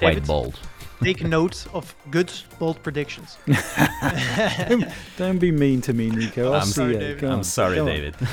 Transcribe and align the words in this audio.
quite 0.00 0.14
David? 0.14 0.26
bold. 0.26 0.58
Take 1.02 1.22
note 1.24 1.66
of 1.72 1.94
good, 2.10 2.32
bold 2.58 2.82
predictions. 2.82 3.38
Don't 5.16 5.38
be 5.38 5.50
mean 5.50 5.80
to 5.82 5.92
me, 5.92 6.10
Nico. 6.10 6.48
I'll 6.52 6.60
I'm 6.60 6.66
see 6.66 6.72
sorry, 6.72 6.92
you. 6.94 6.98
David. 6.98 7.24
I'm 7.24 7.44
sorry, 7.44 7.76
go. 7.76 7.86
David. 7.86 8.14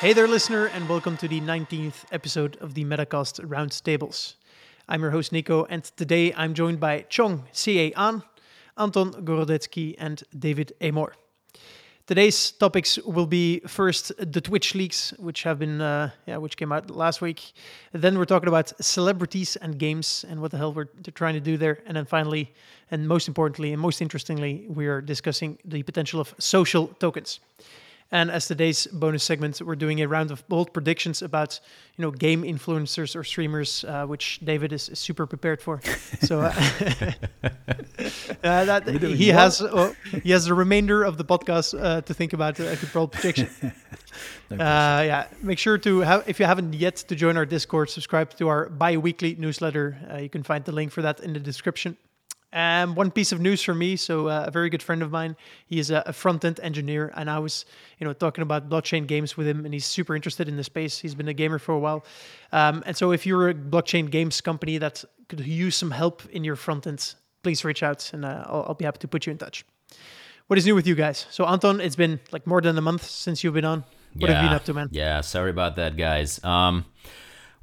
Hey 0.00 0.12
there, 0.12 0.28
listener, 0.28 0.66
and 0.66 0.88
welcome 0.88 1.16
to 1.16 1.26
the 1.26 1.40
19th 1.40 2.04
episode 2.12 2.56
of 2.60 2.74
the 2.74 2.84
Metacast 2.84 3.40
Roundtables. 3.44 4.34
I'm 4.88 5.00
your 5.00 5.10
host, 5.10 5.32
Nico, 5.32 5.64
and 5.64 5.82
today 5.82 6.32
I'm 6.36 6.54
joined 6.54 6.78
by 6.78 7.06
Chong 7.08 7.44
C.A. 7.50 7.90
Ahn, 7.92 8.22
Anton 8.76 9.12
Gorodetsky, 9.24 9.94
and 9.98 10.22
David 10.38 10.72
Amor. 10.80 11.14
Today's 12.06 12.52
topics 12.52 12.98
will 12.98 13.26
be 13.26 13.58
first 13.66 14.12
the 14.18 14.40
Twitch 14.40 14.76
leaks, 14.76 15.12
which 15.18 15.42
have 15.42 15.58
been, 15.58 15.80
uh, 15.80 16.10
yeah, 16.26 16.36
which 16.36 16.56
came 16.56 16.70
out 16.70 16.88
last 16.88 17.20
week. 17.20 17.52
Then 17.92 18.16
we're 18.16 18.26
talking 18.26 18.48
about 18.48 18.72
celebrities 18.80 19.56
and 19.56 19.76
games 19.76 20.24
and 20.28 20.40
what 20.40 20.52
the 20.52 20.56
hell 20.56 20.72
we're 20.72 20.88
trying 21.14 21.34
to 21.34 21.40
do 21.40 21.56
there. 21.56 21.82
And 21.84 21.96
then 21.96 22.04
finally, 22.04 22.54
and 22.92 23.08
most 23.08 23.26
importantly 23.26 23.72
and 23.72 23.82
most 23.82 24.00
interestingly, 24.00 24.66
we 24.68 24.86
are 24.86 25.00
discussing 25.00 25.58
the 25.64 25.82
potential 25.82 26.20
of 26.20 26.32
social 26.38 26.86
tokens. 27.00 27.40
And 28.12 28.30
as 28.30 28.46
today's 28.46 28.86
bonus 28.86 29.24
segment, 29.24 29.60
we're 29.60 29.74
doing 29.74 30.00
a 30.00 30.06
round 30.06 30.30
of 30.30 30.46
bold 30.48 30.72
predictions 30.72 31.22
about, 31.22 31.58
you 31.96 32.02
know, 32.02 32.12
game 32.12 32.42
influencers 32.42 33.16
or 33.16 33.24
streamers, 33.24 33.84
uh, 33.84 34.06
which 34.06 34.38
David 34.44 34.72
is, 34.72 34.88
is 34.88 35.00
super 35.00 35.26
prepared 35.26 35.60
for. 35.60 35.80
So 36.20 36.42
uh, 36.42 36.52
uh, 37.42 38.64
that 38.64 38.86
he 38.86 39.28
has 39.28 39.60
uh, 39.60 39.92
he 40.22 40.30
has 40.30 40.44
the 40.44 40.54
remainder 40.54 41.02
of 41.02 41.16
the 41.18 41.24
podcast 41.24 41.74
uh, 41.80 42.00
to 42.02 42.14
think 42.14 42.32
about 42.32 42.60
a 42.60 42.78
bold 42.92 43.12
prediction. 43.12 43.48
No 44.48 44.56
Uh, 44.56 45.02
yeah, 45.02 45.26
make 45.42 45.58
sure 45.58 45.76
to 45.76 46.00
have 46.00 46.22
if 46.26 46.38
you 46.40 46.46
haven't 46.46 46.72
yet 46.72 46.96
to 46.96 47.14
join 47.14 47.36
our 47.36 47.44
Discord, 47.44 47.90
subscribe 47.90 48.30
to 48.38 48.48
our 48.48 48.68
bi-weekly 48.70 49.34
newsletter. 49.34 49.96
Uh, 50.10 50.18
you 50.18 50.30
can 50.30 50.42
find 50.42 50.64
the 50.64 50.72
link 50.72 50.92
for 50.92 51.02
that 51.02 51.20
in 51.20 51.32
the 51.32 51.40
description. 51.40 51.96
Um, 52.56 52.94
one 52.94 53.10
piece 53.10 53.32
of 53.32 53.40
news 53.40 53.62
for 53.62 53.74
me. 53.74 53.96
So 53.96 54.28
uh, 54.28 54.44
a 54.46 54.50
very 54.50 54.70
good 54.70 54.82
friend 54.82 55.02
of 55.02 55.10
mine, 55.10 55.36
he 55.66 55.78
is 55.78 55.90
a, 55.90 56.02
a 56.06 56.12
front-end 56.14 56.58
engineer, 56.62 57.12
and 57.14 57.28
I 57.28 57.38
was, 57.38 57.66
you 57.98 58.06
know, 58.06 58.14
talking 58.14 58.40
about 58.40 58.70
blockchain 58.70 59.06
games 59.06 59.36
with 59.36 59.46
him, 59.46 59.66
and 59.66 59.74
he's 59.74 59.84
super 59.84 60.16
interested 60.16 60.48
in 60.48 60.56
the 60.56 60.64
space. 60.64 60.98
He's 60.98 61.14
been 61.14 61.28
a 61.28 61.34
gamer 61.34 61.58
for 61.58 61.74
a 61.74 61.78
while, 61.78 62.06
um, 62.52 62.82
and 62.86 62.96
so 62.96 63.12
if 63.12 63.26
you're 63.26 63.50
a 63.50 63.54
blockchain 63.54 64.10
games 64.10 64.40
company 64.40 64.78
that 64.78 65.04
could 65.28 65.40
use 65.40 65.76
some 65.76 65.90
help 65.90 66.22
in 66.30 66.44
your 66.44 66.56
front 66.56 66.86
end, 66.86 67.14
please 67.42 67.62
reach 67.62 67.82
out, 67.82 68.10
and 68.14 68.24
uh, 68.24 68.44
I'll, 68.46 68.64
I'll 68.68 68.74
be 68.74 68.86
happy 68.86 69.00
to 69.00 69.08
put 69.08 69.26
you 69.26 69.32
in 69.32 69.38
touch. 69.38 69.66
What 70.46 70.58
is 70.58 70.64
new 70.64 70.74
with 70.74 70.86
you 70.86 70.94
guys? 70.94 71.26
So 71.30 71.44
Anton, 71.44 71.80
it's 71.80 71.96
been 71.96 72.20
like 72.32 72.46
more 72.46 72.62
than 72.62 72.78
a 72.78 72.80
month 72.80 73.04
since 73.04 73.44
you've 73.44 73.54
been 73.54 73.66
on. 73.66 73.84
What 74.18 74.30
have 74.30 74.42
you 74.42 74.48
been 74.48 74.56
up 74.56 74.64
to, 74.64 74.72
man? 74.72 74.88
Yeah, 74.92 75.20
sorry 75.20 75.50
about 75.50 75.76
that, 75.76 75.96
guys. 75.98 76.42
Um, 76.42 76.86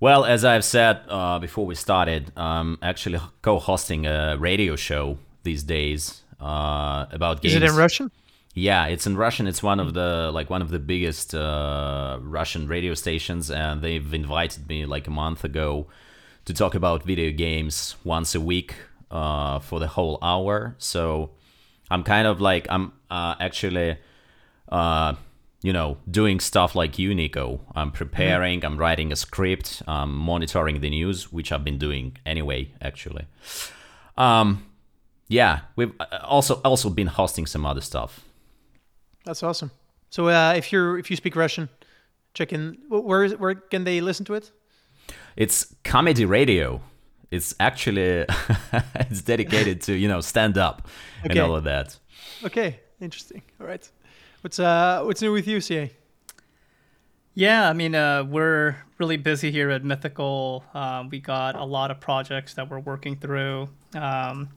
well, 0.04 0.26
as 0.26 0.44
I've 0.44 0.66
said 0.66 1.00
uh, 1.08 1.40
before 1.40 1.66
we 1.66 1.76
started, 1.76 2.34
I'm 2.36 2.78
actually 2.82 3.22
co-hosting 3.42 4.06
a 4.06 4.36
radio 4.38 4.76
show 4.76 5.18
these 5.44 5.64
days 5.64 6.24
uh, 6.42 7.06
about 7.10 7.42
games. 7.42 7.54
Is 7.54 7.62
it 7.62 7.70
in 7.70 7.74
Russian? 7.78 8.12
Yeah, 8.54 8.88
it's 8.88 9.08
in 9.08 9.16
Russian. 9.16 9.48
It's 9.48 9.64
one 9.64 9.80
of 9.80 9.94
the 9.94 10.30
like 10.34 10.50
one 10.50 10.62
of 10.62 10.72
the 10.72 10.80
biggest 10.94 11.34
uh, 11.34 12.20
Russian 12.22 12.68
radio 12.68 12.96
stations, 12.96 13.50
and 13.50 13.82
they've 13.82 14.14
invited 14.14 14.68
me 14.68 14.86
like 14.86 15.08
a 15.08 15.10
month 15.24 15.46
ago 15.46 15.88
to 16.44 16.54
talk 16.54 16.76
about 16.76 17.06
video 17.06 17.32
games 17.32 17.96
once 18.04 18.36
a 18.36 18.42
week 18.42 18.76
uh, 19.10 19.60
for 19.60 19.80
the 19.80 19.88
whole 19.88 20.20
hour. 20.22 20.76
So 20.80 21.30
I'm 21.90 22.04
kind 22.04 22.28
of 22.28 22.42
like 22.42 22.68
I'm 22.70 22.92
uh, 23.10 23.36
actually, 23.40 23.98
uh, 24.68 25.14
you 25.64 25.74
know, 25.74 25.98
doing 26.12 26.40
stuff 26.40 26.76
like 26.76 27.00
you, 27.00 27.16
Nico. 27.16 27.60
I'm 27.74 27.92
preparing. 27.92 28.64
I'm 28.66 28.78
writing 28.78 29.12
a 29.12 29.16
script. 29.16 29.82
I'm 29.88 30.14
monitoring 30.14 30.82
the 30.82 30.90
news, 30.90 31.32
which 31.32 31.52
I've 31.52 31.64
been 31.64 31.80
doing 31.80 32.18
anyway. 32.26 32.72
Actually, 32.82 33.26
um, 34.18 34.66
yeah, 35.28 35.62
we've 35.76 35.94
uh, 36.00 36.20
also 36.24 36.56
also 36.64 36.90
been 36.90 37.08
hosting 37.08 37.48
some 37.48 37.66
other 37.66 37.82
stuff. 37.82 38.20
That's 39.26 39.42
awesome. 39.44 39.72
So 40.10 40.28
uh, 40.28 40.54
if 40.58 40.72
you're 40.72 41.00
if 41.00 41.10
you 41.10 41.16
speak 41.18 41.36
Russian, 41.36 41.70
check 42.34 42.54
in. 42.54 42.78
wh- 42.90 43.04
Where 43.06 43.24
is 43.24 43.34
where 43.40 43.56
can 43.56 43.84
they 43.86 44.02
listen 44.02 44.26
to 44.26 44.34
it? 44.36 44.52
It's 45.36 45.74
comedy 45.84 46.26
radio. 46.26 46.82
It's 47.32 47.56
actually 47.60 48.26
it's 48.96 49.22
dedicated 49.24 49.82
to 49.84 49.94
you 49.94 50.08
know 50.08 50.22
stand 50.22 50.58
up 50.58 50.88
and 51.24 51.40
all 51.40 51.56
of 51.56 51.64
that. 51.64 51.98
Okay, 52.44 52.80
interesting. 53.00 53.42
All 53.60 53.66
right. 53.68 53.90
What's 54.44 54.60
uh 54.60 55.04
what's 55.06 55.22
new 55.22 55.32
with 55.32 55.48
you, 55.48 55.62
CA? 55.62 55.90
Yeah, 57.34 57.70
I 57.70 57.72
mean, 57.72 57.96
uh, 57.96 58.26
we're 58.26 58.76
really 58.98 59.16
busy 59.16 59.52
here 59.52 59.70
at 59.70 59.86
Mythical. 59.86 60.66
Um, 60.74 61.08
we 61.08 61.22
got 61.22 61.56
a 61.56 61.64
lot 61.64 61.92
of 61.92 62.02
projects 62.02 62.54
that 62.56 62.70
we're 62.70 62.80
working 62.82 63.16
through. 63.16 63.70
Um, 63.96 64.50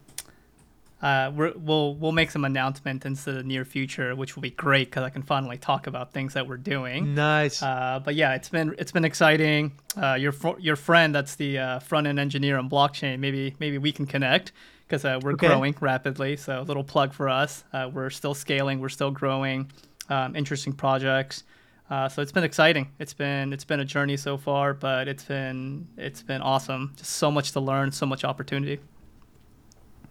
uh, 1.00 1.30
we're, 1.32 1.52
we'll 1.54 1.94
we'll 1.94 2.10
make 2.10 2.32
some 2.32 2.44
announcement 2.44 3.06
into 3.06 3.30
the 3.30 3.44
near 3.44 3.64
future, 3.64 4.16
which 4.16 4.34
will 4.34 4.42
be 4.42 4.50
great 4.50 4.88
because 4.88 5.04
I 5.04 5.10
can 5.10 5.22
finally 5.22 5.56
talk 5.56 5.86
about 5.86 6.12
things 6.12 6.34
that 6.34 6.48
we're 6.48 6.56
doing. 6.56 7.14
Nice. 7.14 7.62
Uh, 7.62 8.00
but 8.04 8.16
yeah, 8.16 8.34
it's 8.34 8.48
been 8.48 8.74
it's 8.78 8.90
been 8.90 9.04
exciting. 9.04 9.70
Uh, 9.96 10.14
your 10.14 10.32
fr- 10.32 10.58
your 10.58 10.74
friend, 10.74 11.14
that's 11.14 11.36
the 11.36 11.58
uh, 11.58 11.78
front 11.78 12.08
end 12.08 12.18
engineer 12.18 12.58
on 12.58 12.68
blockchain. 12.68 13.20
Maybe 13.20 13.54
maybe 13.60 13.78
we 13.78 13.92
can 13.92 14.06
connect 14.06 14.50
because 14.86 15.04
uh, 15.04 15.18
we're 15.22 15.32
Okay. 15.32 15.48
growing 15.48 15.74
rapidly. 15.80 16.36
So 16.36 16.60
a 16.60 16.62
little 16.62 16.84
plug 16.84 17.12
for 17.12 17.28
us. 17.28 17.64
Uh, 17.72 17.90
we're 17.92 18.10
still 18.10 18.34
scaling. 18.34 18.80
We're 18.80 18.88
still 18.88 19.10
growing. 19.10 19.70
Um, 20.08 20.36
interesting 20.36 20.72
projects. 20.72 21.42
Uh, 21.90 22.08
so 22.08 22.20
it's 22.22 22.32
been 22.32 22.44
exciting. 22.44 22.88
It's 22.98 23.14
been 23.14 23.52
it's 23.52 23.64
been 23.64 23.80
a 23.80 23.84
journey 23.84 24.16
so 24.16 24.36
far, 24.36 24.74
but 24.74 25.06
it's 25.08 25.24
been 25.24 25.86
it's 25.96 26.22
been 26.22 26.42
awesome. 26.42 26.92
Just 26.96 27.12
so 27.12 27.30
much 27.30 27.52
to 27.52 27.60
learn, 27.60 27.92
so 27.92 28.06
much 28.06 28.24
opportunity. 28.24 28.80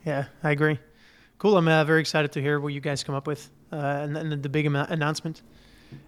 yeah, 0.06 0.26
I 0.44 0.52
agree. 0.52 0.80
Cool. 1.38 1.58
I'm 1.58 1.68
uh, 1.68 1.84
very 1.84 2.00
excited 2.00 2.32
to 2.34 2.42
hear 2.42 2.60
what 2.60 2.74
you 2.74 2.80
guys 2.80 3.04
come 3.04 3.16
up 3.16 3.28
with 3.28 3.50
uh, 3.74 3.76
and, 3.76 4.16
and 4.18 4.42
the 4.42 4.50
big 4.50 4.66
ama- 4.66 4.88
announcement. 4.90 5.42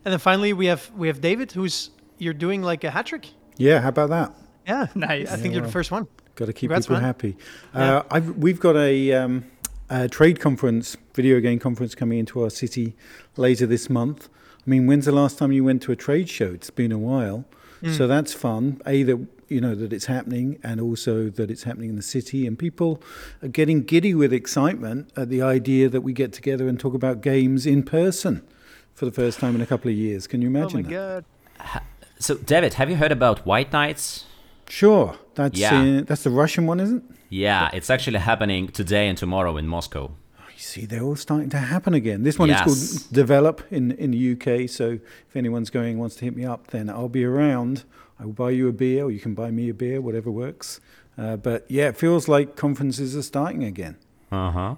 And 0.05 0.11
then 0.13 0.19
finally 0.19 0.53
we 0.53 0.67
have 0.67 0.89
we 0.95 1.07
have 1.07 1.19
David, 1.21 1.51
who's 1.51 1.89
you're 2.17 2.33
doing 2.33 2.61
like 2.63 2.83
a 2.83 2.89
hat 2.89 3.05
trick. 3.07 3.27
Yeah, 3.57 3.81
how 3.81 3.89
about 3.89 4.09
that? 4.09 4.31
Yeah, 4.65 4.87
Nice. 4.95 5.31
I 5.31 5.35
think 5.37 5.53
you're 5.53 5.63
the 5.63 5.71
first 5.71 5.91
one. 5.91 6.07
Got 6.37 6.45
to 6.45 6.53
keep 6.53 6.69
Congrats, 6.69 6.85
people 6.85 6.97
man. 6.97 7.03
happy. 7.03 7.35
Yeah. 7.73 7.97
Uh, 7.97 8.03
I've, 8.11 8.37
we've 8.37 8.59
got 8.59 8.75
a, 8.75 9.11
um, 9.13 9.45
a 9.89 10.07
trade 10.07 10.39
conference, 10.39 10.95
video 11.15 11.39
game 11.39 11.57
conference 11.57 11.95
coming 11.95 12.19
into 12.19 12.43
our 12.43 12.51
city 12.51 12.95
later 13.37 13.65
this 13.65 13.89
month. 13.89 14.29
I 14.55 14.69
mean, 14.69 14.85
when's 14.85 15.05
the 15.05 15.11
last 15.11 15.39
time 15.39 15.51
you 15.51 15.63
went 15.63 15.81
to 15.83 15.91
a 15.91 15.95
trade 15.95 16.29
show? 16.29 16.45
It's 16.53 16.69
been 16.69 16.91
a 16.91 16.97
while. 16.97 17.45
Hmm. 17.81 17.93
So 17.93 18.05
that's 18.05 18.33
fun. 18.33 18.81
A 18.85 19.01
that 19.03 19.25
you 19.47 19.61
know 19.61 19.73
that 19.75 19.91
it's 19.91 20.05
happening, 20.05 20.59
and 20.63 20.79
also 20.79 21.29
that 21.29 21.49
it's 21.49 21.63
happening 21.63 21.89
in 21.89 21.95
the 21.95 22.01
city, 22.01 22.45
and 22.45 22.57
people 22.57 23.01
are 23.41 23.47
getting 23.47 23.83
giddy 23.83 24.13
with 24.13 24.31
excitement 24.31 25.09
at 25.15 25.29
the 25.29 25.41
idea 25.41 25.89
that 25.89 26.01
we 26.01 26.13
get 26.13 26.33
together 26.33 26.67
and 26.67 26.79
talk 26.79 26.93
about 26.93 27.21
games 27.21 27.65
in 27.65 27.81
person 27.81 28.45
for 28.93 29.05
the 29.05 29.11
first 29.11 29.39
time 29.39 29.55
in 29.55 29.61
a 29.61 29.65
couple 29.65 29.89
of 29.89 29.97
years. 29.97 30.27
Can 30.27 30.41
you 30.41 30.49
imagine? 30.49 30.85
Oh 30.85 30.89
my 30.89 30.95
imagine 30.95 31.25
that? 31.57 31.73
god. 31.73 31.83
So, 32.19 32.35
David, 32.35 32.73
have 32.75 32.89
you 32.89 32.95
heard 32.95 33.11
about 33.11 33.45
White 33.45 33.71
Nights? 33.71 34.25
Sure, 34.69 35.15
that's 35.35 35.57
Yeah. 35.59 35.81
uh, 35.81 36.01
that's 36.05 36.23
the 36.23 36.29
Russian 36.29 36.67
one, 36.67 36.79
isn't 36.79 36.97
it? 37.09 37.15
Yeah, 37.29 37.69
it's 37.73 37.89
actually 37.89 38.19
happening 38.19 38.67
today 38.69 39.07
and 39.07 39.17
tomorrow 39.17 39.57
in 39.57 39.67
Moscow. 39.67 40.11
You 40.55 40.63
see, 40.63 40.85
they're 40.85 41.03
all 41.03 41.15
starting 41.15 41.49
to 41.51 41.57
happen 41.57 41.93
again. 41.93 42.23
This 42.23 42.39
one 42.39 42.49
is 42.49 42.55
Yes. 42.55 42.63
called 43.03 43.13
Develop 43.13 43.61
in, 43.71 43.91
in 43.91 44.11
the 44.11 44.31
UK. 44.33 44.67
So 44.69 44.91
if 45.27 45.35
anyone's 45.35 45.69
going 45.69 45.99
wants 45.99 46.15
to 46.17 46.25
hit 46.25 46.35
me 46.35 46.45
up, 46.45 46.67
then 46.67 46.89
I'll 46.89 47.09
be 47.09 47.23
around. 47.25 47.83
I 48.19 48.25
will 48.25 48.33
buy 48.33 48.49
you 48.51 48.67
a 48.67 48.71
beer, 48.71 49.03
or 49.03 49.11
you 49.11 49.19
can 49.19 49.35
buy 49.35 49.51
me 49.51 49.69
a 49.69 49.73
beer, 49.73 50.01
whatever 50.01 50.31
works. 50.31 50.79
Uh, 51.17 51.35
but 51.37 51.65
yeah, 51.69 51.89
it 51.89 51.97
feels 51.97 52.27
like 52.27 52.55
conferences 52.55 53.15
are 53.15 53.21
starting 53.23 53.63
again. 53.63 53.97
Uh 54.31 54.51
huh. 54.51 54.75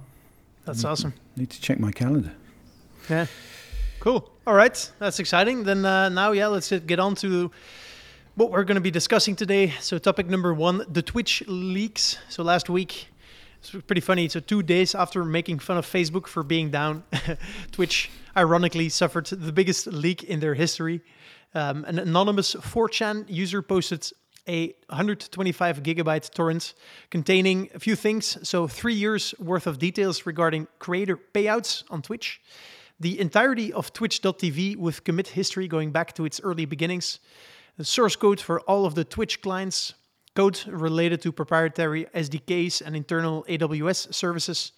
That's 0.66 0.84
awesome. 0.84 1.14
Need 1.38 1.50
to 1.52 1.62
check 1.62 1.80
my 1.80 1.92
calendar. 1.92 2.34
Yeah. 3.10 3.26
Cool. 4.02 4.30
All 4.46 4.54
right. 4.54 4.92
That's 5.00 5.20
exciting. 5.20 5.64
Then 5.64 5.86
uh, 5.86 6.10
now, 6.10 6.32
yeah, 6.34 6.48
let's 6.48 6.70
get 6.72 7.00
on 7.00 7.16
to 7.16 7.52
what 8.40 8.52
we're 8.52 8.64
going 8.64 8.76
to 8.76 8.82
be 8.82 8.90
discussing 8.90 9.36
today. 9.36 9.74
So, 9.82 9.98
topic 9.98 10.28
number 10.28 10.54
one 10.54 10.86
the 10.90 11.02
Twitch 11.02 11.44
leaks. 11.46 12.18
So, 12.30 12.42
last 12.42 12.70
week, 12.70 13.10
it's 13.60 13.72
pretty 13.86 14.00
funny. 14.00 14.30
So, 14.30 14.40
two 14.40 14.64
days 14.64 14.96
after 14.96 15.26
making 15.26 15.60
fun 15.60 15.78
of 15.78 15.86
Facebook 15.86 16.26
for 16.26 16.42
being 16.42 16.72
down, 16.72 17.04
Twitch 17.74 18.10
ironically 18.38 18.88
suffered 18.88 19.26
the 19.26 19.52
biggest 19.52 19.88
leak 19.88 20.24
in 20.24 20.40
their 20.40 20.54
history. 20.54 21.02
Um, 21.54 21.84
an 21.84 22.00
anonymous 22.00 22.56
4chan 22.56 23.26
user 23.28 23.62
posted 23.62 24.10
a 24.48 24.68
125 24.88 25.84
gigabyte 25.84 26.34
torrent 26.34 26.76
containing 27.10 27.70
a 27.76 27.80
few 27.80 27.98
things. 27.98 28.38
So, 28.48 28.70
three 28.70 28.96
years 28.96 29.36
worth 29.38 29.68
of 29.68 29.80
details 29.80 30.26
regarding 30.26 30.70
creator 30.80 31.18
payouts 31.18 31.84
on 31.90 32.02
Twitch, 32.02 32.40
the 33.02 33.20
entirety 33.20 33.74
of 33.74 33.92
Twitch.tv 33.92 34.78
with 34.78 35.04
commit 35.04 35.28
history 35.28 35.68
going 35.68 35.92
back 35.92 36.14
to 36.14 36.24
its 36.24 36.40
early 36.40 36.64
beginnings, 36.64 37.20
the 37.80 37.86
source 37.86 38.18
code 38.18 38.42
for 38.42 38.60
all 38.68 38.86
of 38.86 38.94
the 38.94 39.06
Twitch 39.06 39.42
clients, 39.42 39.94
code 40.36 40.62
related 40.68 41.22
to 41.22 41.32
proprietary 41.32 42.08
SDKs 42.14 42.82
and 42.86 42.94
internal 42.94 43.46
AWS 43.48 44.14
services, 44.14 44.74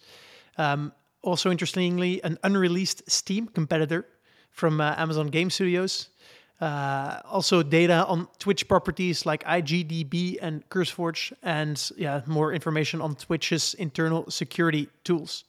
Um, 0.56 0.92
also, 1.22 1.50
interestingly, 1.50 2.22
an 2.24 2.36
unreleased 2.42 3.10
Steam 3.10 3.48
competitor 3.48 4.04
from 4.50 4.80
uh, 4.80 4.94
Amazon 4.98 5.28
Game 5.28 5.50
Studios. 5.50 6.10
Uh, 6.60 7.20
also, 7.24 7.62
data 7.62 8.04
on 8.06 8.28
Twitch 8.38 8.68
properties 8.68 9.24
like 9.26 9.42
IGDB 9.44 10.38
and 10.42 10.68
CurseForge, 10.68 11.32
and 11.42 11.90
yeah, 11.96 12.20
more 12.26 12.52
information 12.52 13.00
on 13.00 13.16
Twitch's 13.16 13.74
internal 13.74 14.30
security 14.30 14.88
tools. 15.04 15.44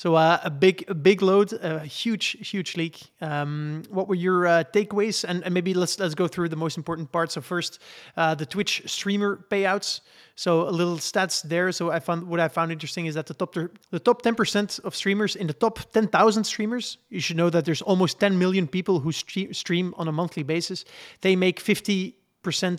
So 0.00 0.14
uh, 0.14 0.40
a 0.42 0.48
big, 0.48 0.84
a 0.88 0.94
big 0.94 1.20
load, 1.20 1.52
a 1.52 1.80
huge, 1.80 2.48
huge 2.50 2.74
leak. 2.74 3.02
Um, 3.20 3.82
what 3.90 4.08
were 4.08 4.14
your 4.14 4.46
uh, 4.46 4.64
takeaways? 4.72 5.24
And, 5.28 5.44
and, 5.44 5.52
maybe 5.52 5.74
let's 5.74 5.98
let's 5.98 6.14
go 6.14 6.26
through 6.26 6.48
the 6.48 6.56
most 6.56 6.78
important 6.78 7.12
parts. 7.12 7.34
So 7.34 7.42
first, 7.42 7.80
uh, 8.16 8.34
the 8.34 8.46
Twitch 8.46 8.82
streamer 8.86 9.44
payouts. 9.50 10.00
So 10.36 10.66
a 10.66 10.72
little 10.80 10.96
stats 10.96 11.42
there. 11.42 11.70
So 11.70 11.90
I 11.90 12.00
found 12.00 12.26
what 12.26 12.40
I 12.40 12.48
found 12.48 12.72
interesting 12.72 13.04
is 13.04 13.14
that 13.14 13.26
the 13.26 13.34
top 13.34 13.54
the 13.90 14.00
top 14.00 14.22
10% 14.22 14.80
of 14.86 14.96
streamers 14.96 15.36
in 15.36 15.46
the 15.46 15.52
top 15.52 15.78
10,000 15.92 16.44
streamers, 16.44 16.96
you 17.10 17.20
should 17.20 17.36
know 17.36 17.50
that 17.50 17.66
there's 17.66 17.82
almost 17.82 18.18
10 18.20 18.38
million 18.38 18.66
people 18.66 19.00
who 19.00 19.12
stream 19.12 19.94
on 19.98 20.08
a 20.08 20.12
monthly 20.12 20.44
basis. 20.44 20.86
They 21.20 21.36
make 21.36 21.60
50% 21.60 22.14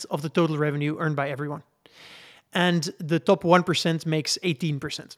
of 0.09 0.23
the 0.23 0.29
total 0.29 0.57
revenue 0.57 0.97
earned 0.97 1.17
by 1.17 1.29
everyone. 1.29 1.61
And 2.51 2.89
the 2.97 3.19
top 3.19 3.43
1% 3.43 4.07
makes 4.07 4.39
18%. 4.43 5.17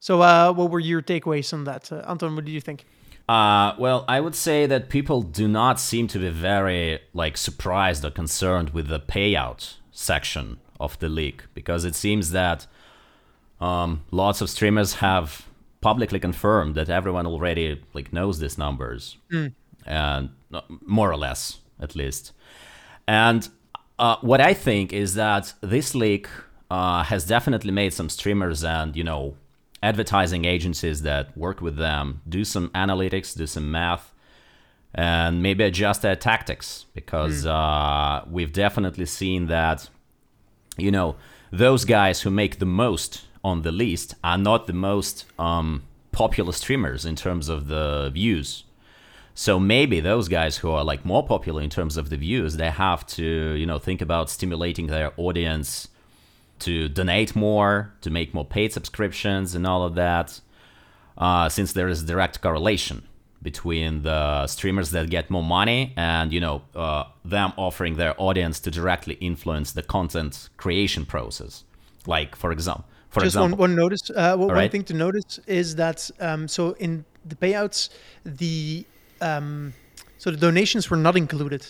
So, 0.00 0.22
uh, 0.22 0.52
what 0.52 0.70
were 0.70 0.80
your 0.80 1.02
takeaways 1.02 1.52
on 1.52 1.64
that, 1.64 1.90
uh, 1.90 2.04
Anton? 2.08 2.34
What 2.34 2.44
did 2.44 2.52
you 2.52 2.60
think? 2.60 2.84
Uh, 3.28 3.74
well, 3.78 4.04
I 4.08 4.20
would 4.20 4.34
say 4.34 4.64
that 4.66 4.88
people 4.88 5.22
do 5.22 5.46
not 5.46 5.78
seem 5.78 6.06
to 6.08 6.18
be 6.18 6.30
very 6.30 7.00
like 7.12 7.36
surprised 7.36 8.04
or 8.04 8.10
concerned 8.10 8.70
with 8.70 8.88
the 8.88 9.00
payout 9.00 9.74
section 9.90 10.58
of 10.80 10.98
the 10.98 11.08
leak 11.08 11.44
because 11.52 11.84
it 11.84 11.94
seems 11.94 12.30
that 12.30 12.66
um, 13.60 14.04
lots 14.10 14.40
of 14.40 14.48
streamers 14.48 14.94
have 14.94 15.46
publicly 15.80 16.18
confirmed 16.18 16.74
that 16.74 16.88
everyone 16.88 17.26
already 17.26 17.82
like 17.92 18.12
knows 18.12 18.38
these 18.38 18.56
numbers 18.56 19.16
mm. 19.30 19.52
and 19.84 20.30
uh, 20.52 20.60
more 20.86 21.10
or 21.10 21.16
less 21.16 21.58
at 21.80 21.94
least. 21.94 22.32
And 23.06 23.48
uh, 23.98 24.16
what 24.22 24.40
I 24.40 24.54
think 24.54 24.92
is 24.92 25.14
that 25.14 25.52
this 25.60 25.94
leak 25.94 26.28
uh, 26.70 27.02
has 27.02 27.24
definitely 27.24 27.72
made 27.72 27.92
some 27.92 28.08
streamers 28.08 28.64
and 28.64 28.96
you 28.96 29.04
know 29.04 29.34
advertising 29.82 30.44
agencies 30.44 31.02
that 31.02 31.36
work 31.36 31.60
with 31.60 31.76
them 31.76 32.20
do 32.28 32.44
some 32.44 32.68
analytics, 32.70 33.36
do 33.36 33.46
some 33.46 33.70
math, 33.70 34.12
and 34.94 35.42
maybe 35.42 35.64
adjust 35.64 36.02
their 36.02 36.16
tactics 36.16 36.86
because 36.94 37.44
mm. 37.44 37.50
uh, 37.50 38.24
we've 38.30 38.52
definitely 38.52 39.06
seen 39.06 39.46
that, 39.46 39.88
you 40.76 40.90
know, 40.90 41.16
those 41.52 41.84
guys 41.84 42.22
who 42.22 42.30
make 42.30 42.58
the 42.58 42.66
most 42.66 43.26
on 43.44 43.62
the 43.62 43.72
list 43.72 44.14
are 44.24 44.38
not 44.38 44.66
the 44.66 44.72
most 44.72 45.24
um, 45.38 45.82
popular 46.12 46.52
streamers 46.52 47.04
in 47.04 47.14
terms 47.14 47.48
of 47.48 47.68
the 47.68 48.10
views. 48.12 48.64
So 49.34 49.60
maybe 49.60 50.00
those 50.00 50.26
guys 50.26 50.58
who 50.58 50.70
are 50.70 50.82
like 50.82 51.04
more 51.04 51.24
popular 51.24 51.62
in 51.62 51.70
terms 51.70 51.96
of 51.96 52.10
the 52.10 52.16
views, 52.16 52.56
they 52.56 52.70
have 52.70 53.06
to, 53.08 53.24
you 53.52 53.66
know, 53.66 53.78
think 53.78 54.00
about 54.00 54.30
stimulating 54.30 54.88
their 54.88 55.12
audience 55.16 55.88
to 56.60 56.88
donate 56.88 57.34
more, 57.36 57.92
to 58.00 58.10
make 58.10 58.34
more 58.34 58.44
paid 58.44 58.72
subscriptions, 58.72 59.54
and 59.54 59.66
all 59.66 59.82
of 59.84 59.94
that, 59.94 60.40
uh, 61.16 61.48
since 61.48 61.72
there 61.72 61.88
is 61.88 62.04
direct 62.04 62.40
correlation 62.40 63.02
between 63.42 64.02
the 64.02 64.46
streamers 64.46 64.90
that 64.90 65.08
get 65.10 65.30
more 65.30 65.44
money 65.44 65.92
and 65.96 66.32
you 66.32 66.40
know 66.40 66.62
uh, 66.74 67.04
them 67.24 67.52
offering 67.56 67.96
their 67.96 68.14
audience 68.18 68.58
to 68.58 68.70
directly 68.70 69.14
influence 69.20 69.72
the 69.72 69.82
content 69.82 70.48
creation 70.56 71.06
process. 71.06 71.64
Like 72.06 72.34
for 72.34 72.50
example, 72.50 72.84
for 73.10 73.20
just 73.20 73.36
example, 73.36 73.58
one, 73.58 73.70
one 73.70 73.74
notice. 73.76 74.10
Uh, 74.14 74.36
one, 74.36 74.50
right? 74.50 74.70
thing 74.70 74.84
to 74.84 74.94
notice 74.94 75.38
is 75.46 75.76
that 75.76 76.10
um, 76.20 76.48
so 76.48 76.72
in 76.72 77.04
the 77.24 77.36
payouts, 77.36 77.90
the 78.24 78.84
um, 79.20 79.72
so 80.18 80.30
the 80.30 80.36
donations 80.36 80.90
were 80.90 80.96
not 80.96 81.16
included 81.16 81.66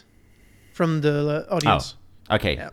from 0.72 1.00
the 1.00 1.46
audience. 1.50 1.94
Oh, 2.30 2.36
okay. 2.36 2.56
Yeah. 2.56 2.70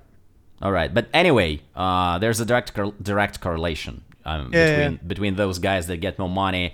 All 0.65 0.71
right, 0.71 0.91
but 0.91 1.09
anyway, 1.13 1.61
uh, 1.75 2.17
there's 2.17 2.39
a 2.39 2.45
direct 2.45 2.73
cor- 2.73 2.95
direct 2.99 3.39
correlation 3.39 4.03
um, 4.25 4.49
yeah, 4.51 4.71
between 4.71 4.91
yeah. 4.93 4.97
between 5.05 5.35
those 5.35 5.59
guys 5.59 5.85
that 5.85 5.97
get 5.97 6.17
more 6.17 6.27
money 6.27 6.73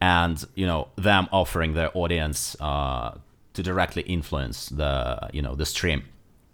and 0.00 0.44
you 0.54 0.64
know 0.64 0.86
them 0.94 1.26
offering 1.32 1.74
their 1.74 1.90
audience 1.92 2.56
uh, 2.60 3.18
to 3.54 3.62
directly 3.64 4.02
influence 4.02 4.68
the 4.68 5.28
you 5.32 5.42
know 5.42 5.56
the 5.56 5.66
stream. 5.66 6.04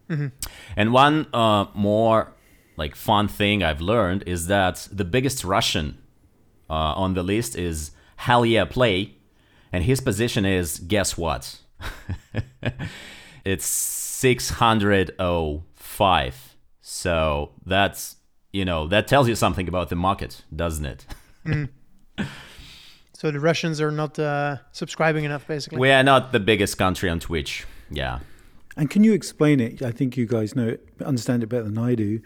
Mm-hmm. 0.08 0.28
And 0.78 0.94
one 0.94 1.26
uh, 1.34 1.66
more 1.74 2.32
like 2.78 2.96
fun 2.96 3.28
thing 3.28 3.62
I've 3.62 3.82
learned 3.82 4.22
is 4.26 4.46
that 4.46 4.88
the 4.90 5.04
biggest 5.04 5.44
Russian 5.44 5.98
uh, 6.70 6.94
on 6.96 7.12
the 7.12 7.22
list 7.22 7.54
is 7.54 7.90
Hell 8.16 8.46
Yeah 8.46 8.64
Play, 8.64 9.12
and 9.70 9.84
his 9.84 10.00
position 10.00 10.46
is 10.46 10.78
guess 10.78 11.18
what? 11.18 11.58
it's 13.44 13.66
six 13.66 14.48
hundred 14.48 15.14
oh 15.18 15.64
five. 15.74 16.47
So 16.90 17.50
that's 17.66 18.16
you 18.50 18.64
know 18.64 18.88
that 18.88 19.06
tells 19.06 19.28
you 19.28 19.34
something 19.34 19.68
about 19.68 19.90
the 19.90 19.94
market, 19.94 20.44
doesn't 20.56 20.86
it? 20.86 21.06
mm. 21.44 21.68
So 23.12 23.30
the 23.30 23.40
Russians 23.40 23.80
are 23.80 23.90
not 23.90 24.18
uh, 24.18 24.56
subscribing 24.72 25.24
enough, 25.24 25.46
basically. 25.46 25.78
We 25.78 25.90
are 25.90 26.02
not 26.02 26.32
the 26.32 26.40
biggest 26.40 26.78
country 26.78 27.10
on 27.10 27.20
Twitch. 27.20 27.66
Yeah. 27.90 28.20
And 28.76 28.88
can 28.88 29.04
you 29.04 29.12
explain 29.12 29.60
it? 29.60 29.82
I 29.82 29.90
think 29.90 30.16
you 30.16 30.24
guys 30.24 30.54
know 30.54 30.68
it, 30.68 30.88
understand 31.04 31.42
it 31.42 31.48
better 31.48 31.64
than 31.64 31.76
I 31.76 31.94
do. 31.94 32.20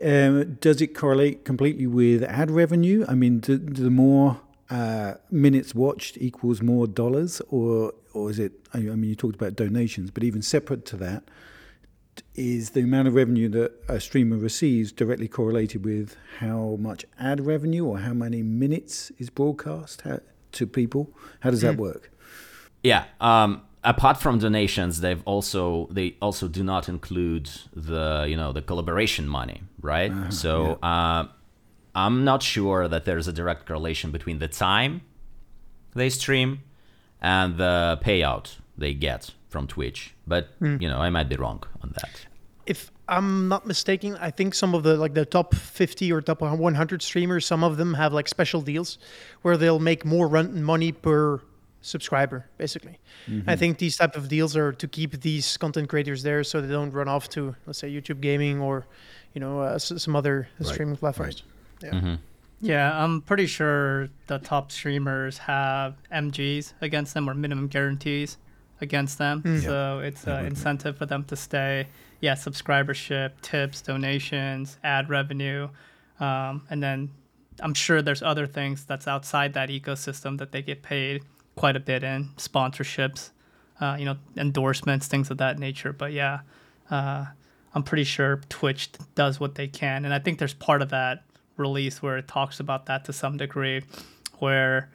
Um, 0.00 0.58
does 0.60 0.80
it 0.80 0.88
correlate 0.94 1.44
completely 1.44 1.86
with 1.86 2.22
ad 2.22 2.50
revenue? 2.50 3.04
I 3.08 3.14
mean, 3.14 3.40
do, 3.40 3.58
do 3.58 3.82
the 3.82 3.90
more 3.90 4.38
uh, 4.70 5.14
minutes 5.30 5.74
watched 5.74 6.18
equals 6.20 6.62
more 6.62 6.86
dollars, 6.86 7.40
or 7.48 7.94
or 8.12 8.30
is 8.30 8.38
it? 8.38 8.52
I 8.74 8.78
mean, 8.78 9.04
you 9.04 9.16
talked 9.16 9.34
about 9.34 9.56
donations, 9.56 10.12
but 10.12 10.22
even 10.22 10.40
separate 10.40 10.84
to 10.86 10.96
that, 10.98 11.24
is 12.34 12.70
the 12.70 12.80
amount 12.80 13.08
of 13.08 13.14
revenue 13.14 13.48
that 13.50 13.72
a 13.88 14.00
streamer 14.00 14.36
receives 14.36 14.92
directly 14.92 15.28
correlated 15.28 15.84
with 15.84 16.16
how 16.38 16.76
much 16.80 17.04
ad 17.18 17.46
revenue 17.46 17.84
or 17.84 17.98
how 17.98 18.12
many 18.12 18.42
minutes 18.42 19.10
is 19.18 19.30
broadcast 19.30 20.02
to 20.52 20.66
people? 20.66 21.10
How 21.40 21.50
does 21.50 21.60
that 21.62 21.74
hmm. 21.74 21.82
work? 21.82 22.10
Yeah. 22.82 23.04
Um, 23.20 23.62
apart 23.82 24.18
from 24.18 24.38
donations, 24.38 25.00
they've 25.00 25.22
also 25.24 25.88
they 25.90 26.16
also 26.20 26.48
do 26.48 26.62
not 26.62 26.88
include 26.88 27.50
the 27.74 28.26
you 28.28 28.36
know 28.36 28.52
the 28.52 28.62
collaboration 28.62 29.28
money, 29.28 29.62
right? 29.80 30.12
Uh, 30.12 30.30
so 30.30 30.78
yeah. 30.82 30.88
uh, 30.88 31.28
I'm 31.94 32.24
not 32.24 32.42
sure 32.42 32.88
that 32.88 33.04
there's 33.04 33.28
a 33.28 33.32
direct 33.32 33.66
correlation 33.66 34.10
between 34.10 34.38
the 34.38 34.48
time 34.48 35.02
they 35.94 36.10
stream 36.10 36.62
and 37.20 37.56
the 37.56 37.98
payout 38.02 38.56
they 38.76 38.92
get 38.92 39.30
from 39.48 39.66
Twitch. 39.66 40.14
But 40.26 40.58
mm. 40.60 40.80
you 40.80 40.88
know, 40.88 40.98
I 40.98 41.10
might 41.10 41.28
be 41.28 41.36
wrong 41.36 41.62
on 41.82 41.92
that. 41.94 42.26
If 42.66 42.90
I'm 43.08 43.48
not 43.48 43.66
mistaken, 43.66 44.16
I 44.16 44.30
think 44.30 44.54
some 44.54 44.74
of 44.74 44.82
the 44.82 44.96
like 44.96 45.14
the 45.14 45.24
top 45.24 45.54
50 45.54 46.12
or 46.12 46.20
top 46.20 46.40
100 46.40 47.02
streamers, 47.02 47.46
some 47.46 47.62
of 47.62 47.76
them 47.76 47.94
have 47.94 48.12
like 48.12 48.28
special 48.28 48.60
deals 48.60 48.98
where 49.42 49.56
they'll 49.56 49.78
make 49.78 50.04
more 50.04 50.26
run 50.26 50.62
money 50.62 50.92
per 50.92 51.40
subscriber 51.86 52.44
basically 52.58 52.98
mm-hmm. 53.28 53.48
i 53.48 53.54
think 53.54 53.78
these 53.78 53.96
type 53.96 54.16
of 54.16 54.28
deals 54.28 54.56
are 54.56 54.72
to 54.72 54.88
keep 54.88 55.20
these 55.20 55.56
content 55.56 55.88
creators 55.88 56.24
there 56.24 56.42
so 56.42 56.60
they 56.60 56.66
don't 56.66 56.90
run 56.90 57.06
off 57.06 57.28
to 57.28 57.54
let's 57.64 57.78
say 57.78 57.88
youtube 57.88 58.20
gaming 58.20 58.60
or 58.60 58.86
you 59.34 59.40
know 59.40 59.60
uh, 59.60 59.78
some 59.78 60.16
other 60.16 60.48
right. 60.58 60.66
streaming 60.66 60.96
platforms 60.96 61.44
right. 61.82 61.92
yeah 61.92 61.98
mm-hmm. 61.98 62.14
yeah 62.60 63.04
i'm 63.04 63.22
pretty 63.22 63.46
sure 63.46 64.08
the 64.26 64.38
top 64.38 64.72
streamers 64.72 65.38
have 65.38 65.94
mgs 66.12 66.72
against 66.80 67.14
them 67.14 67.30
or 67.30 67.34
minimum 67.34 67.68
guarantees 67.68 68.36
against 68.80 69.18
them. 69.18 69.42
Mm. 69.42 69.62
So 69.62 70.00
it's 70.00 70.26
an 70.26 70.46
incentive 70.46 70.96
for 70.96 71.06
them 71.06 71.24
to 71.24 71.36
stay. 71.36 71.88
Yeah, 72.20 72.34
subscribership, 72.34 73.32
tips, 73.42 73.82
donations, 73.82 74.78
ad 74.82 75.10
revenue, 75.10 75.68
um, 76.18 76.62
and 76.70 76.82
then 76.82 77.10
I'm 77.60 77.74
sure 77.74 78.02
there's 78.02 78.22
other 78.22 78.46
things 78.46 78.84
that's 78.84 79.06
outside 79.06 79.54
that 79.54 79.68
ecosystem 79.68 80.38
that 80.38 80.52
they 80.52 80.62
get 80.62 80.82
paid 80.82 81.22
quite 81.56 81.76
a 81.76 81.80
bit 81.80 82.02
in 82.02 82.30
sponsorships, 82.36 83.30
uh, 83.80 83.96
you 83.98 84.04
know, 84.04 84.16
endorsements, 84.36 85.08
things 85.08 85.30
of 85.30 85.38
that 85.38 85.58
nature. 85.58 85.92
But 85.92 86.12
yeah, 86.12 86.40
uh, 86.90 87.26
I'm 87.74 87.82
pretty 87.82 88.04
sure 88.04 88.40
Twitch 88.48 88.90
does 89.14 89.38
what 89.38 89.54
they 89.54 89.68
can, 89.68 90.04
and 90.04 90.14
I 90.14 90.18
think 90.18 90.38
there's 90.38 90.54
part 90.54 90.82
of 90.82 90.90
that 90.90 91.24
release 91.56 92.02
where 92.02 92.16
it 92.18 92.28
talks 92.28 92.60
about 92.60 92.86
that 92.86 93.04
to 93.06 93.12
some 93.12 93.36
degree, 93.36 93.82
where 94.38 94.90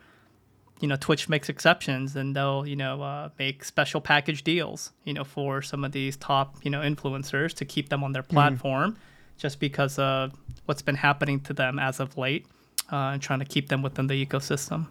you 0.81 0.88
know 0.88 0.95
Twitch 0.95 1.29
makes 1.29 1.47
exceptions 1.47 2.15
and 2.15 2.35
they'll 2.35 2.65
you 2.67 2.75
know 2.75 3.01
uh, 3.01 3.29
make 3.39 3.63
special 3.63 4.01
package 4.01 4.43
deals 4.43 4.91
you 5.05 5.13
know 5.13 5.23
for 5.23 5.61
some 5.61 5.85
of 5.85 5.91
these 5.91 6.17
top 6.17 6.57
you 6.63 6.71
know 6.71 6.81
influencers 6.81 7.53
to 7.53 7.65
keep 7.65 7.89
them 7.89 8.03
on 8.03 8.11
their 8.11 8.23
mm-hmm. 8.23 8.33
platform 8.33 8.91
mm. 8.93 8.97
just 9.38 9.59
because 9.59 9.97
of 10.00 10.33
what's 10.65 10.81
been 10.81 10.95
happening 10.95 11.39
to 11.39 11.53
them 11.53 11.79
as 11.79 12.00
of 12.00 12.17
late 12.17 12.45
uh, 12.91 13.13
and 13.13 13.21
trying 13.21 13.39
to 13.39 13.45
keep 13.45 13.69
them 13.69 13.81
within 13.81 14.07
the 14.07 14.25
ecosystem. 14.25 14.88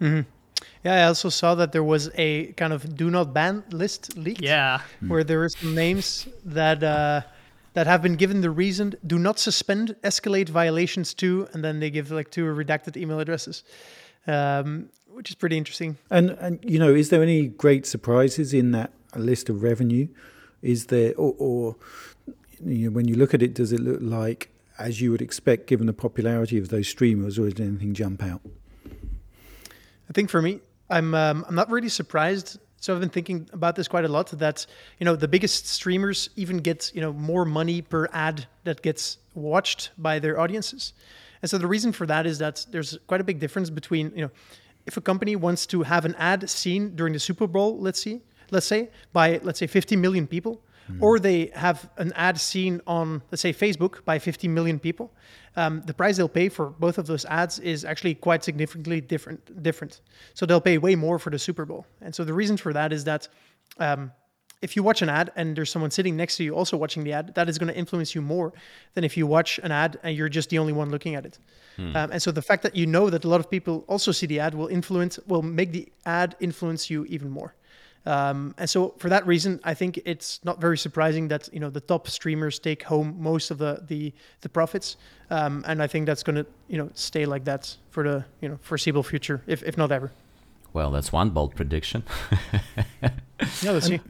Mm-hmm. 0.00 0.28
Yeah, 0.84 0.94
I 0.94 1.02
also 1.04 1.28
saw 1.28 1.54
that 1.54 1.70
there 1.70 1.84
was 1.84 2.10
a 2.16 2.52
kind 2.52 2.72
of 2.72 2.96
do 2.96 3.10
not 3.10 3.32
ban 3.32 3.62
list 3.70 4.16
leaked. 4.16 4.42
Yeah, 4.42 4.80
where 5.06 5.22
there 5.22 5.38
were 5.38 5.48
some 5.48 5.74
names 5.74 6.26
that 6.44 6.82
uh, 6.82 7.22
that 7.74 7.86
have 7.86 8.02
been 8.02 8.16
given 8.16 8.40
the 8.40 8.50
reason 8.50 8.94
do 9.06 9.18
not 9.18 9.38
suspend 9.38 9.94
escalate 10.02 10.48
violations 10.48 11.14
to 11.14 11.48
and 11.52 11.62
then 11.62 11.78
they 11.78 11.90
give 11.90 12.10
like 12.10 12.30
two 12.30 12.44
redacted 12.44 12.96
email 12.96 13.20
addresses 13.20 13.62
um, 14.26 14.90
which 15.06 15.30
is 15.30 15.34
pretty 15.34 15.56
interesting 15.56 15.96
And 16.10 16.30
and 16.30 16.58
you 16.62 16.78
know, 16.78 16.94
is 16.94 17.10
there 17.10 17.22
any 17.22 17.46
great 17.46 17.86
surprises 17.86 18.54
in 18.54 18.72
that 18.72 18.92
list 19.16 19.48
of 19.48 19.62
revenue? 19.62 20.08
Is 20.62 20.86
there 20.86 21.14
or, 21.16 21.34
or 21.38 21.76
you 22.64 22.88
know, 22.88 22.94
when 22.94 23.08
you 23.08 23.16
look 23.16 23.34
at 23.34 23.42
it, 23.42 23.54
does 23.54 23.72
it 23.72 23.80
look 23.80 24.00
like 24.00 24.50
as 24.78 25.00
you 25.00 25.10
would 25.10 25.22
expect 25.22 25.66
given 25.66 25.86
the 25.86 25.92
popularity 25.92 26.56
of 26.58 26.68
those 26.68 26.88
streamers, 26.88 27.38
or 27.38 27.48
did 27.48 27.60
anything 27.60 27.94
jump 27.94 28.22
out? 28.22 28.40
I 30.08 30.12
think 30.12 30.30
for 30.30 30.40
me, 30.40 30.60
I'm 30.88 31.14
um, 31.14 31.44
I'm 31.48 31.54
not 31.54 31.70
really 31.70 31.88
surprised. 31.88 32.58
So 32.80 32.94
I've 32.94 33.00
been 33.00 33.10
thinking 33.10 33.48
about 33.52 33.74
this 33.74 33.88
quite 33.88 34.04
a 34.04 34.08
lot. 34.08 34.28
That 34.38 34.66
you 34.98 35.04
know 35.04 35.16
the 35.16 35.28
biggest 35.28 35.66
streamers 35.66 36.30
even 36.36 36.58
get 36.58 36.92
you 36.94 37.00
know 37.00 37.12
more 37.12 37.44
money 37.44 37.82
per 37.82 38.08
ad 38.12 38.46
that 38.64 38.82
gets 38.82 39.18
watched 39.34 39.90
by 39.98 40.18
their 40.18 40.38
audiences, 40.38 40.92
and 41.42 41.50
so 41.50 41.58
the 41.58 41.66
reason 41.66 41.92
for 41.92 42.06
that 42.06 42.26
is 42.26 42.38
that 42.38 42.66
there's 42.70 42.98
quite 43.06 43.20
a 43.20 43.24
big 43.24 43.38
difference 43.38 43.70
between 43.70 44.12
you 44.14 44.22
know 44.22 44.30
if 44.88 44.96
a 44.96 45.00
company 45.02 45.36
wants 45.36 45.66
to 45.66 45.82
have 45.82 46.04
an 46.06 46.14
ad 46.16 46.48
seen 46.48 46.96
during 46.96 47.12
the 47.12 47.18
Super 47.18 47.46
Bowl, 47.46 47.78
let's 47.78 48.00
see, 48.00 48.22
let's 48.50 48.66
say 48.66 48.88
by 49.12 49.38
let's 49.42 49.58
say 49.58 49.66
50 49.66 49.96
million 49.96 50.26
people, 50.26 50.62
or 51.00 51.18
they 51.18 51.50
have 51.54 51.90
an 51.98 52.10
ad 52.14 52.40
seen 52.40 52.80
on 52.86 53.22
let's 53.30 53.42
say 53.42 53.52
Facebook 53.52 54.02
by 54.06 54.18
50 54.18 54.48
million 54.48 54.78
people, 54.78 55.12
um, 55.56 55.82
the 55.84 55.92
price 55.92 56.16
they'll 56.16 56.28
pay 56.28 56.48
for 56.48 56.70
both 56.70 56.96
of 56.96 57.06
those 57.06 57.26
ads 57.26 57.58
is 57.58 57.84
actually 57.84 58.14
quite 58.14 58.42
significantly 58.42 59.00
different. 59.02 59.62
Different. 59.62 60.00
So 60.32 60.46
they'll 60.46 60.62
pay 60.70 60.78
way 60.78 60.94
more 60.94 61.18
for 61.18 61.28
the 61.28 61.38
Super 61.38 61.66
Bowl, 61.66 61.84
and 62.00 62.14
so 62.14 62.24
the 62.24 62.34
reason 62.34 62.56
for 62.56 62.72
that 62.72 62.92
is 62.92 63.04
that. 63.04 63.28
Um, 63.78 64.12
if 64.60 64.74
you 64.76 64.82
watch 64.82 65.02
an 65.02 65.08
ad 65.08 65.30
and 65.36 65.56
there's 65.56 65.70
someone 65.70 65.90
sitting 65.90 66.16
next 66.16 66.36
to 66.36 66.44
you 66.44 66.54
also 66.54 66.76
watching 66.76 67.04
the 67.04 67.12
ad, 67.12 67.34
that 67.34 67.48
is 67.48 67.58
going 67.58 67.72
to 67.72 67.76
influence 67.76 68.14
you 68.14 68.22
more 68.22 68.52
than 68.94 69.04
if 69.04 69.16
you 69.16 69.26
watch 69.26 69.58
an 69.62 69.70
ad 69.70 69.98
and 70.02 70.16
you're 70.16 70.28
just 70.28 70.50
the 70.50 70.58
only 70.58 70.72
one 70.72 70.90
looking 70.90 71.14
at 71.14 71.24
it. 71.24 71.38
Um, 71.78 72.10
and 72.10 72.20
so 72.20 72.32
the 72.32 72.42
fact 72.42 72.64
that 72.64 72.74
you 72.74 72.86
know 72.86 73.08
that 73.08 73.24
a 73.24 73.28
lot 73.28 73.38
of 73.38 73.48
people 73.48 73.84
also 73.86 74.10
see 74.10 74.26
the 74.26 74.40
ad 74.40 74.54
will 74.54 74.66
influence, 74.66 75.20
will 75.28 75.42
make 75.42 75.70
the 75.70 75.88
ad 76.04 76.34
influence 76.40 76.90
you 76.90 77.04
even 77.04 77.30
more. 77.30 77.54
Um, 78.04 78.54
and 78.58 78.68
so 78.68 78.94
for 78.98 79.08
that 79.10 79.26
reason, 79.26 79.60
I 79.62 79.74
think 79.74 80.00
it's 80.04 80.40
not 80.44 80.60
very 80.60 80.78
surprising 80.78 81.28
that 81.28 81.48
you 81.52 81.60
know 81.60 81.70
the 81.70 81.80
top 81.80 82.08
streamers 82.08 82.58
take 82.58 82.82
home 82.82 83.16
most 83.18 83.50
of 83.50 83.58
the 83.58 83.84
the, 83.86 84.12
the 84.40 84.48
profits, 84.48 84.96
um, 85.30 85.62
and 85.68 85.82
I 85.82 85.86
think 85.86 86.06
that's 86.06 86.22
going 86.22 86.36
to 86.36 86.46
you 86.68 86.78
know 86.78 86.90
stay 86.94 87.26
like 87.26 87.44
that 87.44 87.76
for 87.90 88.02
the 88.02 88.24
you 88.40 88.48
know 88.48 88.58
foreseeable 88.62 89.02
future, 89.02 89.42
if 89.46 89.62
if 89.62 89.76
not 89.76 89.92
ever. 89.92 90.10
Well, 90.72 90.90
that's 90.90 91.12
one 91.12 91.30
bold 91.30 91.54
prediction. 91.54 92.02
Yeah, 93.62 93.70
let's 93.70 93.86
see. 93.86 94.00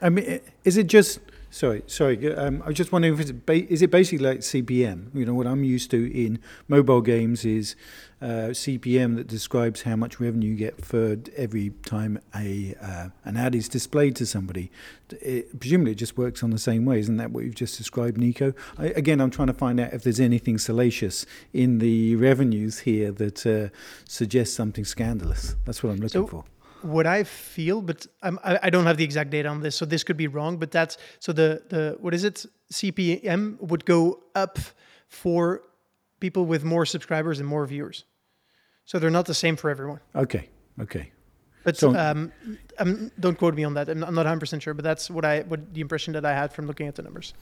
I 0.00 0.08
mean, 0.10 0.40
is 0.64 0.76
it 0.76 0.86
just? 0.86 1.20
Sorry, 1.50 1.82
sorry. 1.86 2.30
Um, 2.34 2.60
I 2.62 2.66
was 2.68 2.76
just 2.76 2.92
wondering 2.92 3.14
if 3.14 3.20
it's 3.20 3.32
ba- 3.32 3.72
is 3.72 3.80
it 3.80 3.90
basically 3.90 4.22
like 4.26 4.40
CPM? 4.40 5.14
You 5.14 5.24
know, 5.24 5.32
what 5.32 5.46
I'm 5.46 5.64
used 5.64 5.90
to 5.92 6.12
in 6.14 6.40
mobile 6.68 7.00
games 7.00 7.46
is 7.46 7.74
uh, 8.20 8.52
CPM 8.52 9.16
that 9.16 9.28
describes 9.28 9.80
how 9.82 9.96
much 9.96 10.20
revenue 10.20 10.50
you 10.50 10.56
get 10.56 10.84
for 10.84 11.16
every 11.38 11.70
time 11.86 12.18
a 12.36 12.74
uh, 12.82 13.08
an 13.24 13.38
ad 13.38 13.54
is 13.54 13.66
displayed 13.66 14.14
to 14.16 14.26
somebody. 14.26 14.70
It, 15.22 15.58
presumably, 15.58 15.92
it 15.92 15.94
just 15.94 16.18
works 16.18 16.42
on 16.42 16.50
the 16.50 16.58
same 16.58 16.84
way. 16.84 17.00
Isn't 17.00 17.16
that 17.16 17.30
what 17.30 17.44
you've 17.44 17.54
just 17.54 17.78
described, 17.78 18.18
Nico? 18.18 18.52
I, 18.76 18.88
again, 18.88 19.18
I'm 19.18 19.30
trying 19.30 19.48
to 19.48 19.54
find 19.54 19.80
out 19.80 19.94
if 19.94 20.02
there's 20.02 20.20
anything 20.20 20.58
salacious 20.58 21.24
in 21.54 21.78
the 21.78 22.14
revenues 22.16 22.80
here 22.80 23.10
that 23.12 23.46
uh, 23.46 23.74
suggests 24.06 24.54
something 24.54 24.84
scandalous. 24.84 25.56
That's 25.64 25.82
what 25.82 25.90
I'm 25.90 25.96
looking 25.96 26.08
So- 26.08 26.26
for. 26.26 26.44
What 26.82 27.06
I 27.06 27.24
feel, 27.24 27.82
but 27.82 28.06
I'm, 28.22 28.38
I, 28.44 28.58
I 28.64 28.70
don't 28.70 28.86
have 28.86 28.96
the 28.96 29.04
exact 29.04 29.30
data 29.30 29.48
on 29.48 29.60
this, 29.60 29.76
so 29.76 29.84
this 29.84 30.04
could 30.04 30.16
be 30.16 30.26
wrong. 30.28 30.56
But 30.58 30.70
that's 30.70 30.96
so 31.20 31.32
the 31.32 31.62
the 31.68 31.96
what 32.00 32.14
is 32.14 32.24
it? 32.24 32.46
CPM 32.72 33.60
would 33.60 33.84
go 33.84 34.20
up 34.34 34.58
for 35.08 35.62
people 36.20 36.44
with 36.46 36.64
more 36.64 36.84
subscribers 36.86 37.38
and 37.40 37.48
more 37.48 37.64
viewers. 37.66 38.04
So 38.84 38.98
they're 38.98 39.10
not 39.10 39.26
the 39.26 39.34
same 39.34 39.56
for 39.56 39.70
everyone. 39.70 40.00
Okay, 40.14 40.48
okay. 40.80 41.10
But 41.64 41.76
So- 41.76 41.94
um, 41.96 42.32
um, 42.78 43.10
don't 43.20 43.36
quote 43.38 43.54
me 43.54 43.64
on 43.64 43.74
that. 43.74 43.88
I'm, 43.88 44.02
I'm 44.04 44.14
not 44.14 44.22
100 44.24 44.40
percent 44.40 44.62
sure, 44.62 44.74
but 44.74 44.84
that's 44.84 45.10
what 45.10 45.24
I 45.24 45.40
what 45.42 45.74
the 45.74 45.80
impression 45.80 46.12
that 46.14 46.24
I 46.24 46.32
had 46.34 46.52
from 46.52 46.66
looking 46.66 46.86
at 46.88 46.94
the 46.94 47.02
numbers. 47.02 47.34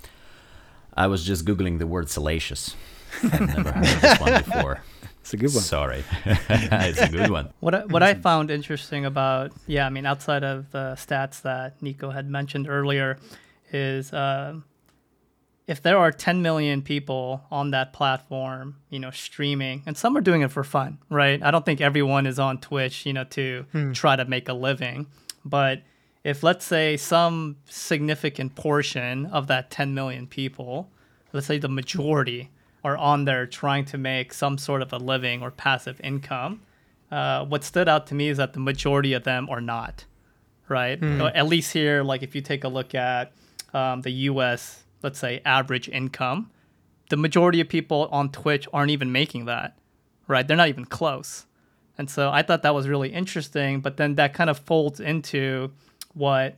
I 0.95 1.07
was 1.09 1.25
just 1.25 1.45
googling 1.45 1.79
the 1.79 1.87
word 1.87 2.09
salacious. 2.09 2.75
I've 3.23 3.41
never 3.41 3.71
heard 3.73 3.87
of 3.87 4.01
this 4.01 4.21
one 4.21 4.43
before. 4.43 4.83
It's 5.27 5.35
a 5.35 5.39
good 5.39 5.53
one. 5.53 5.65
Sorry, 5.65 6.05
it's 6.25 7.01
a 7.01 7.09
good 7.09 7.31
one. 7.31 7.53
What 7.59 7.75
I, 7.75 7.85
what 7.87 8.01
I 8.01 8.15
found 8.15 8.49
interesting 8.49 9.05
about 9.05 9.51
yeah, 9.67 9.85
I 9.85 9.91
mean 9.91 10.07
outside 10.07 10.45
of 10.45 10.71
the 10.71 10.95
stats 10.97 11.43
that 11.43 11.83
Nico 11.83 12.11
had 12.11 12.31
mentioned 12.31 12.69
earlier, 12.69 13.19
is 13.73 14.13
uh, 14.13 14.55
if 15.67 15.83
there 15.83 15.99
are 15.99 16.13
10 16.13 16.43
million 16.43 16.81
people 16.81 17.43
on 17.51 17.73
that 17.73 17.93
platform, 17.93 18.77
you 18.89 19.01
know, 19.01 19.11
streaming, 19.11 19.83
and 19.85 19.97
some 19.97 20.17
are 20.17 20.21
doing 20.21 20.43
it 20.43 20.53
for 20.53 20.63
fun, 20.63 20.99
right? 21.11 21.43
I 21.43 21.51
don't 21.51 21.67
think 21.67 21.81
everyone 21.81 22.29
is 22.29 22.39
on 22.39 22.59
Twitch, 22.61 23.05
you 23.05 23.13
know, 23.13 23.25
to 23.25 23.67
try 23.95 24.15
to 24.15 24.27
make 24.27 24.49
a 24.49 24.55
living, 24.55 25.09
but 25.45 25.83
if 26.23 26.45
let's 26.45 26.65
say 26.65 26.97
some 26.97 27.57
significant 27.65 28.55
portion 28.55 29.27
of 29.27 29.49
that 29.49 29.73
10 29.73 29.93
million 29.93 30.29
people, 30.29 30.89
let's 31.33 31.49
say 31.49 31.59
the 31.59 31.69
majority 31.69 32.51
are 32.87 32.97
on 32.97 33.25
there 33.25 33.47
trying 33.47 33.85
to 33.93 33.99
make 33.99 34.33
some 34.33 34.57
sort 34.59 34.81
of 34.81 34.93
a 34.93 34.99
living 35.13 35.43
or 35.43 35.51
passive 35.51 36.01
income, 36.05 36.53
uh, 37.11 37.45
what 37.45 37.65
stood 37.65 37.89
out 37.89 38.07
to 38.09 38.15
me 38.15 38.29
is 38.29 38.37
that 38.39 38.53
the 38.53 38.61
majority 38.61 39.13
of 39.13 39.25
them 39.25 39.49
are 39.51 39.61
not, 39.61 40.05
right? 40.69 40.99
Or 41.03 41.31
At 41.35 41.47
least 41.49 41.73
here, 41.73 42.03
like 42.03 42.23
if 42.23 42.35
you 42.35 42.41
take 42.41 42.63
a 42.65 42.69
look 42.69 42.95
at 42.95 43.33
um, 43.75 44.03
the 44.03 44.11
U.S., 44.31 44.85
let's 45.03 45.19
say 45.19 45.41
average 45.45 45.89
income, 45.89 46.51
the 47.11 47.17
majority 47.17 47.61
of 47.61 47.69
people 47.69 48.09
on 48.13 48.31
Twitch 48.31 48.67
aren't 48.73 48.91
even 48.91 49.11
making 49.11 49.47
that, 49.47 49.77
right? 50.29 50.47
They're 50.47 50.57
not 50.57 50.69
even 50.69 50.85
close. 50.85 51.47
And 51.99 52.09
so 52.11 52.31
I 52.31 52.43
thought 52.43 52.63
that 52.63 52.75
was 52.75 52.89
really 52.89 53.13
interesting. 53.13 53.81
But 53.81 53.97
then 53.97 54.15
that 54.17 54.33
kind 54.35 54.51
of 54.51 54.59
folds 54.59 55.01
into 55.01 55.73
what 56.15 56.57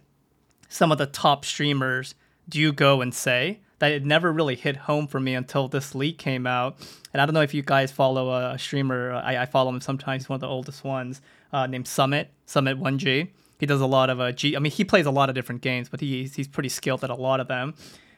some 0.69 0.93
of 0.93 0.99
the 0.99 1.07
top 1.07 1.45
streamers 1.45 2.15
do 2.49 2.73
go 2.73 3.01
and 3.01 3.15
say 3.15 3.61
that 3.79 3.93
it 3.93 4.05
never 4.05 4.33
really 4.33 4.57
hit 4.57 4.77
home 4.77 5.07
for 5.07 5.21
me 5.21 5.35
until 5.35 5.69
this 5.69 5.95
leak 5.95 6.19
came 6.19 6.47
out. 6.47 6.77
And 7.13 7.21
I 7.21 7.27
don't 7.27 7.35
know 7.35 7.43
if 7.43 7.55
you 7.55 7.63
guys 7.63 7.93
follow 7.93 8.33
a 8.33 8.59
streamer. 8.59 9.13
I, 9.13 9.43
I 9.43 9.47
follow 9.47 9.71
him 9.71 9.81
sometimes. 9.81 10.25
He's 10.25 10.29
one 10.29 10.37
of 10.37 10.41
the 10.41 10.49
oldest 10.49 10.85
ones 10.85 11.21
uh, 11.53 11.67
named 11.67 11.87
Summit, 11.87 12.31
Summit 12.47 12.81
1G. 12.81 13.29
He 13.59 13.67
does 13.67 13.81
a 13.81 13.87
lot 13.87 14.11
of 14.11 14.21
uh, 14.21 14.33
G. 14.33 14.57
I 14.57 14.59
mean, 14.59 14.73
he 14.73 14.85
plays 14.85 15.07
a 15.07 15.11
lot 15.11 15.29
of 15.29 15.35
different 15.35 15.63
games, 15.63 15.89
but 15.89 16.01
he, 16.01 16.25
he's 16.25 16.49
pretty 16.49 16.69
skilled 16.69 17.05
at 17.05 17.11
a 17.11 17.15
lot 17.15 17.41
of 17.41 17.49
them. 17.49 17.75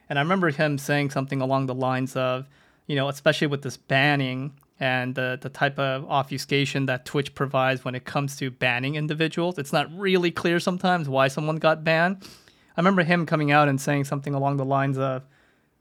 And 0.08 0.18
I 0.18 0.22
remember 0.22 0.50
him 0.50 0.76
saying 0.76 1.10
something 1.10 1.40
along 1.40 1.66
the 1.66 1.74
lines 1.74 2.16
of, 2.16 2.46
you 2.86 2.96
know, 2.96 3.08
especially 3.08 3.46
with 3.46 3.62
this 3.62 3.76
banning 3.76 4.52
and 4.80 5.14
the, 5.14 5.38
the 5.40 5.48
type 5.48 5.78
of 5.78 6.04
obfuscation 6.08 6.86
that 6.86 7.04
Twitch 7.04 7.34
provides 7.34 7.84
when 7.84 7.94
it 7.94 8.04
comes 8.04 8.36
to 8.36 8.50
banning 8.50 8.96
individuals. 8.96 9.58
It's 9.58 9.72
not 9.72 9.92
really 9.96 10.30
clear 10.30 10.58
sometimes 10.58 11.08
why 11.08 11.28
someone 11.28 11.56
got 11.56 11.84
banned. 11.84 12.22
I 12.76 12.80
remember 12.80 13.02
him 13.02 13.26
coming 13.26 13.52
out 13.52 13.68
and 13.68 13.80
saying 13.80 14.04
something 14.04 14.34
along 14.34 14.56
the 14.56 14.64
lines 14.64 14.98
of, 14.98 15.22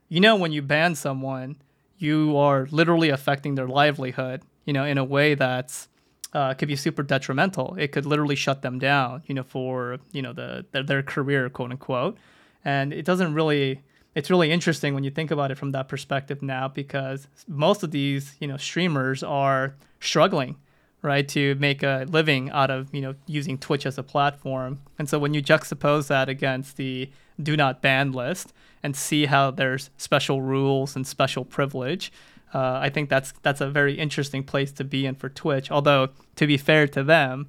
you 0.10 0.20
know, 0.20 0.36
when 0.36 0.51
you 0.51 0.62
ban 0.62 0.96
someone, 0.96 1.56
you 1.98 2.36
are 2.38 2.68
literally 2.72 3.10
affecting 3.10 3.56
their 3.56 3.68
livelihood, 3.68 4.42
you 4.66 4.74
know, 4.74 4.84
in 4.84 4.98
a 4.98 5.04
way 5.04 5.36
that's 5.36 5.88
uh, 6.34 6.54
could 6.54 6.68
be 6.68 6.75
super 6.75 7.04
detrimental. 7.04 7.75
It 7.80 7.92
could 7.92 8.06
literally 8.06 8.36
shut 8.36 8.62
them 8.62 8.80
down, 8.80 9.24
you 9.28 9.36
know, 9.36 9.44
for 9.44 10.00
you 10.12 10.22
know 10.22 10.34
the 10.34 10.66
their, 10.72 10.84
their 10.84 11.04
career, 11.04 11.50
quote 11.50 11.72
unquote. 11.72 12.18
And 12.66 12.92
it 12.94 13.06
doesn't 13.06 13.34
really. 13.34 13.82
It's 14.16 14.32
really 14.32 14.51
interesting 14.51 14.96
when 14.96 15.04
you 15.04 15.12
think 15.12 15.30
about 15.30 15.51
it 15.51 15.58
from 15.58 15.72
that 15.72 15.88
perspective 15.88 16.42
now, 16.42 16.68
because 16.68 17.28
most 17.48 17.84
of 17.84 17.92
these, 17.92 18.36
you 18.39 18.48
know, 18.48 18.58
streamers 18.58 19.22
are 19.22 19.75
struggling, 20.00 20.58
right, 21.04 21.28
to 21.30 21.54
make 21.56 21.84
a 21.84 22.06
living 22.10 22.50
out 22.50 22.72
of 22.72 22.94
you 22.94 23.01
know 23.01 23.13
using 23.28 23.58
Twitch 23.58 23.86
as 23.86 23.98
a 23.98 24.04
platform. 24.04 24.82
And 24.98 25.08
so 25.08 25.20
when 25.20 25.34
you 25.34 25.42
juxtapose 25.42 26.08
that 26.08 26.28
against 26.28 26.78
the 26.78 27.10
do 27.42 27.56
not 27.56 27.82
ban 27.82 28.12
list 28.12 28.51
and 28.81 28.95
see 28.95 29.25
how 29.25 29.51
there's 29.51 29.89
special 29.98 30.41
rules 30.41 30.95
and 30.95 31.05
special 31.05 31.45
privilege, 31.45 32.12
uh, 32.53 32.79
I 32.81 32.89
think 32.89 33.09
that's 33.09 33.33
that's 33.41 33.62
a 33.62 33.69
very 33.69 33.93
interesting 33.93 34.43
place 34.43 34.71
to 34.74 34.83
be 34.83 35.05
in 35.05 35.15
for 35.15 35.29
Twitch. 35.29 35.69
Although 35.69 36.09
to 36.36 36.48
be 36.48 36.57
fair 36.57 36.88
to 36.88 37.03
them, 37.03 37.48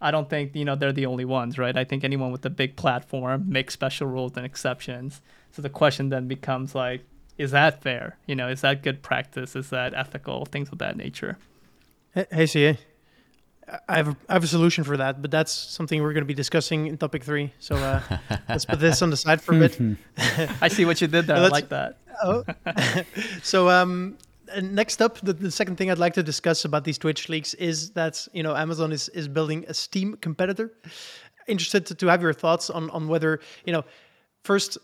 I 0.00 0.10
don't 0.10 0.28
think 0.28 0.56
you 0.56 0.64
know 0.64 0.74
they're 0.74 0.92
the 0.92 1.06
only 1.06 1.24
ones, 1.24 1.58
right? 1.58 1.76
I 1.76 1.84
think 1.84 2.02
anyone 2.02 2.32
with 2.32 2.44
a 2.44 2.50
big 2.50 2.76
platform 2.76 3.44
makes 3.48 3.74
special 3.74 4.08
rules 4.08 4.32
and 4.36 4.44
exceptions. 4.44 5.20
So 5.52 5.62
the 5.62 5.70
question 5.70 6.08
then 6.08 6.26
becomes 6.26 6.74
like, 6.74 7.04
is 7.38 7.52
that 7.52 7.82
fair? 7.82 8.18
You 8.26 8.34
know, 8.34 8.48
is 8.48 8.62
that 8.62 8.82
good 8.82 9.02
practice? 9.02 9.54
Is 9.54 9.70
that 9.70 9.94
ethical? 9.94 10.44
Things 10.46 10.70
of 10.70 10.78
that 10.78 10.96
nature. 10.96 11.38
Hey, 12.14 12.26
hey, 12.30 12.46
CA. 12.46 12.78
I 13.88 13.96
have 13.96 14.08
a, 14.08 14.16
I 14.28 14.32
have 14.34 14.44
a 14.44 14.48
solution 14.48 14.84
for 14.84 14.96
that, 14.96 15.22
but 15.22 15.30
that's 15.30 15.52
something 15.52 16.02
we're 16.02 16.12
going 16.12 16.22
to 16.22 16.26
be 16.26 16.34
discussing 16.34 16.86
in 16.88 16.98
topic 16.98 17.24
three. 17.24 17.52
So 17.58 17.76
uh, 17.76 18.00
let's 18.48 18.64
put 18.64 18.80
this 18.80 19.02
on 19.02 19.10
the 19.10 19.16
side 19.16 19.40
for 19.40 19.54
a 19.54 19.58
bit. 19.58 19.78
I 20.60 20.68
see 20.68 20.84
what 20.84 21.00
you 21.00 21.06
did 21.06 21.26
there. 21.26 21.36
I 21.36 21.48
like 21.48 21.68
that. 21.68 21.98
Oh. 22.22 22.44
so 23.42 23.68
um, 23.68 24.18
next 24.60 25.00
up, 25.00 25.20
the, 25.20 25.32
the 25.32 25.50
second 25.50 25.76
thing 25.76 25.90
I'd 25.90 25.98
like 25.98 26.14
to 26.14 26.22
discuss 26.22 26.64
about 26.64 26.84
these 26.84 26.98
Twitch 26.98 27.28
leaks 27.28 27.54
is 27.54 27.90
that 27.90 28.26
you 28.32 28.42
know 28.42 28.54
Amazon 28.56 28.92
is 28.92 29.08
is 29.10 29.28
building 29.28 29.64
a 29.68 29.74
Steam 29.74 30.16
competitor. 30.20 30.72
Interested 31.46 31.86
to, 31.86 31.94
to 31.94 32.06
have 32.08 32.22
your 32.22 32.32
thoughts 32.32 32.68
on 32.68 32.90
on 32.90 33.08
whether 33.08 33.40
you 33.64 33.72
know 33.72 33.84
first 34.42 34.78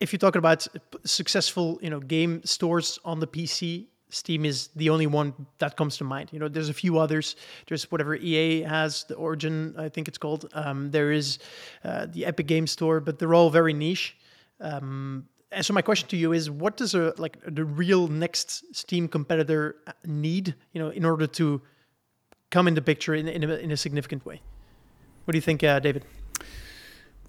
if 0.00 0.14
you 0.14 0.18
talk 0.18 0.34
about 0.34 0.66
successful, 1.04 1.78
you 1.82 1.90
know, 1.90 2.00
game 2.00 2.40
stores 2.44 2.98
on 3.04 3.20
the 3.20 3.26
PC, 3.26 3.86
Steam 4.10 4.44
is 4.44 4.68
the 4.76 4.90
only 4.90 5.06
one 5.06 5.34
that 5.58 5.76
comes 5.76 5.96
to 5.98 6.04
mind. 6.04 6.30
You 6.32 6.38
know, 6.38 6.48
there's 6.48 6.68
a 6.68 6.74
few 6.74 6.98
others. 6.98 7.36
There's 7.66 7.90
whatever 7.90 8.14
EA 8.16 8.62
has, 8.62 9.04
the 9.04 9.14
Origin, 9.14 9.74
I 9.78 9.88
think 9.88 10.08
it's 10.08 10.18
called. 10.18 10.50
Um, 10.52 10.90
there 10.90 11.12
is 11.12 11.38
uh, 11.84 12.06
the 12.06 12.26
Epic 12.26 12.46
Game 12.46 12.66
Store, 12.66 13.00
but 13.00 13.18
they're 13.18 13.34
all 13.34 13.50
very 13.50 13.72
niche. 13.72 14.16
Um, 14.60 15.26
and 15.52 15.64
so 15.64 15.72
my 15.72 15.82
question 15.82 16.08
to 16.10 16.16
you 16.16 16.32
is, 16.32 16.50
what 16.50 16.76
does 16.76 16.94
a 16.94 17.12
like 17.18 17.38
the 17.46 17.64
real 17.64 18.06
next 18.06 18.74
Steam 18.74 19.08
competitor 19.08 19.76
need, 20.04 20.54
you 20.72 20.80
know, 20.80 20.90
in 20.90 21.04
order 21.04 21.26
to 21.26 21.60
come 22.50 22.68
in 22.68 22.74
the 22.74 22.82
picture 22.82 23.14
in 23.14 23.26
in 23.26 23.42
a, 23.42 23.54
in 23.54 23.70
a 23.72 23.76
significant 23.76 24.24
way? 24.24 24.40
What 25.24 25.32
do 25.32 25.38
you 25.38 25.42
think, 25.42 25.64
uh, 25.64 25.80
David? 25.80 26.04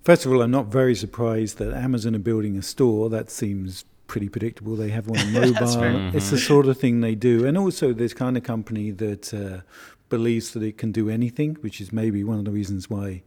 First 0.03 0.25
of 0.25 0.33
all, 0.33 0.41
I'm 0.41 0.51
not 0.51 0.67
very 0.67 0.95
surprised 0.95 1.57
that 1.59 1.73
Amazon 1.73 2.15
are 2.15 2.19
building 2.19 2.57
a 2.57 2.61
store. 2.61 3.09
That 3.09 3.29
seems 3.29 3.85
pretty 4.12 4.27
predictable. 4.27 4.75
They 4.75 4.89
have 4.89 5.08
one 5.08 5.20
on 5.20 5.32
mobile. 5.41 5.53
mm-hmm. 5.53 6.18
It's 6.18 6.32
the 6.32 6.38
sort 6.38 6.68
of 6.68 6.77
thing 6.77 7.00
they 7.00 7.15
do. 7.15 7.48
And 7.48 7.58
also, 7.58 7.94
this 7.94 8.13
kind 8.13 8.36
of 8.36 8.44
company 8.44 8.91
that 8.91 9.34
uh, 9.34 9.62
believes 10.10 10.51
that 10.51 10.62
it 10.62 10.77
can 10.77 10.91
do 10.91 11.10
anything, 11.10 11.56
which 11.62 11.80
is 11.80 11.94
maybe 11.94 12.22
one 12.22 12.38
of 12.38 12.44
the 12.44 12.51
reasons 12.51 12.89
why 12.89 13.24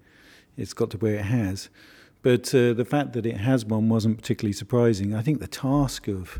it's 0.58 0.74
got 0.74 0.90
to 0.90 0.98
where 0.98 1.14
it 1.14 1.24
has. 1.24 1.70
But 2.20 2.54
uh, 2.54 2.74
the 2.74 2.84
fact 2.84 3.14
that 3.14 3.24
it 3.24 3.38
has 3.38 3.64
one 3.64 3.88
wasn't 3.88 4.18
particularly 4.18 4.52
surprising. 4.52 5.14
I 5.14 5.22
think 5.22 5.40
the 5.40 5.46
task 5.46 6.06
of 6.06 6.38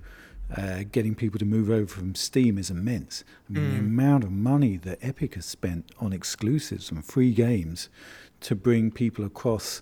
uh, 0.55 0.83
getting 0.93 1.15
people 1.15 1.39
to 1.39 1.47
move 1.47 1.71
over 1.71 1.87
from 1.87 2.15
Steam 2.15 2.59
is 2.59 2.69
immense. 2.71 3.25
I 3.49 3.53
mean, 3.55 3.65
mm. 3.65 3.73
the 3.73 3.79
amount 3.79 4.25
of 4.25 4.31
money 4.31 4.77
that 4.77 4.99
Epic 5.01 5.37
has 5.37 5.47
spent 5.47 5.91
on 5.99 6.13
exclusives 6.13 6.91
and 6.91 7.03
free 7.03 7.33
games 7.33 7.89
to 8.41 8.55
bring 8.55 8.91
people 8.91 9.25
across 9.25 9.81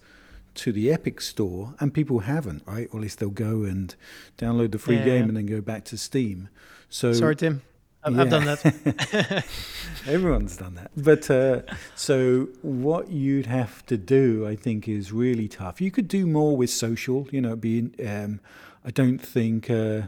to 0.55 0.73
the 0.73 0.93
Epic 0.93 1.21
store, 1.21 1.75
and 1.81 1.93
people 1.93 2.21
haven't, 2.21 2.63
right? 2.67 2.89
Or 2.93 2.99
at 2.99 3.03
least 3.03 3.19
they'll 3.19 3.31
go 3.31 3.65
and 3.65 3.95
download 4.39 4.73
the 4.73 4.79
free 4.79 4.97
yeah, 4.97 5.05
game 5.05 5.29
and 5.29 5.37
then 5.37 5.47
go 5.47 5.61
back 5.61 5.85
to 5.87 5.99
Steam. 5.99 6.49
So 6.89 7.13
sorry, 7.13 7.37
Tim. 7.37 7.63
I've, 8.05 8.15
yeah. 8.15 8.23
I've 8.23 8.31
done 8.31 8.45
that. 8.47 9.45
Everyone's 10.07 10.57
done 10.57 10.75
that. 10.75 10.91
But 10.97 11.31
uh, 11.31 11.63
so 11.95 12.49
what 12.63 13.11
you'd 13.11 13.47
have 13.47 13.87
to 13.87 13.97
do, 13.97 14.47
I 14.47 14.57
think, 14.57 14.89
is 14.89 15.13
really 15.13 15.47
tough. 15.47 15.81
You 15.81 15.91
could 15.91 16.09
do 16.09 16.27
more 16.27 16.57
with 16.57 16.71
social. 16.71 17.29
You 17.31 17.41
know, 17.41 17.57
being. 17.57 17.95
Um, 18.05 18.41
I 18.85 18.91
don't 18.91 19.19
think. 19.19 19.71
Uh, 19.71 20.03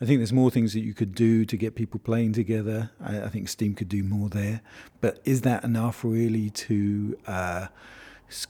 I 0.00 0.04
think 0.04 0.20
there's 0.20 0.32
more 0.32 0.50
things 0.50 0.74
that 0.74 0.80
you 0.80 0.94
could 0.94 1.14
do 1.14 1.44
to 1.44 1.56
get 1.56 1.74
people 1.74 1.98
playing 1.98 2.32
together. 2.32 2.90
I, 3.00 3.22
I 3.22 3.28
think 3.28 3.48
Steam 3.48 3.74
could 3.74 3.88
do 3.88 4.04
more 4.04 4.28
there. 4.28 4.60
But 5.00 5.20
is 5.24 5.40
that 5.40 5.64
enough 5.64 6.04
really 6.04 6.50
to? 6.50 7.18
Uh, 7.26 7.66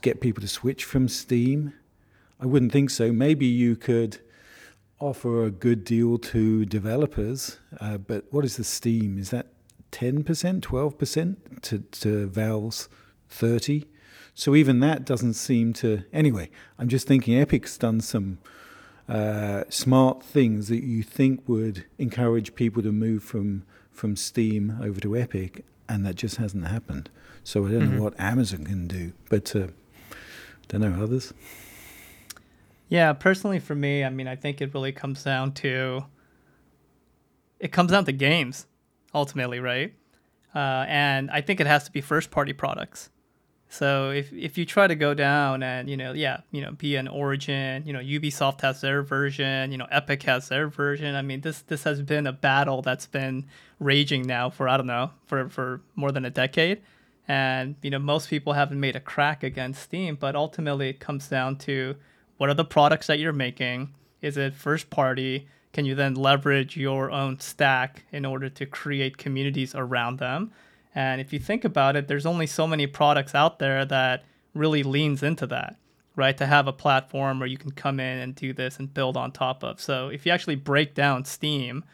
get 0.00 0.20
people 0.20 0.40
to 0.40 0.48
switch 0.48 0.84
from 0.84 1.08
Steam? 1.08 1.72
I 2.40 2.46
wouldn't 2.46 2.72
think 2.72 2.90
so. 2.90 3.12
Maybe 3.12 3.46
you 3.46 3.76
could 3.76 4.18
offer 5.00 5.44
a 5.44 5.50
good 5.50 5.84
deal 5.84 6.18
to 6.18 6.64
developers, 6.64 7.58
uh, 7.80 7.98
but 7.98 8.24
what 8.30 8.44
is 8.44 8.56
the 8.56 8.64
Steam? 8.64 9.18
Is 9.18 9.30
that 9.30 9.46
10%, 9.92 10.24
12% 10.60 11.36
to, 11.62 11.78
to 11.78 12.26
Valve's 12.28 12.88
30? 13.28 13.86
So 14.34 14.54
even 14.54 14.80
that 14.80 15.04
doesn't 15.04 15.34
seem 15.34 15.72
to. 15.74 16.04
Anyway, 16.12 16.50
I'm 16.78 16.88
just 16.88 17.08
thinking 17.08 17.36
Epic's 17.36 17.76
done 17.76 18.00
some 18.00 18.38
uh, 19.08 19.64
smart 19.68 20.22
things 20.22 20.68
that 20.68 20.84
you 20.84 21.02
think 21.02 21.48
would 21.48 21.86
encourage 21.98 22.54
people 22.54 22.82
to 22.82 22.92
move 22.92 23.24
from 23.24 23.64
from 23.90 24.14
Steam 24.14 24.78
over 24.80 25.00
to 25.00 25.16
Epic, 25.16 25.64
and 25.88 26.06
that 26.06 26.14
just 26.14 26.36
hasn't 26.36 26.68
happened. 26.68 27.10
So 27.48 27.64
I 27.64 27.70
don't 27.70 27.80
mm-hmm. 27.80 27.96
know 27.96 28.02
what 28.02 28.20
Amazon 28.20 28.66
can 28.66 28.86
do, 28.86 29.14
but 29.30 29.56
uh, 29.56 29.68
don't 30.68 30.82
know 30.82 31.02
others. 31.02 31.32
Yeah, 32.90 33.14
personally 33.14 33.58
for 33.58 33.74
me, 33.74 34.04
I 34.04 34.10
mean, 34.10 34.28
I 34.28 34.36
think 34.36 34.60
it 34.60 34.74
really 34.74 34.92
comes 34.92 35.24
down 35.24 35.52
to 35.52 36.04
it 37.58 37.72
comes 37.72 37.90
down 37.90 38.04
to 38.04 38.12
games 38.12 38.66
ultimately, 39.14 39.60
right? 39.60 39.94
Uh, 40.54 40.84
and 40.88 41.30
I 41.30 41.40
think 41.40 41.58
it 41.58 41.66
has 41.66 41.84
to 41.84 41.90
be 41.90 42.02
first 42.02 42.30
party 42.30 42.52
products. 42.52 43.08
So 43.70 44.10
if 44.10 44.30
if 44.30 44.58
you 44.58 44.66
try 44.66 44.86
to 44.86 44.94
go 44.94 45.14
down 45.14 45.62
and 45.62 45.88
you 45.88 45.96
know 45.96 46.12
yeah 46.12 46.40
you 46.50 46.60
know 46.60 46.72
be 46.72 46.96
an 46.96 47.08
Origin 47.08 47.82
you 47.86 47.94
know 47.94 48.00
Ubisoft 48.00 48.60
has 48.60 48.82
their 48.82 49.02
version 49.02 49.72
you 49.72 49.78
know 49.78 49.86
Epic 49.90 50.22
has 50.24 50.50
their 50.50 50.68
version 50.68 51.14
I 51.14 51.22
mean 51.22 51.40
this 51.40 51.62
this 51.62 51.84
has 51.84 52.02
been 52.02 52.26
a 52.26 52.32
battle 52.32 52.82
that's 52.82 53.06
been 53.06 53.46
raging 53.80 54.26
now 54.26 54.50
for 54.50 54.68
I 54.68 54.76
don't 54.76 54.86
know 54.86 55.12
for 55.24 55.48
for 55.48 55.80
more 55.96 56.12
than 56.12 56.26
a 56.26 56.30
decade 56.30 56.82
and 57.28 57.76
you 57.82 57.90
know 57.90 57.98
most 57.98 58.28
people 58.28 58.54
haven't 58.54 58.80
made 58.80 58.96
a 58.96 59.00
crack 59.00 59.42
against 59.42 59.82
steam 59.82 60.16
but 60.16 60.34
ultimately 60.34 60.88
it 60.88 60.98
comes 60.98 61.28
down 61.28 61.56
to 61.56 61.94
what 62.38 62.48
are 62.48 62.54
the 62.54 62.64
products 62.64 63.08
that 63.08 63.18
you're 63.18 63.32
making? 63.32 63.92
Is 64.22 64.36
it 64.36 64.54
first 64.54 64.90
party? 64.90 65.48
Can 65.72 65.84
you 65.84 65.94
then 65.94 66.14
leverage 66.14 66.76
your 66.76 67.10
own 67.10 67.40
stack 67.40 68.04
in 68.12 68.24
order 68.24 68.48
to 68.48 68.64
create 68.64 69.18
communities 69.18 69.74
around 69.74 70.18
them? 70.18 70.52
And 70.94 71.20
if 71.20 71.32
you 71.32 71.38
think 71.38 71.64
about 71.64 71.96
it 71.96 72.08
there's 72.08 72.26
only 72.26 72.46
so 72.46 72.66
many 72.66 72.86
products 72.86 73.34
out 73.34 73.58
there 73.58 73.84
that 73.84 74.24
really 74.54 74.82
leans 74.82 75.22
into 75.22 75.46
that 75.48 75.76
right? 76.16 76.36
To 76.38 76.46
have 76.46 76.66
a 76.66 76.72
platform 76.72 77.38
where 77.38 77.46
you 77.46 77.56
can 77.56 77.70
come 77.70 78.00
in 78.00 78.18
and 78.18 78.34
do 78.34 78.52
this 78.52 78.80
and 78.80 78.92
build 78.92 79.16
on 79.16 79.30
top 79.30 79.62
of. 79.62 79.80
So 79.80 80.08
if 80.08 80.26
you 80.26 80.32
actually 80.32 80.56
break 80.56 80.92
down 80.92 81.24
steam 81.24 81.84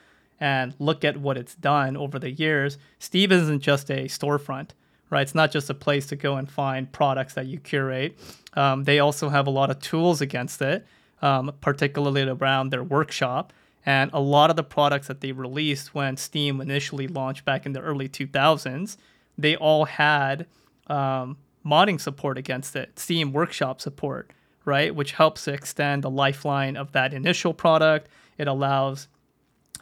and 0.41 0.75
look 0.79 1.05
at 1.05 1.19
what 1.19 1.37
it's 1.37 1.55
done 1.55 1.97
over 1.97 2.19
the 2.19 2.31
years 2.31 2.79
steam 2.99 3.33
isn't 3.33 3.61
just 3.61 3.91
a 3.91 4.05
storefront 4.05 4.71
right? 5.11 5.23
It's 5.23 5.35
not 5.35 5.51
just 5.53 5.71
a 5.71 5.75
place 5.75 6.07
to 6.07 6.17
go 6.17 6.37
and 6.37 6.51
find 6.51 6.91
products 6.91 7.35
that 7.35 7.47
you 7.47 7.59
curate. 7.59 8.19
Um, 8.55 8.85
they 8.85 8.99
also 8.99 9.29
have 9.29 9.47
a 9.47 9.51
lot 9.51 9.71
of 9.71 9.81
tools 9.81 10.21
against 10.21 10.61
it, 10.63 10.87
um, 11.23 11.53
particularly 11.61 12.23
around 12.23 12.71
their 12.71 12.85
workshop. 12.85 13.53
And 13.87 14.11
a 14.13 14.21
lot 14.21 14.51
of 14.51 14.57
the 14.57 14.65
products 14.65 15.09
that 15.09 15.21
they 15.21 15.33
released 15.33 15.95
when 15.95 16.17
Steam 16.17 16.61
initially 16.61 17.07
launched 17.07 17.45
back 17.45 17.67
in 17.67 17.73
the 17.73 17.81
early 17.81 18.09
2000s, 18.09 18.97
they 19.37 19.57
all 19.57 19.85
had 19.85 20.47
um, 20.87 21.37
modding 21.65 22.01
support 22.01 22.39
against 22.39 22.77
it, 22.77 22.99
Steam 22.99 23.33
Workshop 23.33 23.81
support, 23.81 24.31
right? 24.65 24.95
Which 24.95 25.13
helps 25.13 25.47
extend 25.49 26.03
the 26.03 26.11
lifeline 26.11 26.77
of 26.77 26.93
that 26.93 27.13
initial 27.13 27.53
product. 27.53 28.09
It 28.39 28.49
allows 28.49 29.09